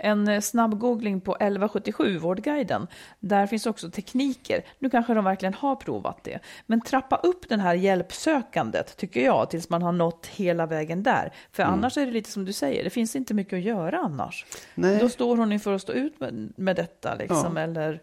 En 0.02 0.28
eh, 0.28 0.40
snabb 0.40 0.78
googling 0.78 1.20
på 1.20 1.32
1177, 1.36 2.18
Vårdguiden, 2.18 2.86
där 3.20 3.46
finns 3.46 3.66
också 3.66 3.90
tekniker. 3.90 4.64
Nu 4.78 4.90
kanske 4.90 5.14
de 5.14 5.24
verkligen 5.24 5.54
har 5.54 5.76
provat 5.76 6.24
det. 6.24 6.38
Men 6.66 6.80
trappa 6.80 7.16
upp 7.16 7.48
den 7.48 7.60
här 7.60 7.74
hjälpsökandet, 7.74 8.96
tycker 8.96 9.24
jag, 9.24 9.50
tills 9.50 9.70
man 9.70 9.82
har 9.82 9.92
nått 9.92 10.26
hela 10.26 10.66
vägen 10.66 11.02
där. 11.02 11.32
För 11.52 11.62
Mm. 11.62 11.74
annars 11.74 11.98
är 11.98 12.06
det 12.06 12.12
lite 12.12 12.30
som 12.30 12.44
du 12.44 12.52
säger, 12.52 12.84
det 12.84 12.90
finns 12.90 13.16
inte 13.16 13.34
mycket 13.34 13.52
att 13.56 13.62
göra 13.62 13.98
annars. 13.98 14.46
Nej. 14.74 14.98
Då 15.00 15.08
står 15.08 15.36
hon 15.36 15.52
inför 15.52 15.74
att 15.74 15.82
stå 15.82 15.92
ut 15.92 16.20
med, 16.20 16.52
med 16.56 16.76
detta, 16.76 17.14
liksom, 17.14 17.56
Ja. 17.56 17.62
eller, 17.62 18.02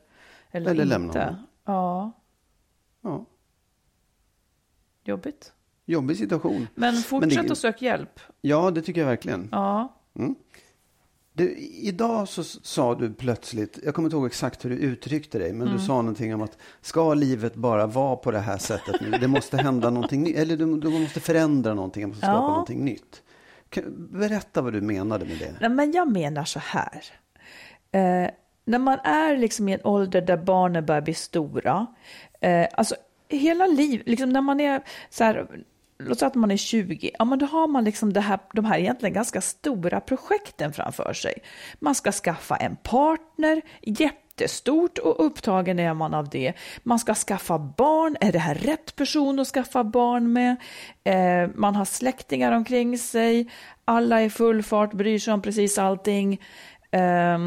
eller, 0.51 0.71
Eller 0.71 0.85
lämna 0.85 1.13
honom. 1.13 1.35
Ja, 1.65 2.11
Ja. 3.01 3.25
jobbigt. 5.03 5.53
Jobbig 5.85 6.17
situation. 6.17 6.67
Men 6.75 6.95
fortsätt 6.95 7.45
det- 7.47 7.51
att 7.51 7.57
söka 7.57 7.85
hjälp. 7.85 8.19
Ja, 8.41 8.71
det 8.71 8.81
tycker 8.81 9.01
jag 9.01 9.07
verkligen. 9.07 9.49
Ja. 9.51 9.93
Du, 11.37 11.55
idag 11.81 12.27
så 12.27 12.43
sa 12.43 12.95
du 12.95 13.13
plötsligt, 13.13 13.79
jag 13.83 13.95
kommer 13.95 14.05
inte 14.07 14.15
ihåg 14.15 14.25
exakt 14.25 14.65
hur 14.65 14.69
du 14.69 14.75
uttryckte 14.75 15.39
dig, 15.39 15.53
men 15.53 15.67
Mm. 15.67 15.79
du 15.79 15.83
sa 15.85 15.93
någonting 16.01 16.35
om 16.35 16.41
att 16.41 16.57
ska 16.81 17.13
livet 17.13 17.55
bara 17.55 17.87
vara 17.87 18.15
på 18.15 18.31
det 18.31 18.39
här 18.39 18.57
sättet 18.57 19.01
nu? 19.01 19.11
Det 19.11 19.27
måste 19.27 19.57
hända 19.57 19.89
någonting 19.89 20.23
nytt, 20.23 20.37
eller 20.37 20.57
du, 20.57 20.79
du 20.79 20.89
måste 20.99 21.19
förändra 21.19 21.73
någonting, 21.73 22.01
du 22.03 22.07
måste 22.07 22.21
skapa 22.25 22.37
Ja. 22.37 22.47
någonting 22.49 22.85
nytt. 22.85 23.23
Berätta 23.97 24.61
vad 24.61 24.73
du 24.73 24.81
menade 24.81 25.25
med 25.25 25.37
det. 25.39 25.55
Nej, 25.61 25.69
men 25.69 25.91
jag 25.91 26.11
menar 26.11 26.43
så 26.45 26.59
här. 26.59 27.03
Eh, 27.91 28.29
när 28.65 28.79
man 28.79 28.99
är 29.03 29.37
liksom 29.37 29.69
i 29.69 29.73
en 29.73 29.81
ålder 29.83 30.21
där 30.21 30.37
barnen 30.37 30.85
börjar 30.85 31.01
bli 31.01 31.13
stora, 31.13 31.85
eh, 32.41 32.67
alltså 32.73 32.95
hela 33.29 33.65
livet, 33.67 34.07
liksom 34.07 34.29
när 34.29 34.41
man 34.41 34.59
är 34.59 34.81
så 35.09 35.23
här, 35.23 35.47
låt 35.99 36.19
säga 36.19 36.27
att 36.27 36.35
man 36.35 36.51
är 36.51 36.57
20, 36.57 37.11
ja 37.19 37.25
men 37.25 37.39
då 37.39 37.45
har 37.45 37.67
man 37.67 37.83
liksom 37.83 38.13
det 38.13 38.21
här, 38.21 38.39
de 38.53 38.65
här 38.65 38.79
egentligen 38.79 39.13
ganska 39.13 39.41
stora 39.41 39.99
projekten 39.99 40.73
framför 40.73 41.13
sig. 41.13 41.33
Man 41.79 41.95
ska 41.95 42.11
skaffa 42.11 42.55
en 42.55 42.75
partner, 42.75 43.61
jättestort 43.81 44.97
och 44.97 45.25
upptagen 45.25 45.79
är 45.79 45.93
man 45.93 46.13
av 46.13 46.29
det. 46.29 46.53
Man 46.83 46.99
ska 46.99 47.15
skaffa 47.15 47.59
barn, 47.59 48.17
är 48.21 48.31
det 48.31 48.39
här 48.39 48.55
rätt 48.55 48.95
person 48.95 49.39
att 49.39 49.47
skaffa 49.47 49.83
barn 49.83 50.33
med? 50.33 50.55
Eh, 51.03 51.49
man 51.55 51.75
har 51.75 51.85
släktingar 51.85 52.51
omkring 52.51 52.97
sig, 52.97 53.51
alla 53.85 54.21
är 54.21 54.29
full 54.29 54.63
fart, 54.63 54.93
bryr 54.93 55.19
sig 55.19 55.33
om 55.33 55.41
precis 55.41 55.77
allting. 55.77 56.41
Eh, 56.91 57.37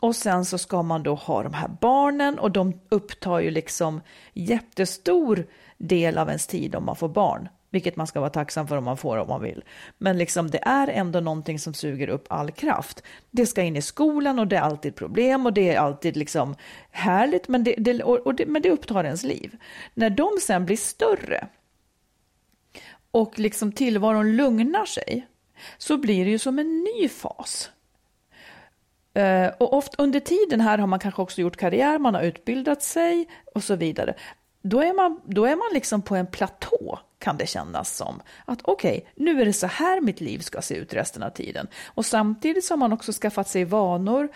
och 0.00 0.16
sen 0.16 0.44
så 0.44 0.58
ska 0.58 0.82
man 0.82 1.02
då 1.02 1.14
ha 1.14 1.42
de 1.42 1.54
här 1.54 1.68
barnen 1.80 2.38
och 2.38 2.50
de 2.50 2.80
upptar 2.88 3.38
ju 3.40 3.50
liksom 3.50 4.00
jättestor 4.32 5.46
del 5.78 6.18
av 6.18 6.28
ens 6.28 6.46
tid 6.46 6.74
om 6.74 6.84
man 6.84 6.96
får 6.96 7.08
barn. 7.08 7.48
Vilket 7.70 7.96
man 7.96 8.06
ska 8.06 8.20
vara 8.20 8.30
tacksam 8.30 8.68
för 8.68 8.76
om 8.76 8.84
man 8.84 8.96
får 8.96 9.16
om 9.16 9.28
man 9.28 9.42
vill. 9.42 9.64
Men 9.98 10.18
liksom 10.18 10.50
det 10.50 10.58
är 10.62 10.88
ändå 10.88 11.20
någonting 11.20 11.58
som 11.58 11.74
suger 11.74 12.08
upp 12.08 12.26
all 12.30 12.50
kraft. 12.50 13.02
Det 13.30 13.46
ska 13.46 13.62
in 13.62 13.76
i 13.76 13.82
skolan 13.82 14.38
och 14.38 14.46
det 14.46 14.56
är 14.56 14.60
alltid 14.60 14.94
problem 14.94 15.46
och 15.46 15.52
det 15.52 15.74
är 15.74 15.78
alltid 15.78 16.16
liksom 16.16 16.54
härligt 16.90 17.48
men 17.48 17.64
det, 17.64 17.74
det, 17.78 18.02
och, 18.02 18.18
och 18.18 18.34
det, 18.34 18.46
men 18.46 18.62
det 18.62 18.70
upptar 18.70 19.04
ens 19.04 19.24
liv. 19.24 19.56
När 19.94 20.10
de 20.10 20.30
sen 20.42 20.66
blir 20.66 20.76
större 20.76 21.48
och 23.10 23.38
liksom 23.38 23.72
tillvaron 23.72 24.36
lugnar 24.36 24.84
sig 24.84 25.26
så 25.78 25.96
blir 25.96 26.24
det 26.24 26.30
ju 26.30 26.38
som 26.38 26.58
en 26.58 26.84
ny 26.84 27.08
fas. 27.08 27.70
Eh, 29.14 29.48
och 29.58 29.72
ofta 29.72 30.02
under 30.02 30.20
tiden 30.20 30.60
här 30.60 30.78
har 30.78 30.86
man 30.86 30.98
kanske 30.98 31.22
också 31.22 31.40
gjort 31.40 31.56
karriär, 31.56 31.98
man 31.98 32.14
har 32.14 32.22
utbildat 32.22 32.82
sig 32.82 33.28
och 33.54 33.64
så 33.64 33.76
vidare. 33.76 34.14
Då 34.62 34.80
är 34.80 34.92
man, 34.92 35.20
då 35.24 35.44
är 35.44 35.56
man 35.56 35.68
liksom 35.72 36.02
på 36.02 36.16
en 36.16 36.26
platå 36.26 36.98
kan 37.18 37.36
det 37.36 37.46
kännas 37.46 37.96
som. 37.96 38.22
Att 38.44 38.60
okej, 38.62 39.08
nu 39.14 39.40
är 39.40 39.44
det 39.44 39.52
så 39.52 39.66
här 39.66 40.00
mitt 40.00 40.20
liv 40.20 40.38
ska 40.38 40.62
se 40.62 40.74
ut 40.74 40.94
resten 40.94 41.22
av 41.22 41.30
tiden. 41.30 41.66
Och 41.86 42.06
samtidigt 42.06 42.64
så 42.64 42.72
har 42.72 42.78
man 42.78 42.92
också 42.92 43.12
skaffat 43.12 43.48
sig 43.48 43.64
vanor, 43.64 44.28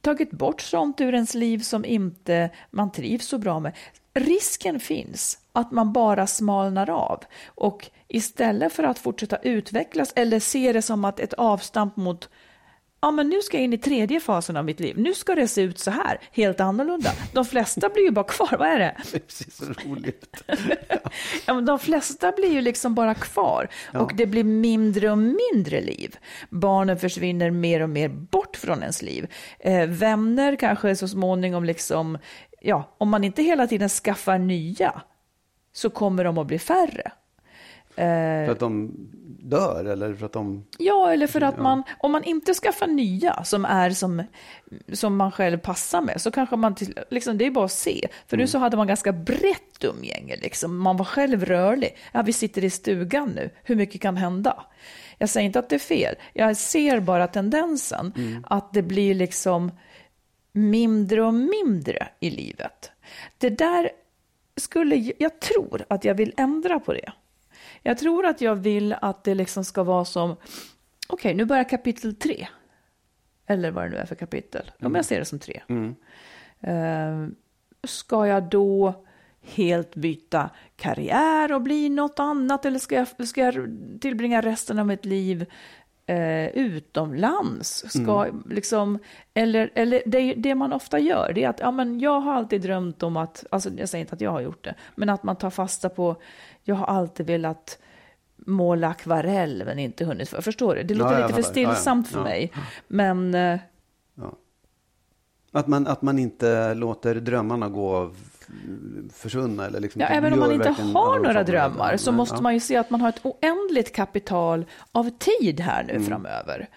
tagit 0.00 0.30
bort 0.30 0.60
sånt 0.60 1.00
ur 1.00 1.14
ens 1.14 1.34
liv 1.34 1.58
som 1.58 1.84
inte 1.84 2.50
man 2.70 2.92
trivs 2.92 3.26
så 3.26 3.38
bra 3.38 3.60
med. 3.60 3.72
Risken 4.14 4.80
finns 4.80 5.38
att 5.52 5.72
man 5.72 5.92
bara 5.92 6.26
smalnar 6.26 6.90
av 6.90 7.24
och 7.46 7.90
istället 8.08 8.72
för 8.72 8.82
att 8.82 8.98
fortsätta 8.98 9.36
utvecklas 9.36 10.12
eller 10.16 10.40
se 10.40 10.72
det 10.72 10.82
som 10.82 11.04
att 11.04 11.20
ett 11.20 11.32
avstamp 11.32 11.96
mot 11.96 12.28
Ja, 13.02 13.10
men 13.10 13.28
nu 13.28 13.42
ska 13.42 13.56
jag 13.56 13.64
in 13.64 13.72
i 13.72 13.78
tredje 13.78 14.20
fasen 14.20 14.56
av 14.56 14.64
mitt 14.64 14.80
liv. 14.80 14.98
Nu 14.98 15.14
ska 15.14 15.34
det 15.34 15.48
se 15.48 15.62
ut 15.62 15.78
så 15.78 15.90
här, 15.90 16.20
helt 16.32 16.60
annorlunda. 16.60 17.10
De 17.32 17.44
flesta 17.44 17.88
blir 17.88 18.02
ju 18.02 18.10
bara 18.10 18.24
kvar, 18.24 18.56
vad 18.58 18.68
är 18.68 18.78
det? 18.78 18.96
Det 19.12 19.16
är 19.16 19.20
precis 19.20 19.56
så 19.56 19.64
roligt. 19.64 20.42
Ja, 21.46 21.54
men 21.54 21.64
de 21.64 21.78
flesta 21.78 22.32
blir 22.32 22.52
ju 22.52 22.60
liksom 22.60 22.94
bara 22.94 23.14
kvar 23.14 23.68
och 23.94 24.12
det 24.16 24.26
blir 24.26 24.44
mindre 24.44 25.10
och 25.10 25.18
mindre 25.18 25.80
liv. 25.80 26.16
Barnen 26.50 26.98
försvinner 26.98 27.50
mer 27.50 27.80
och 27.80 27.90
mer 27.90 28.08
bort 28.08 28.56
från 28.56 28.80
ens 28.80 29.02
liv. 29.02 29.26
Eh, 29.58 29.86
vänner 29.86 30.56
kanske 30.56 30.96
så 30.96 31.08
småningom 31.08 31.64
liksom, 31.64 32.18
ja, 32.60 32.96
om 32.98 33.08
man 33.08 33.24
inte 33.24 33.42
hela 33.42 33.66
tiden 33.66 33.88
skaffar 33.88 34.38
nya 34.38 35.02
så 35.72 35.90
kommer 35.90 36.24
de 36.24 36.38
att 36.38 36.46
bli 36.46 36.58
färre. 36.58 37.12
För 37.94 38.50
att 38.50 38.58
de 38.58 38.90
dör 39.42 39.84
eller 39.84 40.14
för 40.14 40.26
att 40.26 40.32
de... 40.32 40.64
Ja, 40.78 41.12
eller 41.12 41.26
för 41.26 41.40
att 41.40 41.58
man, 41.58 41.82
om 41.98 42.12
man 42.12 42.24
inte 42.24 42.54
skaffar 42.54 42.86
nya 42.86 43.44
som 43.44 43.64
är 43.64 43.90
som, 43.90 44.22
som 44.92 45.16
man 45.16 45.32
själv 45.32 45.58
passar 45.58 46.00
med, 46.00 46.20
så 46.20 46.30
kanske 46.30 46.56
man, 46.56 46.74
till, 46.74 46.98
liksom, 47.10 47.38
det 47.38 47.46
är 47.46 47.50
bara 47.50 47.64
att 47.64 47.72
se. 47.72 48.08
För 48.26 48.36
nu 48.36 48.46
så 48.46 48.58
hade 48.58 48.76
man 48.76 48.86
ganska 48.86 49.12
brett 49.12 49.84
umgänge, 49.84 50.36
liksom. 50.36 50.78
man 50.78 50.96
var 50.96 51.04
själv 51.04 51.44
rörlig. 51.44 51.96
Ja, 52.12 52.22
vi 52.22 52.32
sitter 52.32 52.64
i 52.64 52.70
stugan 52.70 53.28
nu, 53.28 53.50
hur 53.64 53.76
mycket 53.76 54.00
kan 54.00 54.16
hända? 54.16 54.64
Jag 55.18 55.28
säger 55.28 55.46
inte 55.46 55.58
att 55.58 55.68
det 55.68 55.74
är 55.74 55.78
fel, 55.78 56.14
jag 56.32 56.56
ser 56.56 57.00
bara 57.00 57.26
tendensen 57.26 58.12
att 58.46 58.72
det 58.72 58.82
blir 58.82 59.14
liksom 59.14 59.72
mindre 60.52 61.22
och 61.22 61.34
mindre 61.34 62.08
i 62.20 62.30
livet. 62.30 62.90
Det 63.38 63.50
där 63.50 63.90
skulle, 64.56 65.12
jag 65.18 65.40
tror 65.40 65.84
att 65.88 66.04
jag 66.04 66.14
vill 66.14 66.34
ändra 66.36 66.80
på 66.80 66.92
det. 66.92 67.12
Jag 67.82 67.98
tror 67.98 68.26
att 68.26 68.40
jag 68.40 68.54
vill 68.54 68.92
att 68.92 69.24
det 69.24 69.34
liksom 69.34 69.64
ska 69.64 69.82
vara 69.82 70.04
som, 70.04 70.36
okej 71.08 71.34
nu 71.34 71.44
börjar 71.44 71.64
kapitel 71.64 72.14
tre. 72.14 72.48
Eller 73.46 73.70
vad 73.70 73.84
det 73.84 73.88
nu 73.88 73.96
är 73.96 74.06
för 74.06 74.14
kapitel. 74.14 74.70
Om 74.80 74.94
jag 74.94 75.04
ser 75.04 75.18
det 75.18 75.24
som 75.24 75.38
tre. 75.38 75.60
Eh, 76.60 77.26
ska 77.84 78.26
jag 78.26 78.42
då 78.42 79.04
helt 79.42 79.94
byta 79.94 80.50
karriär 80.76 81.52
och 81.52 81.62
bli 81.62 81.88
något 81.88 82.18
annat? 82.18 82.64
Eller 82.64 82.78
ska 82.78 82.94
jag, 82.94 83.28
ska 83.28 83.40
jag 83.40 83.78
tillbringa 84.00 84.40
resten 84.40 84.78
av 84.78 84.86
mitt 84.86 85.04
liv 85.04 85.46
eh, 86.10 86.48
utomlands? 86.48 87.84
Ska, 87.88 88.26
liksom, 88.50 88.98
eller 89.34 89.70
eller 89.74 90.02
det, 90.06 90.34
det 90.34 90.54
man 90.54 90.72
ofta 90.72 90.98
gör, 90.98 91.32
det 91.34 91.44
är 91.44 91.48
att 91.48 91.60
ja, 91.60 91.70
men 91.70 92.00
jag 92.00 92.20
har 92.20 92.34
alltid 92.34 92.62
drömt 92.62 93.02
om 93.02 93.16
att, 93.16 93.44
alltså 93.50 93.70
jag 93.76 93.88
säger 93.88 94.00
inte 94.00 94.14
att 94.14 94.20
jag 94.20 94.30
har 94.30 94.40
gjort 94.40 94.64
det, 94.64 94.74
men 94.94 95.08
att 95.08 95.22
man 95.22 95.36
tar 95.36 95.50
fasta 95.50 95.88
på, 95.88 96.16
jag 96.62 96.74
har 96.74 96.86
alltid 96.86 97.26
velat 97.26 97.78
måla 98.36 98.88
akvarell 98.88 99.62
men 99.66 99.78
inte 99.78 100.04
hunnit 100.04 100.28
för. 100.28 100.40
Förstår 100.40 100.74
du? 100.74 100.82
Det 100.82 100.94
låter 100.94 101.12
Ja, 101.12 101.26
lite 101.26 101.34
för 101.34 101.42
fattar. 101.42 101.60
Ja, 101.60 101.68
ja. 101.68 101.74
stillsamt 101.74 102.08
för 102.08 102.22
mig. 102.22 102.52
Men 102.88 103.34
eh, 103.34 103.60
Att 105.52 105.66
man, 105.66 105.86
att 105.86 106.02
man 106.02 106.18
inte 106.18 106.74
låter 106.74 107.14
drömmarna 107.14 107.68
gå 107.68 108.10
försvunna 109.12 109.66
eller 109.66 109.80
liksom 109.80 110.00
Ja, 110.00 110.06
även 110.06 110.32
om 110.32 110.38
man 110.38 110.52
inte 110.52 110.68
har 110.70 111.18
några 111.18 111.42
drömmar 111.44 111.96
så 111.96 112.12
måste 112.12 112.34
ja. 112.36 112.40
man 112.40 112.54
ju 112.54 112.60
se 112.60 112.76
att 112.76 112.90
man 112.90 113.00
har 113.00 113.08
ett 113.08 113.20
oändligt 113.24 113.94
kapital 113.94 114.64
av 114.92 115.10
tid 115.18 115.60
här 115.60 115.82
Mm. 115.84 115.96
nu 115.96 116.08
framöver. 116.08 116.68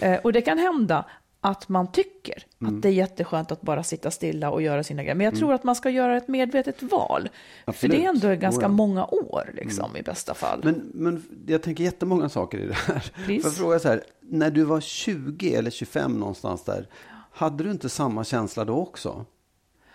Eh, 0.00 0.14
och 0.20 0.32
det 0.32 0.40
kan 0.42 0.58
hända 0.58 1.04
att 1.40 1.68
man 1.68 1.92
tycker 1.92 2.44
Mm. 2.60 2.76
att 2.76 2.82
det 2.82 2.88
är 2.88 2.92
jätteskönt 2.92 3.52
att 3.52 3.60
bara 3.60 3.82
sitta 3.82 4.10
stilla 4.10 4.50
och 4.50 4.62
göra 4.62 4.82
sina 4.84 5.02
grejer. 5.02 5.14
Men 5.14 5.24
jag 5.24 5.36
tror 5.36 5.52
att 5.54 5.64
man 5.64 5.74
ska 5.74 5.90
göra 5.90 6.16
ett 6.16 6.28
medvetet 6.28 6.82
val. 6.82 7.28
För 7.64 7.70
Absolut. 7.70 7.96
det 7.96 8.04
är 8.04 8.08
ändå 8.08 8.28
ganska 8.34 8.58
Oh 8.58 8.62
ja. 8.62 8.66
Mm. 8.66 8.76
många 8.76 9.04
år 9.06 9.50
liksom, 9.54 9.96
i 9.96 10.02
bästa 10.02 10.34
fall. 10.34 10.60
Men, 10.64 10.90
men 10.94 11.22
jag 11.46 11.62
tänker 11.62 11.84
jättemånga 11.84 12.28
saker 12.28 12.58
i 12.58 12.66
det 12.66 12.74
här. 12.74 13.12
Please. 13.26 13.42
Får 13.42 13.50
jag 13.50 13.56
fråga 13.56 13.78
så 13.78 13.88
här, 13.88 14.02
när 14.20 14.50
du 14.50 14.64
var 14.64 14.80
20 14.80 15.54
eller 15.54 15.70
25 15.70 16.12
någonstans 16.20 16.64
där, 16.64 16.86
hade 17.32 17.64
du 17.64 17.70
inte 17.70 17.88
samma 17.88 18.24
känsla 18.24 18.64
då 18.64 18.74
också? 18.76 19.24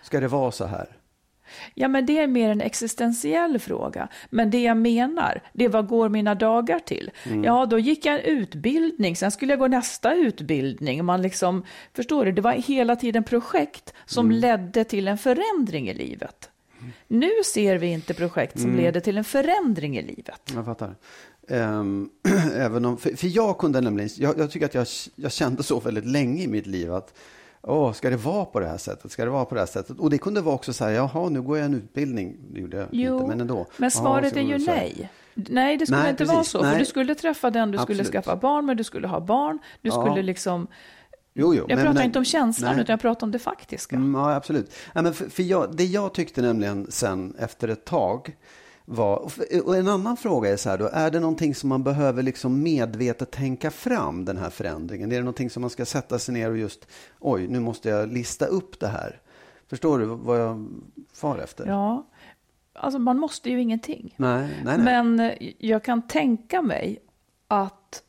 Ska 0.02 0.20
det 0.20 0.28
vara 0.28 0.52
så 0.52 0.64
här? 0.64 0.96
Ja, 1.74 1.88
men 1.88 2.06
det 2.06 2.18
är 2.18 2.26
mer 2.26 2.50
en 2.50 2.60
existentiell 2.60 3.58
fråga. 3.58 4.08
Men 4.30 4.50
det 4.50 4.62
jag 4.62 4.76
menar, 4.76 5.42
det 5.52 5.64
är 5.64 5.68
vad 5.68 5.86
går 5.88 6.08
mina 6.08 6.34
dagar 6.34 6.78
till? 6.78 7.10
Mm. 7.24 7.44
Ja, 7.44 7.66
då 7.66 7.78
gick 7.78 8.04
jag 8.06 8.14
en 8.14 8.20
utbildning, 8.38 9.16
sen 9.16 9.30
skulle 9.30 9.52
jag 9.52 9.58
gå 9.58 9.68
nästa 9.68 10.14
utbildning. 10.14 11.04
Man 11.04 11.22
liksom, 11.22 11.62
förstår 11.94 12.24
du, 12.24 12.32
det 12.32 12.42
var 12.42 12.52
hela 12.52 12.96
tiden 12.96 13.24
projekt 13.24 13.94
som 14.06 14.26
Mm. 14.26 14.38
ledde 14.38 14.84
till 14.84 15.08
en 15.08 15.18
förändring 15.18 15.88
i 15.88 15.94
livet. 15.94 16.50
Nu 17.08 17.30
ser 17.44 17.76
vi 17.78 17.86
inte 17.86 18.14
projekt 18.14 18.60
som 18.60 18.70
Mm. 18.70 18.82
leder 18.82 19.00
till 19.00 19.18
en 19.18 19.24
förändring 19.24 19.98
i 19.98 20.02
livet. 20.02 20.52
Jag 20.54 20.64
fattar. 20.64 20.94
Ehm, 21.48 22.10
även 22.54 22.84
om, 22.84 22.96
för, 22.98 23.10
för 23.16 23.26
jag 23.36 23.58
kunde 23.58 23.80
nämligen, 23.80 24.10
jag, 24.16 24.38
jag 24.38 24.50
tycker 24.50 24.66
att 24.66 24.74
jag, 24.74 24.86
jag 25.14 25.32
kände 25.32 25.62
så 25.62 25.80
väldigt 25.80 26.06
länge 26.06 26.42
i 26.42 26.46
mitt 26.46 26.66
liv 26.66 26.92
att 26.94 27.14
Åh, 27.68 27.92
ska 27.92 28.10
det 28.10 28.16
vara 28.16 28.44
på 28.44 28.60
det 28.60 28.66
här 28.68 28.78
sättet? 28.78 29.10
Ska 29.12 29.24
det 29.24 29.30
vara 29.30 29.44
på 29.44 29.54
det 29.54 29.60
här 29.60 29.66
sättet? 29.66 29.98
Och 29.98 30.10
det 30.10 30.18
kunde 30.18 30.40
vara 30.40 30.54
också 30.54 30.72
så 30.72 30.84
här, 30.84 30.90
jaha, 30.92 31.28
nu 31.28 31.42
går 31.42 31.58
jag 31.58 31.64
en 31.66 31.74
utbildning. 31.74 32.36
Det 32.52 32.60
gjorde 32.60 32.76
jag 32.76 32.86
Jo, 32.92 33.14
inte, 33.16 33.26
men 33.28 33.40
ändå. 33.40 33.54
men 33.54 33.66
Jaha, 33.78 33.90
svaret 33.90 34.32
så 34.32 34.38
är 34.38 34.42
ju 34.42 34.58
nej. 34.58 35.10
Nej, 35.34 35.76
det 35.76 35.86
skulle 35.86 36.00
Nej, 36.00 36.10
inte 36.10 36.18
precis. 36.24 36.34
vara 36.34 36.44
så. 36.44 36.58
För 36.58 36.66
Nej. 36.70 36.78
du 36.78 36.84
skulle 36.84 37.14
träffa 37.14 37.50
den 37.50 37.70
du 37.70 37.78
skulle 37.78 38.00
Absolut. 38.00 38.24
skaffa 38.24 38.36
barn 38.36 38.66
med, 38.66 38.76
du 38.76 38.84
skulle 38.84 39.08
ha 39.08 39.20
barn, 39.20 39.58
du 39.82 39.88
Ja. 39.88 40.04
skulle 40.06 40.22
liksom... 40.22 40.66
Jo, 41.34 41.54
jo, 41.54 41.64
Jag 41.68 41.76
men- 41.76 41.84
pratar 41.84 41.94
men- 41.94 42.04
inte 42.06 42.18
om 42.18 42.24
känslan, 42.24 42.72
nej. 42.74 42.82
utan 42.82 42.92
jag 42.92 43.00
pratar 43.00 43.26
om 43.26 43.30
det 43.30 43.38
faktiska. 43.38 43.96
Mm, 43.96 44.14
ja, 44.20 44.34
absolut. 44.34 44.74
Ja, 44.94 45.02
men 45.02 45.14
för, 45.14 45.30
för 45.30 45.42
jag, 45.42 45.76
det 45.76 45.84
jag 45.84 46.14
tyckte 46.14 46.42
nämligen 46.42 46.86
sen 46.90 47.34
efter 47.38 47.68
ett 47.68 47.84
tag 47.84 48.36
var, 48.88 49.32
och 49.64 49.76
en 49.76 49.88
annan 49.88 50.16
fråga 50.16 50.52
är 50.52 50.56
så 50.56 50.70
här 50.70 50.78
då, 50.78 50.88
är 50.92 51.10
det 51.10 51.20
någonting 51.20 51.54
som 51.54 51.68
man 51.68 51.84
behöver 51.84 52.22
liksom 52.22 52.62
medvetet 52.62 53.30
tänka 53.30 53.70
fram 53.70 54.24
den 54.24 54.36
här 54.36 54.50
förändringen? 54.50 55.12
Är 55.12 55.16
det 55.16 55.22
någonting 55.22 55.50
som 55.50 55.60
man 55.60 55.70
ska 55.70 55.84
sätta 55.84 56.18
sig 56.18 56.34
ner 56.34 56.50
och 56.50 56.58
just, 56.58 56.88
oj, 57.18 57.48
nu 57.48 57.60
måste 57.60 57.88
jag 57.88 58.12
lista 58.12 58.46
upp 58.46 58.80
det 58.80 58.88
här? 58.88 59.20
Förstår 59.68 59.98
du 59.98 60.04
vad 60.04 60.40
jag 60.40 60.68
far 61.12 61.38
efter? 61.38 61.66
Ja, 61.66 62.06
alltså 62.72 62.98
man 62.98 63.18
måste 63.18 63.50
ju 63.50 63.60
ingenting. 63.60 64.14
Nej, 64.16 64.48
nej, 64.64 64.78
nej. 64.78 64.78
Men 64.78 65.20
eh, 65.20 65.52
jag 65.58 65.84
kan 65.84 66.02
tänka 66.02 66.62
mig 66.62 66.98
att 67.48 68.02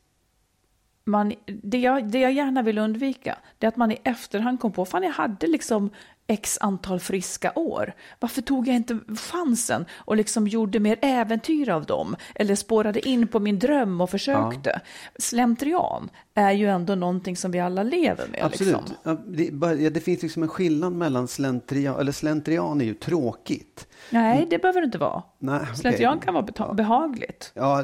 man, 1.03 1.33
det, 1.45 1.77
jag, 1.77 2.09
det 2.09 2.19
jag 2.19 2.31
gärna 2.31 2.61
vill 2.61 2.77
undvika, 2.77 3.37
det 3.57 3.65
är 3.65 3.67
att 3.67 3.77
man 3.77 3.91
i 3.91 3.97
efterhand 4.03 4.59
kom 4.59 4.71
på, 4.71 4.85
fan 4.85 5.03
jag 5.03 5.11
hade 5.11 5.47
liksom 5.47 5.89
x 6.27 6.57
antal 6.61 6.99
friska 6.99 7.51
år. 7.55 7.93
Varför 8.19 8.41
tog 8.41 8.67
jag 8.67 8.75
inte 8.75 8.99
chansen 9.31 9.85
och 9.91 10.17
liksom 10.17 10.47
gjorde 10.47 10.79
mer 10.79 10.97
äventyr 11.01 11.69
av 11.69 11.85
dem? 11.85 12.15
Eller 12.35 12.55
spårade 12.55 13.07
in 13.07 13.27
på 13.27 13.39
min 13.39 13.59
dröm 13.59 14.01
och 14.01 14.09
försökte. 14.09 14.81
Slentrian 15.19 16.09
är 16.33 16.51
ju 16.51 16.67
ändå 16.67 16.95
någonting 16.95 17.37
som 17.37 17.51
vi 17.51 17.59
alla 17.59 17.83
lever 17.83 18.27
med. 18.27 18.43
Absolut. 18.43 18.75
Liksom. 18.77 18.95
Ja, 19.03 19.17
det, 19.27 19.83
ja, 19.83 19.89
det 19.89 19.99
finns 19.99 20.21
liksom 20.21 20.43
en 20.43 20.49
skillnad 20.49 20.93
mellan 20.93 21.27
slentrian, 21.27 21.99
eller 21.99 22.11
slentrian 22.11 22.81
är 22.81 22.85
ju 22.85 22.93
tråkigt. 22.93 23.87
Nej, 24.09 24.47
det 24.49 24.59
behöver 24.59 24.81
det 24.81 24.85
inte 24.85 24.97
vara. 24.97 25.23
Nej, 25.39 25.59
okej. 25.63 25.75
Slentrian 25.75 26.19
kan 26.19 26.33
vara 26.33 26.73
behagligt. 26.73 27.51
Ja, 27.53 27.83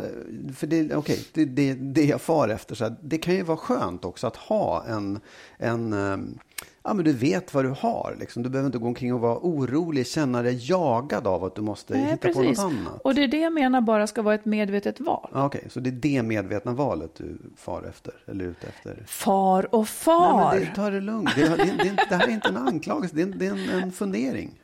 för 0.56 0.68
det, 0.68 0.96
okej, 0.96 1.20
det, 1.34 1.46
det, 1.46 1.74
det 1.74 2.06
jag 2.06 2.22
far 2.22 2.50
efter, 2.50 2.76
så 2.76 2.84
här, 2.84 2.96
det 3.02 3.18
kan 3.18 3.34
ju 3.34 3.44
vara 3.44 3.58
skönt 3.58 4.06
också 4.06 4.28
att 4.28 4.36
ha 4.36 4.86
en, 4.86 5.20
en 5.58 5.94
ehm, 5.94 6.40
ja 6.84 6.94
men 6.94 7.06
du 7.06 7.14
vet 7.14 7.54
vad 7.54 7.66
du 7.66 7.70
har 7.70 8.16
liksom. 8.20 8.44
Du 8.44 8.50
behöver 8.50 8.66
inte 8.66 8.78
gå 8.78 8.88
omkring 8.88 9.14
och 9.14 9.20
vara 9.20 9.38
orolig, 9.42 10.08
känna 10.08 10.42
dig 10.42 10.70
jagad 10.70 11.28
av 11.28 11.44
att 11.44 11.56
du 11.56 11.62
måste 11.62 11.94
Nej, 11.94 12.04
hitta 12.04 12.18
precis. 12.18 12.36
på 12.36 12.44
något 12.44 12.60
annat. 12.60 13.02
Och 13.04 13.16
det 13.16 13.24
är 13.24 13.28
det 13.28 13.40
jag 13.40 13.54
menar 13.54 13.82
bara 13.82 14.08
ska 14.08 14.22
vara 14.22 14.36
ett 14.36 14.46
medvetet 14.46 15.00
val. 15.00 15.30
Ja, 15.34 15.46
Okej, 15.46 15.68
så 15.70 15.80
det 15.80 15.90
är 15.90 15.92
det 15.92 16.24
medvetna 16.24 16.72
valet 16.74 17.16
du 17.16 17.38
far 17.58 17.84
efter, 17.90 18.14
eller 18.28 18.46
ute 18.46 18.68
efter? 18.68 19.04
Far 19.08 19.76
och 19.76 19.80
Nej, 19.80 19.86
far. 19.88 20.52
men 20.54 20.60
det, 20.60 20.76
ta 20.76 20.90
det 20.90 21.02
lugnt. 21.02 21.30
Det, 21.36 21.42
det, 21.42 21.56
det, 21.58 22.06
det 22.10 22.16
här 22.16 22.28
är 22.28 22.32
inte 22.32 22.48
en 22.48 22.58
anklagelse, 22.58 23.16
det 23.16 23.22
är, 23.22 23.26
en- 23.26 23.38
det 23.38 23.46
är 23.48 23.52
en, 23.52 23.84
en 23.84 23.92
fundering. 23.92 24.60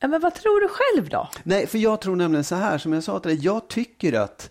Ja, 0.00 0.08
men 0.08 0.20
vad 0.20 0.34
tror 0.34 0.60
du 0.60 0.68
själv 0.68 1.08
då? 1.08 1.28
Nej, 1.42 1.66
för 1.66 1.78
jag 1.78 2.00
tror 2.00 2.16
nämligen 2.16 2.44
så 2.44 2.54
här, 2.54 2.78
som 2.78 2.92
jag 2.92 3.02
sa 3.04 3.18
till 3.20 3.28
dig, 3.30 3.44
jag 3.44 3.68
tycker 3.68 4.12
att, 4.12 4.50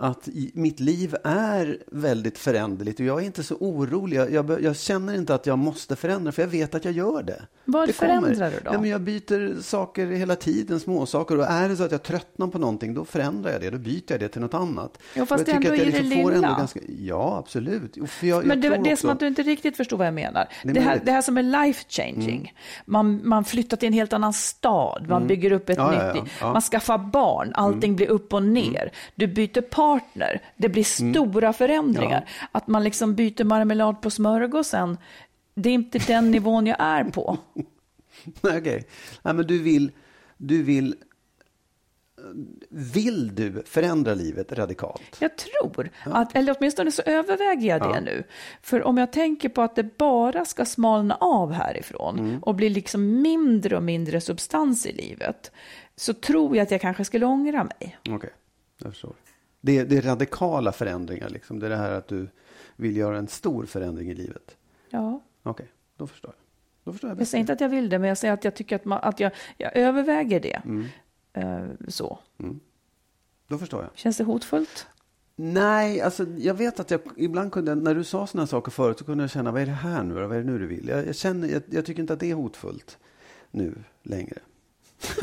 att 0.00 0.28
mitt 0.54 0.80
liv 0.80 1.14
är 1.24 1.78
väldigt 1.86 2.38
föränderligt 2.38 3.00
och 3.00 3.06
jag 3.06 3.20
är 3.22 3.26
inte 3.26 3.42
så 3.42 3.54
orolig. 3.54 4.16
Jag, 4.16 4.32
jag, 4.32 4.62
jag 4.62 4.76
känner 4.76 5.14
inte 5.14 5.34
att 5.34 5.46
jag 5.46 5.58
måste 5.58 5.96
förändra, 5.96 6.32
för 6.32 6.42
jag 6.42 6.48
vet 6.48 6.74
att 6.74 6.84
jag 6.84 6.94
gör 6.94 7.22
det. 7.22 7.42
Vad 7.64 7.88
det 7.88 7.92
förändrar 7.92 8.50
du 8.50 8.56
då? 8.64 8.70
Ja, 8.72 8.80
men 8.80 8.90
jag 8.90 9.00
byter 9.00 9.62
saker 9.62 10.06
hela 10.06 10.36
tiden, 10.36 10.80
småsaker. 10.80 11.38
Och 11.38 11.44
är 11.44 11.68
det 11.68 11.76
så 11.76 11.82
att 11.82 11.92
jag 11.92 12.02
tröttnar 12.02 12.46
på 12.46 12.58
någonting, 12.58 12.94
då 12.94 13.04
förändrar 13.04 13.52
jag 13.52 13.60
det. 13.60 13.70
Då 13.70 13.78
byter 13.78 14.02
jag 14.06 14.20
det 14.20 14.28
till 14.28 14.40
något 14.40 14.54
annat. 14.54 14.98
Jo, 15.14 15.26
fast 15.26 15.48
jag 15.48 15.56
ändå 15.56 15.70
tycker 15.70 15.86
att 15.88 15.94
jag 15.94 16.04
i 16.04 16.08
det 16.16 16.22
får 16.22 16.32
lilla. 16.32 16.48
ganska, 16.58 16.80
Ja, 16.98 17.36
absolut. 17.38 17.92
Jo, 17.94 18.06
jag, 18.22 18.44
Men 18.46 18.60
det, 18.60 18.68
det 18.68 18.74
är 18.74 18.80
också, 18.80 18.96
som 18.96 19.10
att 19.10 19.20
du 19.20 19.26
inte 19.26 19.42
riktigt 19.42 19.76
förstår 19.76 19.96
vad 19.96 20.06
jag 20.06 20.14
menar. 20.14 20.48
Det 20.64 20.70
är 20.70 20.74
Det, 20.74 20.80
här. 20.80 20.92
Mm. 20.92 21.04
det 21.04 21.12
här 21.12 21.22
som 21.22 21.38
är 21.38 21.42
life 21.42 21.84
changing. 21.88 22.54
Man, 22.86 23.28
man 23.28 23.44
flyttar 23.44 23.76
till 23.76 23.86
en 23.86 23.92
helt 23.92 24.12
annan 24.12 24.32
stad, 24.32 25.06
man 25.08 25.26
bygger 25.26 25.52
upp 25.52 25.68
ett 25.68 25.78
Mm. 25.78 25.92
Ja, 25.94 26.06
ja, 26.06 26.12
nytt 26.14 26.22
ja, 26.24 26.30
ja. 26.40 26.44
Mm. 26.46 26.52
Man 26.52 26.62
skaffar 26.62 26.98
barn, 26.98 27.52
allting 27.54 27.96
blir 27.96 28.06
upp 28.06 28.32
och 28.34 28.42
ner. 28.42 28.92
Du 29.14 29.26
byter 29.26 29.60
partner, 29.92 30.40
det 30.56 30.68
blir 30.68 31.00
Mm. 31.02 31.14
stora 31.14 31.52
förändringar. 31.52 32.28
Att 32.52 32.66
man 32.66 32.84
liksom 32.84 33.14
byter 33.14 33.44
marmelad 33.44 34.00
på 34.02 34.10
smörgåsen, 34.10 34.98
det 35.54 35.68
är 35.68 35.74
inte 35.74 35.98
den 35.98 36.30
nivån 36.30 36.66
jag 36.66 36.76
är 36.80 37.04
på. 37.04 37.38
Okej. 38.42 38.86
Nej, 39.22 39.34
men 39.34 39.46
du 39.46 39.58
vill, 39.62 39.90
du 40.36 40.62
vill, 40.62 40.94
vill 42.70 43.34
du 43.34 43.62
förändra 43.66 44.14
livet 44.14 44.52
radikalt? 44.52 45.02
Jag 45.20 45.30
tror, 45.36 45.90
att, 46.04 46.36
eller 46.36 46.56
åtminstone 46.58 46.92
så 46.92 47.02
överväger 47.02 47.68
jag 47.68 47.80
det 47.94 48.00
nu. 48.00 48.24
För 48.62 48.82
om 48.82 48.98
jag 48.98 49.12
tänker 49.12 49.48
på 49.48 49.62
att 49.62 49.76
det 49.76 49.98
bara 49.98 50.44
ska 50.44 50.64
smalna 50.64 51.14
av 51.20 51.52
härifrån 51.52 52.18
Mm. 52.18 52.38
och 52.42 52.54
bli 52.54 52.68
liksom 52.68 53.22
mindre 53.22 53.76
och 53.76 53.82
mindre 53.82 54.20
substans 54.20 54.86
i 54.86 54.92
livet, 54.92 55.52
så 55.96 56.14
tror 56.14 56.56
jag 56.56 56.62
att 56.62 56.70
jag 56.70 56.80
kanske 56.80 57.04
skulle 57.04 57.26
ångra 57.26 57.64
mig. 57.64 57.98
Okej, 58.08 58.30
jag 58.82 58.92
förstår. 58.92 59.12
Det 59.60 59.78
är, 59.78 59.84
det 59.84 59.96
är 59.96 60.02
radikala 60.02 60.72
förändringar, 60.72 61.28
liksom. 61.28 61.58
Det 61.58 61.66
är 61.66 61.70
det 61.70 61.76
här 61.76 61.90
att 61.90 62.08
du 62.08 62.28
vill 62.76 62.96
göra 62.96 63.18
en 63.18 63.28
stor 63.28 63.66
förändring 63.66 64.10
i 64.10 64.14
livet. 64.14 64.56
Ja. 64.90 65.20
Okej, 65.42 65.68
då 65.96 66.06
förstår 66.06 66.34
jag. 66.36 66.44
Då 66.84 66.92
förstår 66.92 67.10
jag 67.10 67.20
Jag 67.20 67.26
säger 67.26 67.40
inte 67.40 67.52
att 67.52 67.60
jag 67.60 67.68
vill 67.68 67.88
det, 67.88 67.98
men 67.98 68.08
jag 68.08 68.18
säger 68.18 68.34
att 68.34 68.44
jag 68.44 68.54
tycker 68.54 68.76
att, 68.76 68.84
man, 68.84 68.98
att 69.02 69.20
jag, 69.20 69.32
jag 69.56 69.76
överväger 69.76 70.40
det. 70.40 70.62
Mm. 70.64 70.86
Eh, 71.32 71.70
så. 71.88 72.18
Då 73.48 73.58
förstår 73.58 73.82
jag. 73.82 73.90
Känns 73.94 74.16
det 74.16 74.24
hotfullt? 74.24 74.86
Nej, 75.36 76.00
alltså 76.00 76.26
jag 76.38 76.54
vet 76.54 76.80
att 76.80 76.90
jag 76.90 77.00
ibland 77.16 77.52
kunde, 77.52 77.74
när 77.74 77.94
du 77.94 78.04
sa 78.04 78.26
sådana 78.26 78.46
saker 78.46 78.70
förut 78.70 78.98
så 78.98 79.04
kunde 79.04 79.24
jag 79.24 79.30
känna, 79.30 79.52
vad 79.52 79.62
är 79.62 79.66
det 79.66 79.72
här 79.72 80.02
nu? 80.02 80.14
Vad 80.14 80.32
är 80.32 80.38
det 80.38 80.50
nu 80.50 80.58
du 80.58 80.66
vill? 80.66 80.88
Jag, 80.88 81.06
jag 81.06 81.16
känner, 81.16 81.48
jag, 81.48 81.62
jag 81.70 81.86
tycker 81.86 82.00
inte 82.00 82.12
att 82.12 82.20
det 82.20 82.30
är 82.30 82.34
hotfullt 82.34 82.98
nu 83.50 83.74
längre. 84.02 84.38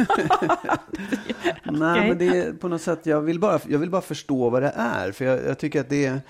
Nej, 1.64 2.00
Okej. 2.00 2.10
men 2.10 2.18
det 2.18 2.28
är 2.28 2.54
på 2.54 2.68
något 2.68 2.82
sätt, 2.82 3.06
jag 3.06 3.22
vill 3.22 3.40
bara, 3.40 3.60
jag 3.68 3.80
vill 3.80 3.90
bara 3.90 4.02
förstå 4.02 4.50
vad 4.50 4.62
det 4.62 4.74
är. 4.76 5.12
För 5.12 5.26
jag, 5.26 5.46
jag 5.46 5.60
tycker 5.60 5.82
att 5.82 5.90
det 5.90 6.06
är, 6.06 6.22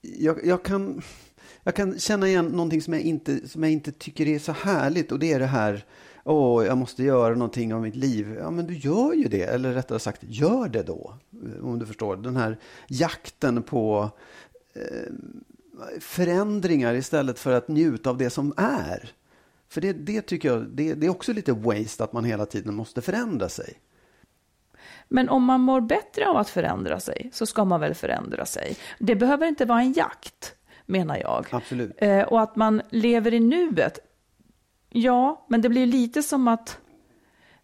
jag, 0.00 0.46
jag 0.46 0.62
kan, 0.62 1.02
jag 1.62 1.74
kan 1.74 1.98
känna 1.98 2.28
igen 2.28 2.46
någonting 2.46 2.82
som 2.82 2.94
jag, 2.94 3.02
inte, 3.02 3.48
som 3.48 3.62
jag 3.62 3.72
inte 3.72 3.92
tycker 3.92 4.28
är 4.28 4.38
så 4.38 4.52
härligt 4.52 5.12
och 5.12 5.18
det 5.18 5.32
är 5.32 5.38
det 5.38 5.46
här, 5.46 5.84
åh, 6.24 6.66
jag 6.66 6.78
måste 6.78 7.02
göra 7.02 7.34
någonting 7.34 7.74
av 7.74 7.82
mitt 7.82 7.96
liv. 7.96 8.36
Ja, 8.38 8.50
men 8.50 8.66
du 8.66 8.76
gör 8.76 9.12
ju 9.12 9.28
det, 9.28 9.42
eller 9.42 9.72
rättare 9.72 9.98
sagt, 9.98 10.20
gör 10.22 10.68
det 10.68 10.82
då, 10.82 11.18
om 11.62 11.78
du 11.78 11.86
förstår. 11.86 12.16
Den 12.16 12.36
här 12.36 12.58
jakten 12.88 13.62
på 13.62 14.10
eh, 14.74 15.12
förändringar 16.00 16.94
istället 16.94 17.38
för 17.38 17.52
att 17.52 17.68
njuta 17.68 18.10
av 18.10 18.18
det 18.18 18.30
som 18.30 18.54
är. 18.56 19.12
För 19.72 19.80
det, 19.80 19.92
det 19.92 20.22
tycker 20.22 20.48
jag, 20.48 20.66
det, 20.68 20.94
det 20.94 21.06
är 21.06 21.10
också 21.10 21.32
lite 21.32 21.52
waste 21.52 22.04
att 22.04 22.12
man 22.12 22.24
hela 22.24 22.46
tiden 22.46 22.74
måste 22.74 23.02
förändra 23.02 23.48
sig. 23.48 23.74
Men 25.08 25.28
om 25.28 25.44
man 25.44 25.60
mår 25.60 25.80
bättre 25.80 26.28
av 26.28 26.36
att 26.36 26.48
förändra 26.48 27.00
sig 27.00 27.30
så 27.32 27.46
ska 27.46 27.64
man 27.64 27.80
väl 27.80 27.94
förändra 27.94 28.46
sig. 28.46 28.76
Det 28.98 29.16
behöver 29.16 29.46
inte 29.46 29.64
vara 29.64 29.80
en 29.80 29.92
jakt, 29.92 30.54
menar 30.86 31.16
jag. 31.16 31.46
Absolut. 31.50 31.92
Eh, 31.96 32.22
och 32.22 32.40
att 32.40 32.56
man 32.56 32.82
lever 32.90 33.34
i 33.34 33.40
nuet. 33.40 33.98
Ja, 34.88 35.46
men 35.48 35.60
det 35.60 35.68
blir 35.68 35.86
lite 35.86 36.22
som 36.22 36.48
att 36.48 36.78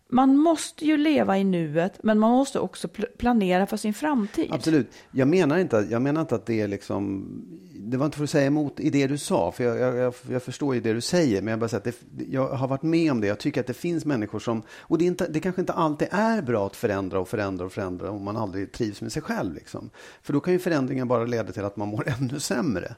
man 0.09 0.36
måste 0.36 0.84
ju 0.84 0.96
leva 0.96 1.38
i 1.38 1.44
nuet, 1.44 2.02
men 2.02 2.18
man 2.18 2.30
måste 2.30 2.61
också 2.61 2.88
pl- 2.88 3.16
planera 3.18 3.66
för 3.66 3.76
sin 3.76 3.94
framtid. 3.94 4.48
Absolut. 4.52 4.90
Jag 5.11 5.28
menar 5.28 5.59
inte, 5.59 5.86
jag 5.90 6.02
menar 6.02 6.20
inte 6.20 6.34
att 6.34 6.46
det 6.46 6.61
är 6.61 6.68
liksom... 6.68 7.26
Det 7.74 7.96
var 7.96 8.06
inte 8.06 8.16
för 8.16 8.24
att 8.24 8.30
säga 8.30 8.46
emot 8.46 8.80
i 8.80 8.90
det 8.90 9.06
du 9.06 9.18
sa, 9.18 9.52
för 9.52 9.64
jag, 9.64 9.78
jag, 9.78 9.96
jag, 9.96 10.14
jag 10.30 10.42
förstår 10.42 10.74
ju 10.74 10.80
det 10.80 10.92
du 10.92 11.00
säger. 11.00 11.42
Men 11.42 11.50
jag 11.50 11.61
bara 11.61 11.68
säger 11.68 11.88
att 11.88 11.96
det, 12.11 12.24
jag 12.24 12.48
har 12.48 12.68
varit 12.68 12.82
med 12.82 13.12
om 13.12 13.20
det. 13.20 13.26
Jag 13.26 13.38
tycker 13.38 13.61
att 13.61 13.66
det 13.66 13.74
finns 13.74 14.04
människor 14.04 14.38
som... 14.38 14.62
Och 14.78 14.98
det, 14.98 15.04
är 15.04 15.06
inte, 15.06 15.28
det 15.28 15.40
kanske 15.40 15.61
inte 15.61 15.72
alltid 15.72 16.09
är 16.11 16.42
bra 16.42 16.66
att 16.66 16.76
förändra 16.76 17.20
och 17.20 17.28
förändra 17.28 17.64
och 17.66 17.72
förändra 17.72 18.11
om 18.11 18.24
man 18.24 18.36
aldrig 18.36 18.72
trivs 18.72 19.00
med 19.02 19.12
sig 19.12 19.22
själv. 19.22 19.54
Liksom. 19.54 19.90
För 20.22 20.32
då 20.32 20.40
kan 20.40 20.52
ju 20.52 20.59
förändringen 20.59 21.09
bara 21.09 21.24
leda 21.24 21.52
till 21.52 21.64
att 21.64 21.76
man 21.76 21.88
mår 21.88 22.09
ännu 22.09 22.40
sämre. 22.40 22.94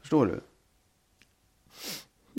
Förstår 0.00 0.26
du? 0.26 0.40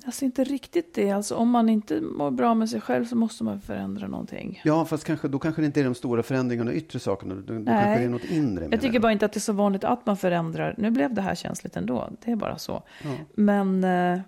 Alltså 0.06 0.26
inte 0.26 0.44
riktigt 0.44 0.94
det. 0.94 1.12
Alltså 1.12 1.36
om 1.36 1.50
man 1.50 1.70
inte 1.70 2.02
mår 2.02 2.32
bra 2.32 2.54
med 2.54 2.70
sig 2.70 2.82
själv 2.82 3.06
så 3.06 3.16
måste 3.16 3.44
man 3.44 3.62
förändra 3.62 4.08
någonting. 4.08 4.62
Ja, 4.64 4.86
fast 4.86 5.04
kanske, 5.04 5.28
då 5.28 5.40
kanske 5.40 5.62
det 5.62 5.66
inte 5.66 5.80
är 5.80 5.84
de 5.84 5.96
stora 5.96 6.24
förändringarna 6.24 6.72
och 6.72 6.78
yttre 6.78 7.00
sakerna. 7.00 7.36
Då, 7.36 7.42
då 7.42 7.54
Nej. 7.54 7.66
kanske 7.66 8.00
det 8.00 8.06
är 8.06 8.10
något 8.10 8.26
inre. 8.26 8.68
Jag 8.72 8.82
tycker 8.82 9.00
bara 9.00 9.12
inte 9.12 9.26
att 9.26 9.34
det 9.34 9.38
är 9.38 9.42
så 9.42 9.54
vanligt 9.54 9.84
att 9.84 10.06
man 10.06 10.18
förändrar. 10.18 10.76
Nu 10.78 10.92
blev 10.92 11.14
det 11.14 11.22
här 11.22 11.36
känsligt 11.36 11.76
ändå. 11.76 12.10
Det 12.26 12.32
är 12.32 12.36
bara 12.36 12.58
så. 12.58 12.84
Ja. 13.04 13.10
Men 13.36 13.84
eh, 13.84 14.20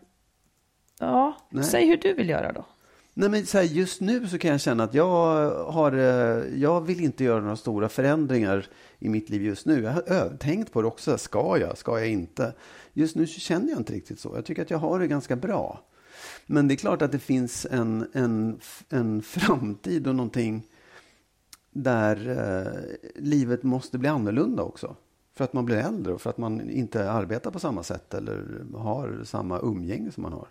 ja, 1.00 1.38
Nej. 1.50 1.64
säg 1.64 1.88
hur 1.88 1.98
du 1.98 2.14
vill 2.14 2.30
göra 2.30 2.52
då. 2.52 2.66
Nej, 3.18 3.30
men 3.30 3.46
så 3.46 3.58
här, 3.58 3.66
just 3.66 4.02
nu 4.02 4.28
så 4.28 4.38
kan 4.38 4.52
jag 4.52 4.62
känna 4.62 4.84
att 4.84 4.94
jag, 4.94 5.52
har, 5.72 5.92
eh, 5.92 6.62
jag 6.62 6.82
vill 6.82 7.04
inte 7.04 7.24
göra 7.24 7.42
några 7.42 7.56
stora 7.56 7.90
förändringar 7.90 8.68
i 9.00 9.10
mitt 9.10 9.30
liv 9.30 9.44
just 9.44 9.66
nu. 9.66 9.84
Jag 9.84 9.92
har 9.92 10.38
tänkt 10.38 10.72
på 10.72 10.82
det 10.82 10.88
också. 10.88 11.18
Ska 11.18 11.58
jag? 11.60 11.78
Ska 11.78 12.00
jag 12.00 12.10
inte? 12.10 12.54
Just 12.94 13.16
nu 13.16 13.28
så 13.28 13.40
känner 13.40 13.70
jag 13.70 13.80
inte 13.80 13.94
riktigt 13.94 14.20
så. 14.20 14.32
Jag 14.36 14.46
tycker 14.46 14.62
att 14.62 14.70
jag 14.70 14.78
har 14.78 15.00
det 15.00 15.08
ganska 15.08 15.36
bra. 15.36 15.80
Men 16.46 16.68
det 16.68 16.74
är 16.74 16.76
klart 16.76 17.02
att 17.02 17.12
det 17.12 17.20
finns 17.20 17.68
en, 17.72 18.08
en, 18.14 18.60
en 18.90 19.22
framtid 19.22 20.08
och 20.08 20.16
någonting 20.16 20.64
där 21.72 22.30
eh, 22.30 23.12
livet 23.16 23.64
måste 23.64 23.98
bli 23.98 24.10
annorlunda 24.10 24.64
också. 24.64 24.96
För 25.34 25.44
att 25.44 25.54
man 25.54 25.66
blir 25.66 25.78
äldre 25.78 26.14
och 26.14 26.22
för 26.22 26.30
att 26.30 26.38
man 26.38 26.70
inte 26.70 27.12
arbetar 27.12 27.52
på 27.52 27.60
samma 27.60 27.84
sätt 27.84 28.14
eller 28.14 28.66
har 28.74 29.22
samma 29.24 29.60
umgänge 29.60 30.12
som 30.12 30.24
man 30.24 30.34
har. 30.34 30.48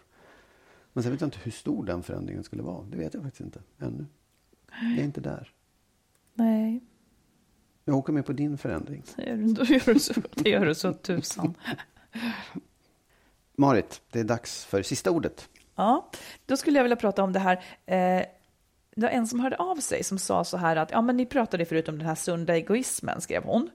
Men 0.95 1.03
sen 1.03 1.13
vet 1.13 1.21
jag 1.21 1.29
inte 1.29 1.39
hur 1.43 1.51
stor 1.51 1.85
den 1.85 2.03
förändringen 2.03 2.45
skulle 2.45 2.63
vara. 2.63 2.85
Det 2.85 2.97
vet 2.97 3.15
jag 3.15 3.23
faktiskt 3.23 3.41
inte 3.41 3.61
ännu. 3.79 4.07
Jag 4.71 4.99
är 4.99 5.05
inte 5.05 5.21
där. 5.21 5.51
Nej, 6.35 6.81
Jag 7.85 7.97
åker 7.97 8.13
med 8.13 8.27
på 8.27 8.33
din 8.33 8.59
förändring. 8.59 9.03
då 9.55 9.65
gör 9.65 9.95
du 9.95 10.01
så, 10.01 10.15
det 10.35 10.51
gör 10.51 10.67
du 10.67 10.75
så 10.75 10.93
tusan. 10.93 11.55
Marit, 13.57 14.03
det 14.11 14.21
är 14.21 14.25
dags 14.25 14.65
för 14.65 14.83
sista 14.83 15.11
ordet. 15.11 15.49
Ja, 15.75 16.11
då 16.47 16.57
skulle 16.57 16.79
jag 16.79 16.85
vilja 16.85 16.97
prata 16.97 17.23
om 17.23 17.33
det 17.33 17.39
här. 17.39 17.57
Eh, 17.87 18.27
det 18.97 19.03
var 19.03 19.09
en 19.09 19.27
som 19.27 19.41
hörde 19.41 19.57
av 19.57 19.77
sig 19.77 20.05
som 20.05 20.19
sa 20.19 20.45
så 20.45 20.57
här 20.57 20.77
att 20.77 20.91
ja, 20.91 21.03
men 21.03 21.17
ni 21.17 21.27
pratade 21.27 21.65
förut 21.65 21.89
om 21.89 21.99
den 21.99 22.07
här 22.07 22.15
sunda 22.15 22.57
egoismen, 22.57 23.21
skrev 23.21 23.45
hon. 23.45 23.71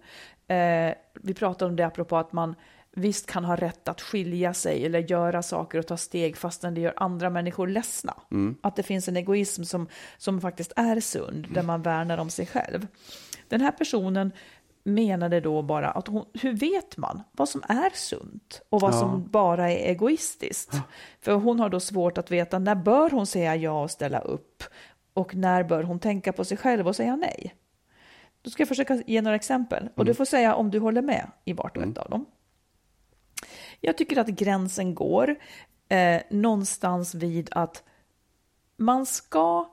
Eh, 0.48 0.94
vi 1.14 1.34
pratade 1.34 1.70
om 1.70 1.76
det 1.76 1.84
apropå 1.86 2.18
att 2.18 2.34
man 2.34 2.56
visst 3.00 3.26
kan 3.26 3.46
ha 3.46 3.56
rätt 3.56 3.88
att 3.88 4.02
skilja 4.02 4.54
sig 4.54 4.86
eller 4.86 5.00
göra 5.00 5.42
saker 5.42 5.80
och 5.80 5.88
ta 5.88 5.98
steg 5.98 6.38
fastän 6.38 6.74
det 6.74 6.82
gör 6.82 6.94
andra 6.98 7.30
människor 7.30 7.68
ledsna. 7.68 8.14
Att 8.62 8.76
det 8.76 8.84
finns 8.84 9.08
en 9.08 9.18
egoism 9.18 9.64
som, 9.64 9.88
som 10.18 10.42
faktiskt 10.42 10.74
är 10.76 11.00
sund, 11.00 11.48
där 11.54 11.64
man 11.64 11.82
värnar 11.82 12.18
om 12.18 12.30
sig 12.30 12.46
själv. 12.46 12.88
Den 13.48 13.62
här 13.62 13.72
personen 13.72 14.32
menade 14.84 15.40
då 15.40 15.62
bara 15.62 15.92
att 15.92 16.08
hon, 16.08 16.26
hur 16.42 16.54
vet 16.54 16.98
man 16.98 17.24
vad 17.32 17.50
som 17.50 17.64
är 17.68 17.90
sunt 17.96 18.62
och 18.70 18.82
vad 18.82 18.94
Ja. 18.94 19.00
som 19.00 19.28
bara 19.32 19.72
är 19.72 19.90
egoistiskt? 19.90 20.74
För 21.22 21.34
hon 21.34 21.60
har 21.60 21.70
då 21.70 21.80
svårt 21.80 22.18
att 22.18 22.32
veta 22.32 22.60
när 22.60 22.76
bör 22.76 23.10
hon 23.10 23.26
säga 23.28 23.56
ja 23.56 23.84
och 23.84 23.92
ställa 23.92 24.20
upp 24.20 24.64
och 25.14 25.36
när 25.36 25.64
bör 25.64 25.84
hon 25.84 26.00
tänka 26.00 26.34
på 26.34 26.46
sig 26.46 26.58
själv 26.58 26.88
och 26.88 26.96
säga 26.96 27.16
nej? 27.16 27.56
Då 28.42 28.50
ska 28.50 28.62
jag 28.62 28.68
försöka 28.68 29.02
ge 29.08 29.22
några 29.22 29.36
exempel 29.36 29.90
och 29.96 30.06
du 30.06 30.14
får 30.14 30.26
säga 30.26 30.56
om 30.56 30.72
du 30.72 30.80
håller 30.80 31.02
med 31.02 31.28
i 31.46 31.54
vart 31.54 31.78
och 31.78 31.84
ett 31.84 31.98
av 31.98 32.10
dem. 32.10 32.26
Jag 33.82 33.98
tycker 33.98 34.18
att 34.18 34.28
gränsen 34.28 34.96
går 34.96 35.36
eh, 35.90 36.22
någonstans 36.30 37.16
vid 37.16 37.50
att 37.52 37.84
man 38.78 39.06
ska 39.06 39.70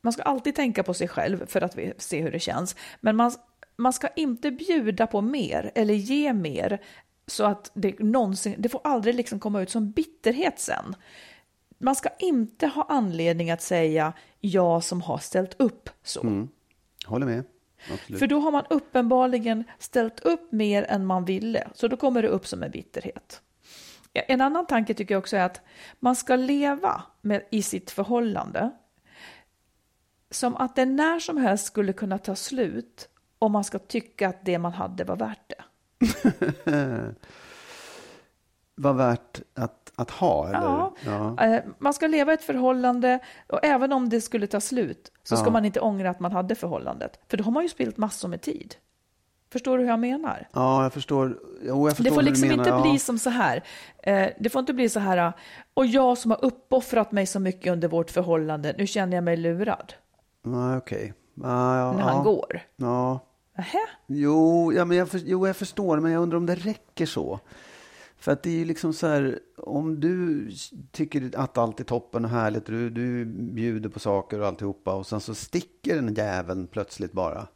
man 0.00 0.12
ska 0.12 0.22
alltid 0.22 0.54
tänka 0.54 0.82
på 0.82 0.94
sig 0.94 1.08
själv 1.08 1.46
för 1.46 1.60
att 1.60 1.76
se 1.98 2.22
hur 2.22 2.32
det 2.32 2.40
känns. 2.40 2.76
Men 3.00 3.16
man, 3.16 3.32
man 3.76 3.92
ska 3.92 4.08
inte 4.08 4.50
bjuda 4.50 5.06
på 5.06 5.20
mer 5.20 5.70
eller 5.74 5.94
ge 5.94 6.32
mer 6.32 6.80
så 7.26 7.44
att 7.44 7.70
det 7.74 7.98
någonsin, 7.98 8.54
det 8.58 8.68
får 8.68 8.80
aldrig 8.84 9.14
liksom 9.14 9.40
komma 9.40 9.60
ut 9.62 9.70
som 9.70 9.90
bitterhet 9.90 10.58
sen. 10.58 10.96
Man 11.78 11.96
ska 11.96 12.08
inte 12.18 12.66
ha 12.66 12.86
anledning 12.88 13.50
att 13.50 13.62
säga 13.62 14.12
jag 14.40 14.84
som 14.84 15.00
har 15.02 15.18
ställt 15.18 15.60
upp 15.60 15.90
så. 16.02 16.20
Mm. 16.20 16.48
Håller 17.06 17.26
med. 17.26 17.44
Absolut. 17.92 18.18
För 18.18 18.26
då 18.26 18.40
har 18.40 18.52
man 18.52 18.64
uppenbarligen 18.70 19.64
ställt 19.78 20.20
upp 20.20 20.52
mer 20.52 20.82
än 20.82 21.06
man 21.06 21.24
ville, 21.24 21.68
så 21.74 21.88
då 21.88 21.96
kommer 21.96 22.22
det 22.22 22.28
upp 22.28 22.46
som 22.46 22.62
en 22.62 22.70
bitterhet. 22.70 23.42
En 24.12 24.40
annan 24.40 24.66
tanke 24.66 24.94
tycker 24.94 25.14
jag 25.14 25.18
också 25.18 25.36
är 25.36 25.44
att 25.44 25.60
man 26.00 26.16
ska 26.16 26.36
leva 26.36 27.02
med, 27.20 27.42
i 27.50 27.62
sitt 27.62 27.90
förhållande 27.90 28.70
som 30.30 30.56
att 30.56 30.76
det 30.76 30.84
när 30.84 31.18
som 31.18 31.36
helst 31.36 31.66
skulle 31.66 31.92
kunna 31.92 32.18
ta 32.18 32.34
slut 32.34 33.08
om 33.38 33.52
man 33.52 33.64
ska 33.64 33.78
tycka 33.78 34.28
att 34.28 34.44
det 34.44 34.58
man 34.58 34.72
hade 34.72 35.04
var 35.04 35.16
värt 35.16 35.48
det. 35.48 35.64
Var 38.82 38.92
värt 38.92 39.40
att, 39.54 39.92
att 39.96 40.10
ha? 40.10 40.48
Eller? 40.48 40.60
Ja. 40.60 40.94
Ja. 41.06 41.44
Eh, 41.44 41.62
Man 41.78 41.94
ska 41.94 42.06
leva 42.06 42.32
ett 42.32 42.42
förhållande 42.42 43.18
och 43.48 43.64
även 43.64 43.92
om 43.92 44.08
det 44.08 44.20
skulle 44.20 44.46
ta 44.46 44.60
slut 44.60 45.12
så 45.22 45.36
ska 45.36 45.46
Ja. 45.46 45.50
man 45.52 45.64
inte 45.64 45.80
ångra 45.80 46.10
att 46.10 46.20
man 46.20 46.32
hade 46.32 46.54
förhållandet. 46.54 47.20
För 47.28 47.36
då 47.36 47.44
har 47.44 47.52
man 47.52 47.62
ju 47.62 47.68
spilt 47.68 47.96
massor 47.96 48.28
med 48.28 48.40
tid. 48.40 48.74
Förstår 49.52 49.78
du 49.78 49.82
hur 49.84 49.90
jag 49.90 49.98
menar? 50.00 50.48
ja, 50.52 50.82
jag 50.82 50.92
förstår. 50.92 51.38
Jo, 51.62 51.88
jag 51.88 51.96
förstår 51.96 52.10
Det 52.10 52.14
får 52.14 52.22
liksom 52.22 52.48
menar. 52.48 52.62
inte 52.64 52.70
ja. 52.70 52.82
bli 52.82 52.98
som 52.98 53.18
så 53.18 53.30
här. 53.30 53.62
Eh, 54.02 54.28
det 54.40 54.50
får 54.50 54.60
inte 54.60 54.72
bli 54.72 54.88
så 54.88 55.00
här. 55.00 55.32
Och 55.74 55.86
jag 55.86 56.18
som 56.18 56.30
har 56.30 56.44
uppoffrat 56.44 57.12
mig 57.12 57.26
så 57.26 57.40
mycket 57.40 57.72
under 57.72 57.88
vårt 57.88 58.10
förhållande, 58.10 58.74
nu 58.78 58.86
känner 58.86 59.16
jag 59.16 59.24
mig 59.24 59.36
lurad 59.36 59.92
Nej, 60.42 60.76
okej. 60.76 61.14
Ja, 61.34 61.78
ja, 61.78 61.92
när 61.92 62.02
han 62.02 62.24
går. 62.24 62.60
Ja. 62.76 63.18
Nähä? 63.56 63.78
Jo, 64.06 64.72
ja, 64.72 64.84
men 64.84 64.96
jag, 64.96 65.08
för, 65.08 65.18
jo, 65.24 65.46
jag 65.46 65.56
förstår, 65.56 66.00
men 66.00 66.12
jag 66.12 66.22
undrar 66.22 66.36
om 66.38 66.46
det 66.46 66.54
räcker 66.54 67.06
så. 67.06 67.40
För 68.20 68.32
att 68.32 68.42
det 68.42 68.50
är 68.50 68.54
ju 68.54 68.64
liksom 68.64 68.92
så 68.92 69.06
här, 69.06 69.38
om 69.56 70.00
du 70.00 70.48
tycker 70.92 71.30
att 71.36 71.58
allt 71.58 71.80
är 71.80 71.84
toppen 71.84 72.24
och 72.24 72.30
härligt, 72.30 72.66
du, 72.66 72.90
du 72.90 73.24
bjuder 73.24 73.88
på 73.88 74.00
saker 74.00 74.40
och 74.40 74.46
alltihopa 74.46 74.94
och 74.94 75.06
sen 75.06 75.20
så 75.20 75.34
sticker 75.34 75.94
den 75.94 76.14
jäveln 76.14 76.66
plötsligt 76.66 77.12
bara. 77.12 77.46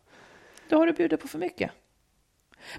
Då 0.69 0.77
har 0.77 0.87
du 0.87 0.93
bjudit 0.93 1.21
på 1.21 1.29
för 1.29 1.39
mycket. 1.39 1.71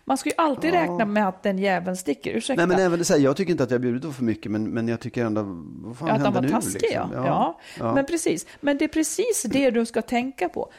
Man 0.06 0.18
ska 0.18 0.30
ju 0.30 0.36
alltid 0.38 0.72
räkna 0.72 1.06
med 1.06 1.28
att 1.28 1.44
den 1.44 1.58
jäveln 1.60 1.98
sticker. 1.98 2.32
Ursäkta. 2.32 2.66
Nej, 2.66 2.78
men 2.78 2.86
även 2.86 3.00
det 3.00 3.06
säger, 3.06 3.24
jag 3.24 3.38
tycker 3.38 3.52
inte 3.52 3.64
att 3.64 3.72
jag 3.72 3.82
bjudit 3.82 4.02
på 4.02 4.12
för 4.12 4.24
mycket, 4.24 4.52
men, 4.52 4.70
men 4.70 4.88
jag 4.88 5.00
tycker 5.00 5.26
ändå, 5.26 5.42
vad 5.44 5.98
fan 5.98 6.08
Ja, 6.08 6.14
att 6.14 6.22
han 6.22 6.34
händer 6.34 6.42
var 6.42 6.42
nu? 6.42 6.50
taskig, 6.50 6.82
liksom? 6.82 7.10
ja. 7.14 7.26
Ja. 7.26 7.60
ja. 7.80 7.94
Men 7.94 8.06
precis. 8.06 8.48
Men 8.62 8.78
det 8.78 8.86
är 8.86 8.90
precis 8.90 9.44
det 9.50 9.72
du 9.72 9.86
ska 9.86 10.02
tänka 10.02 10.50
på. 10.50 10.72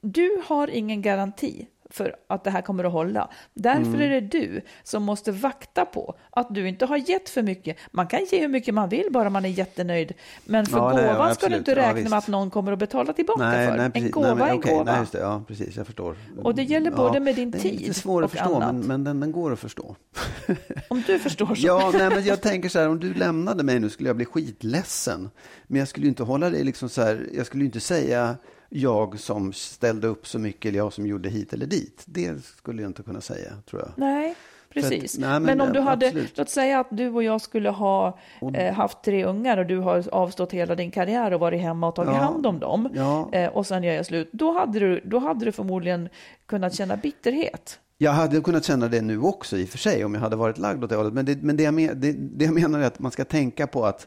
Du 0.00 0.42
har 0.46 0.68
ingen 0.68 1.02
garanti 1.02 1.66
för 1.90 2.16
att 2.26 2.44
det 2.44 2.50
här 2.50 2.62
kommer 2.62 2.84
att 2.84 2.92
hålla. 2.92 3.30
Därför 3.54 3.80
Mm. 3.80 4.00
är 4.00 4.08
det 4.08 4.20
du 4.20 4.60
som 4.84 5.02
måste 5.02 5.32
vakta 5.32 5.84
på 5.84 6.14
att 6.30 6.54
du 6.54 6.68
inte 6.68 6.86
har 6.86 6.96
gett 6.96 7.28
för 7.28 7.42
mycket. 7.42 7.76
Man 7.90 8.06
kan 8.06 8.24
ge 8.24 8.40
hur 8.40 8.48
mycket 8.48 8.74
man 8.74 8.88
vill 8.88 9.06
bara 9.10 9.30
man 9.30 9.44
är 9.44 9.48
jättenöjd. 9.48 10.12
Men 10.44 10.66
för 10.66 10.78
Ja, 10.78 10.92
nej, 10.94 11.04
ja, 11.04 11.12
gåvan 11.12 11.34
ska 11.34 11.48
du 11.48 11.56
inte 11.56 11.70
Ja, 11.70 11.76
räkna 11.76 11.92
visst. 11.92 12.10
med 12.10 12.18
att 12.18 12.28
någon 12.28 12.50
kommer 12.50 12.72
att 12.72 12.78
betala 12.78 13.12
tillbaka 13.12 13.42
Nej, 13.42 13.68
för. 13.68 13.76
nej, 13.76 13.90
en 13.94 14.10
gåva 14.10 14.26
nej, 14.28 14.36
men, 14.36 14.48
är 14.48 14.52
en 14.52 14.60
gåva. 14.60 14.84
Nej, 14.92 15.00
just 15.00 15.12
det. 15.12 15.18
Ja, 15.18 15.42
precis. 15.48 15.76
Jag 15.76 15.86
förstår. 15.86 16.16
Och 16.42 16.54
det 16.54 16.62
gäller 16.62 16.90
både 16.90 17.20
med 17.20 17.34
din 17.36 17.50
det 17.50 17.58
är 17.58 17.62
tid 17.62 17.80
lite 17.80 17.94
svårt 17.94 18.24
att 18.24 18.30
och 18.32 18.38
förstå, 18.38 18.54
annat. 18.56 18.74
men, 18.74 18.86
men 18.86 19.04
den, 19.04 19.20
den 19.20 19.32
går 19.32 19.52
att 19.52 19.58
förstå. 19.58 19.96
Om 20.88 21.02
du 21.06 21.18
förstår 21.18 21.46
så. 21.54 21.66
Ja, 21.66 21.90
nej, 21.94 22.10
men 22.10 22.24
jag 22.24 22.40
tänker 22.40 22.68
så 22.68 22.78
här, 22.78 22.88
om 22.88 23.00
du 23.00 23.14
lämnade 23.14 23.62
mig 23.62 23.80
nu 23.80 23.90
skulle 23.90 24.08
jag 24.08 24.16
bli 24.16 24.24
skitledsen. 24.24 25.30
Men 25.66 25.78
jag 25.78 25.88
skulle 25.88 26.04
ju 26.06 26.08
inte 26.08 26.22
hålla 26.22 26.50
dig 26.50 26.64
liksom 26.64 26.88
så 26.88 27.02
här, 27.02 27.26
jag 27.34 27.46
skulle 27.46 27.62
ju 27.62 27.66
inte 27.66 27.80
säga 27.80 28.36
jag 28.68 29.20
som 29.20 29.52
ställde 29.52 30.06
upp 30.08 30.26
så 30.26 30.38
mycket 30.38 30.68
eller 30.68 30.78
jag 30.78 30.92
som 30.92 31.06
gjorde 31.06 31.28
hit 31.28 31.52
eller 31.52 31.66
dit. 31.66 32.02
Det 32.06 32.44
skulle 32.44 32.82
jag 32.82 32.88
inte 32.88 33.02
kunna 33.02 33.20
säga, 33.20 33.50
tror 33.70 33.82
jag. 33.82 33.90
Nej, 33.96 34.34
precis. 34.70 35.14
Att- 35.14 35.20
nej, 35.20 35.30
men, 35.30 35.42
men 35.42 35.60
om 35.60 35.72
du 35.72 35.80
hade, 35.80 36.06
absolut. 36.06 36.38
låt 36.38 36.50
säga 36.50 36.80
att 36.80 36.86
du 36.90 37.08
och 37.08 37.22
jag 37.22 37.40
skulle 37.40 37.70
ha 37.70 38.18
eh, 38.54 38.74
haft 38.74 39.02
tre 39.04 39.24
ungar 39.24 39.58
och 39.58 39.66
du 39.66 39.78
har 39.78 40.08
avstått 40.14 40.52
hela 40.52 40.74
din 40.74 40.90
karriär 40.90 41.32
och 41.32 41.40
varit 41.40 41.60
hemma 41.60 41.88
och 41.88 41.94
tagit 41.94 42.12
Ja. 42.14 42.18
hand 42.18 42.46
om 42.46 42.58
dem 42.58 42.88
Ja. 42.94 43.28
eh, 43.32 43.48
och 43.48 43.66
sen 43.66 43.82
gör 43.82 43.92
jag 43.94 44.06
slut, 44.06 44.28
då 44.32 44.52
hade, 44.52 44.78
du, 44.78 45.00
då 45.04 45.18
hade 45.18 45.44
du 45.44 45.52
förmodligen 45.52 46.08
kunnat 46.46 46.74
känna 46.74 46.96
bitterhet. 46.96 47.78
Jag 48.00 48.12
hade 48.12 48.40
kunnat 48.40 48.64
känna 48.64 48.88
det 48.88 49.00
nu 49.02 49.20
också 49.20 49.56
i 49.56 49.64
och 49.64 49.68
för 49.68 49.78
sig 49.78 50.04
om 50.04 50.14
jag 50.14 50.20
hade 50.20 50.36
varit 50.36 50.58
lagd 50.58 50.84
åt 50.84 50.90
det 50.90 50.96
hållet. 50.96 51.12
Men, 51.14 51.24
det, 51.24 51.42
men 51.42 51.56
det, 51.56 51.62
jag 51.62 51.74
men, 51.74 52.00
det, 52.00 52.12
det 52.12 52.44
jag 52.44 52.54
menar 52.54 52.80
är 52.80 52.84
att 52.86 52.98
man 52.98 53.10
ska 53.12 53.24
tänka 53.24 53.66
på 53.66 53.84
att 53.86 54.06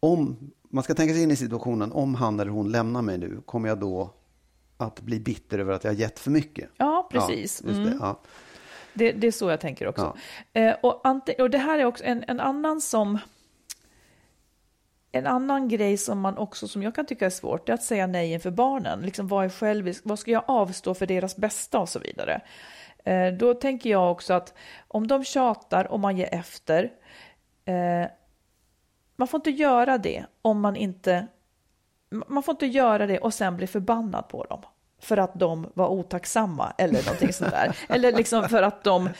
om 0.00 0.36
man 0.68 0.84
ska 0.84 0.94
tänka 0.94 1.14
sig 1.14 1.22
in 1.22 1.30
i 1.30 1.36
situationen 1.36 1.92
om 1.92 2.14
han 2.14 2.40
eller 2.40 2.50
hon 2.50 2.70
lämnar 2.72 3.02
mig 3.02 3.18
nu, 3.18 3.40
kommer 3.46 3.68
jag 3.68 3.78
då 3.78 4.10
att 4.76 5.00
bli 5.00 5.20
bitter 5.20 5.58
över 5.58 5.72
att 5.72 5.84
jag 5.84 5.90
har 5.90 5.96
gett 5.96 6.18
för 6.18 6.30
mycket? 6.30 6.70
Ja, 6.76 7.08
precis. 7.10 7.62
Ja, 7.64 7.68
just 7.68 7.82
det, 7.84 7.88
Mm. 7.90 7.98
ja. 8.00 8.20
Det, 8.94 9.12
det 9.12 9.26
är 9.26 9.32
så 9.32 9.50
jag 9.50 9.60
tänker 9.60 9.86
också. 9.88 10.16
Eh, 10.52 10.74
och, 10.82 11.00
ante, 11.04 11.32
och 11.32 11.50
det 11.50 11.58
här 11.58 11.78
är 11.78 11.84
också 11.84 12.04
en, 12.04 12.24
en 12.28 12.40
annan 12.40 12.80
som... 12.80 13.18
En 15.12 15.26
annan 15.26 15.68
grej 15.68 15.96
som 15.96 16.20
man 16.20 16.38
också, 16.38 16.68
som 16.68 16.82
jag 16.82 16.94
kan 16.94 17.06
tycka 17.06 17.26
är 17.26 17.30
svårt, 17.30 17.68
är 17.68 17.72
att 17.72 17.82
säga 17.82 18.06
nej 18.06 18.32
inför 18.32 18.50
barnen. 18.50 19.00
Liksom, 19.00 19.28
vad 19.28 19.44
är 19.44 19.48
självisk? 19.48 20.02
Vad 20.04 20.18
ska 20.18 20.30
jag 20.30 20.44
avstå 20.46 20.94
för 20.94 21.06
deras 21.06 21.36
bästa 21.36 21.78
och 21.78 21.88
så 21.88 21.98
vidare. 21.98 22.40
Eh, 23.04 23.32
då 23.32 23.54
tänker 23.54 23.90
jag 23.90 24.12
också 24.12 24.34
att 24.34 24.54
om 24.88 25.06
de 25.06 25.24
tjatar 25.24 25.84
och 25.92 26.00
man 26.00 26.16
ger 26.16 26.28
efter, 26.34 26.92
eh, 27.64 28.10
man 29.18 29.28
får 29.28 29.38
inte 29.38 29.50
göra 29.50 29.98
det 29.98 30.24
om 30.42 30.60
man 30.60 30.76
inte... 30.76 31.26
Man 32.26 32.42
får 32.42 32.52
inte 32.52 32.66
göra 32.66 33.06
det 33.06 33.18
och 33.18 33.34
sen 33.34 33.56
bli 33.56 33.66
förbannad 33.66 34.28
på 34.28 34.44
dem 34.44 34.62
för 35.00 35.16
att 35.16 35.34
de 35.34 35.66
var 35.74 35.88
otacksamma 35.88 36.72
eller 36.78 37.04
någonting 37.04 37.32
sånt 37.32 37.50
där. 37.50 37.76
Eller 37.88 38.12
liksom 38.12 38.48
för 38.48 38.62
att 38.62 38.84
de 38.84 39.10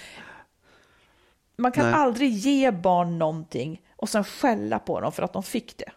Man 1.56 1.72
kan 1.72 1.84
Nej. 1.84 1.94
aldrig 1.94 2.30
ge 2.30 2.70
barn 2.70 3.18
någonting 3.18 3.82
och 3.96 4.08
sen 4.08 4.24
skälla 4.24 4.78
på 4.78 5.00
dem 5.00 5.12
för 5.12 5.22
att 5.22 5.32
de 5.32 5.42
fick 5.42 5.78
det. 5.78 5.90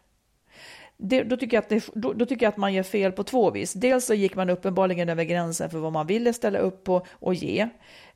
det 0.98 1.24
då, 1.24 1.38
tycker 1.38 1.58
jag 1.58 1.62
att 1.62 1.70
det 1.70 1.90
då, 1.94 2.14
då 2.14 2.26
tycker 2.26 2.46
jag 2.46 2.52
att 2.52 2.58
man 2.58 2.74
gör 2.74 2.84
fel 2.84 3.12
på 3.12 3.24
två 3.24 3.52
vis. 3.52 3.74
Dels 3.74 4.06
så 4.06 4.14
gick 4.14 4.36
man 4.36 4.50
uppenbarligen 4.50 5.10
över 5.10 5.24
gränsen 5.24 5.70
för 5.70 5.78
vad 5.78 5.92
man 5.92 6.08
ville 6.08 6.34
ställa 6.34 6.60
upp 6.60 6.84
på 6.84 7.06
och 7.10 7.34
ge. 7.34 7.70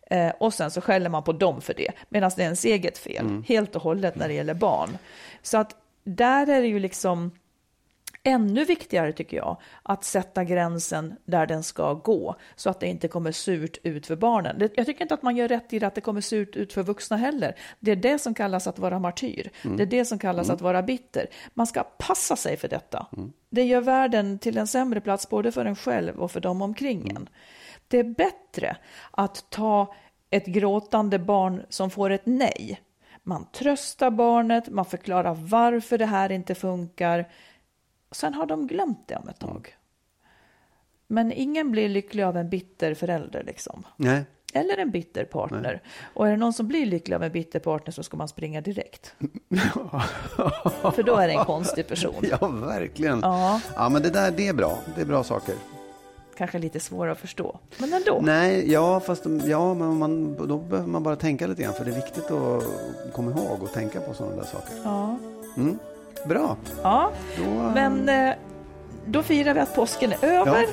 Eh, 0.09 0.29
och 0.39 0.53
sen 0.53 0.71
så 0.71 0.81
skäller 0.81 1.09
man 1.09 1.23
på 1.23 1.31
dem 1.33 1.61
för 1.61 1.73
det, 1.73 1.91
medan 2.09 2.31
det 2.35 2.41
är 2.41 2.45
ens 2.45 2.65
eget 2.65 2.97
fel, 2.97 3.25
helt 3.47 3.75
och 3.75 3.81
hållet 3.81 4.15
när 4.15 4.27
det 4.27 4.33
gäller 4.33 4.53
barn. 4.53 4.97
Så 5.41 5.57
att 5.57 5.75
där 6.03 6.49
är 6.49 6.61
det 6.61 6.67
ju 6.67 6.79
liksom 6.79 7.31
ännu 8.23 8.65
viktigare 8.65 9.13
tycker 9.13 9.37
jag 9.37 9.57
att 9.83 10.03
sätta 10.03 10.43
gränsen 10.43 11.15
där 11.25 11.45
den 11.47 11.63
ska 11.63 11.93
gå 11.93 12.35
så 12.55 12.69
att 12.69 12.79
det 12.79 12.87
inte 12.87 13.07
kommer 13.07 13.31
surt 13.31 13.77
ut 13.83 14.05
för 14.07 14.15
barnen. 14.15 14.59
Det- 14.59 14.71
Jag 14.77 14.85
tycker 14.85 15.01
inte 15.01 15.13
att 15.13 15.21
man 15.23 15.35
gör 15.35 15.47
rätt 15.47 15.73
i 15.73 15.79
det 15.79 15.87
att 15.87 15.95
det 15.95 16.01
kommer 16.01 16.21
surt 16.21 16.55
ut 16.55 16.73
för 16.73 16.83
vuxna 16.83 17.17
heller. 17.17 17.55
Det 17.79 17.91
är 17.91 17.95
det 17.95 18.19
som 18.19 18.33
kallas 18.33 18.67
att 18.67 18.79
vara 18.79 18.99
martyr. 18.99 19.49
Det 19.77 19.83
är 19.83 19.87
det 19.87 20.05
som 20.05 20.19
kallas 20.19 20.49
att 20.49 20.61
vara 20.61 20.81
bitter. 20.83 21.27
Man 21.53 21.67
ska 21.67 21.83
passa 21.83 22.35
sig 22.35 22.57
för 22.57 22.67
detta. 22.67 23.05
Det 23.49 23.63
gör 23.63 23.81
världen 23.81 24.39
till 24.39 24.57
en 24.57 24.67
sämre 24.67 25.01
plats 25.01 25.29
både 25.29 25.51
för 25.51 25.65
en 25.65 25.75
själv 25.75 26.19
och 26.19 26.31
för 26.31 26.39
dem 26.39 26.61
omkring 26.61 27.09
en. 27.15 27.29
Det 27.87 27.99
är 27.99 28.03
bättre 28.03 28.77
att 29.11 29.49
ta 29.49 29.93
ett 30.29 30.45
gråtande 30.45 31.19
barn 31.19 31.65
som 31.69 31.89
får 31.89 32.09
ett 32.09 32.25
nej. 32.25 32.81
Man 33.23 33.45
tröstar 33.51 34.11
barnet, 34.11 34.69
man 34.69 34.85
förklarar 34.85 35.33
varför 35.33 35.97
det 35.97 36.05
här 36.05 36.31
inte 36.31 36.55
funkar. 36.55 37.31
Sen 38.11 38.33
har 38.33 38.45
de 38.45 38.67
glömt 38.67 39.07
det 39.07 39.15
om 39.15 39.29
ett 39.29 39.39
tag. 39.39 39.75
Men 41.07 41.31
ingen 41.31 41.71
blir 41.71 41.89
lycklig 41.89 42.23
av 42.23 42.37
en 42.37 42.49
bitter 42.49 42.93
förälder 42.93 43.43
liksom. 43.43 43.83
Nej. 43.97 44.25
Eller 44.53 44.77
en 44.77 44.91
bitter 44.91 45.25
partner. 45.25 45.81
Och 46.13 46.27
är 46.27 46.31
det 46.31 46.37
någon 46.37 46.53
som 46.53 46.67
blir 46.67 46.85
lycklig 46.85 47.15
av 47.15 47.23
en 47.23 47.31
bitter 47.31 47.59
partner 47.59 47.91
så 47.91 48.03
ska 48.03 48.17
man 48.17 48.27
springa 48.27 48.61
direkt. 48.61 49.15
För 50.95 51.03
då 51.03 51.15
är 51.15 51.27
det 51.27 51.33
en 51.33 51.45
konstig 51.45 51.87
person. 51.87 52.23
Ja, 52.31 52.47
verkligen. 52.47 53.19
Ja. 53.19 53.61
ja, 53.75 53.89
men 53.89 54.01
det 54.01 54.09
där 54.09 54.31
det 54.31 54.47
är 54.47 54.53
bra. 54.53 54.79
Det 54.95 55.01
är 55.01 55.05
bra 55.05 55.23
saker. 55.23 55.55
Kanske 56.37 56.59
lite 56.59 56.79
svårare 56.79 57.11
att 57.11 57.17
förstå. 57.17 57.59
Men 57.77 57.93
ändå. 57.93 58.19
Nej, 58.21 58.71
ja, 58.71 58.99
fast 58.99 59.23
ja, 59.45 59.73
men 59.73 59.97
man, 59.97 60.35
då 60.47 60.57
behöver 60.57 60.89
man 60.89 61.03
bara 61.03 61.15
tänka 61.15 61.47
lite 61.47 61.61
grann. 61.63 61.73
För 61.73 61.85
det 61.85 61.91
är 61.91 61.95
viktigt 61.95 62.31
att 62.31 62.63
komma 63.13 63.31
ihåg 63.31 63.63
och 63.63 63.73
tänka 63.73 63.99
på 64.01 64.13
sådana 64.13 64.35
där 64.35 64.43
saker. 64.43 64.73
Ja. 64.83 65.17
Mm. 65.57 65.79
Bra. 66.25 66.57
ja. 66.83 67.11
Då, 67.37 67.43
Men 67.73 68.09
eh, 68.09 68.33
då 69.05 69.23
firar 69.23 69.53
vi 69.53 69.59
att 69.59 69.75
påsken 69.75 70.11
är 70.11 70.25
över 70.25 70.65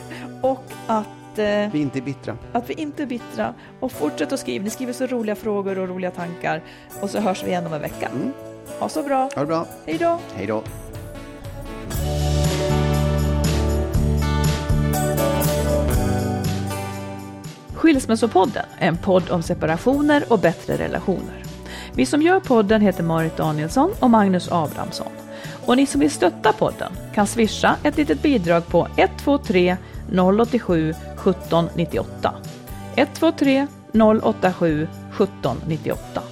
och 0.43 0.65
att, 0.87 1.07
eh, 1.39 1.45
vi 1.45 1.49
är 1.49 1.77
inte 1.77 2.01
bittra. 2.01 2.37
att 2.53 2.71
vi 2.71 2.75
inte 2.75 3.03
är 3.03 3.07
bittra. 3.07 3.55
Och 3.81 3.93
fortsätt 3.93 4.33
att 4.33 4.41
skriva. 4.41 4.65
Ni 4.65 4.71
skriver 4.71 4.93
så 4.93 5.07
roliga 5.07 5.35
frågor 5.35 5.79
och 5.79 5.89
roliga 5.89 6.11
tankar. 6.11 6.63
Och 7.01 7.11
så 7.11 7.19
hörs 7.19 7.45
vi 7.45 7.49
igen 7.49 7.67
om 7.67 7.73
en 7.73 7.81
vecka. 7.81 8.09
Mm. 8.09 8.33
Ha 8.81 8.89
så 8.89 9.03
bra. 9.03 9.19
Ha 9.35 9.41
det 9.41 9.47
bra. 9.47 9.67
Hej 9.87 9.99
då. 9.99 10.19
Hej 10.35 10.47
då. 10.47 10.63
Skilsmässopodden 17.83 18.64
är 18.78 18.89
en 18.89 18.97
podd 18.97 19.30
om 19.30 19.43
separationer 19.43 20.24
och 20.28 20.39
bättre 20.39 20.76
relationer. 20.76 21.45
Vi 21.95 22.07
som 22.07 22.22
gör 22.22 22.41
podden 22.41 22.80
heter 22.80 23.03
Marit 23.03 23.37
Danielsson 23.37 23.91
och 24.01 24.11
Magnus 24.11 24.49
Abrahamsson. 24.53 25.12
Och 25.66 25.76
ni 25.76 25.87
som 25.87 26.01
vill 26.01 26.11
stötta 26.11 26.53
podden 26.53 26.93
kan 27.14 27.26
swisha 27.26 27.76
ett 27.83 27.97
litet 27.97 28.22
bidrag 28.22 28.66
på 28.66 28.89
123 28.97 29.76
087 30.12 30.91
1798. 30.91 32.35
123 32.97 33.66
087 34.22 34.83
1798. 34.83 36.32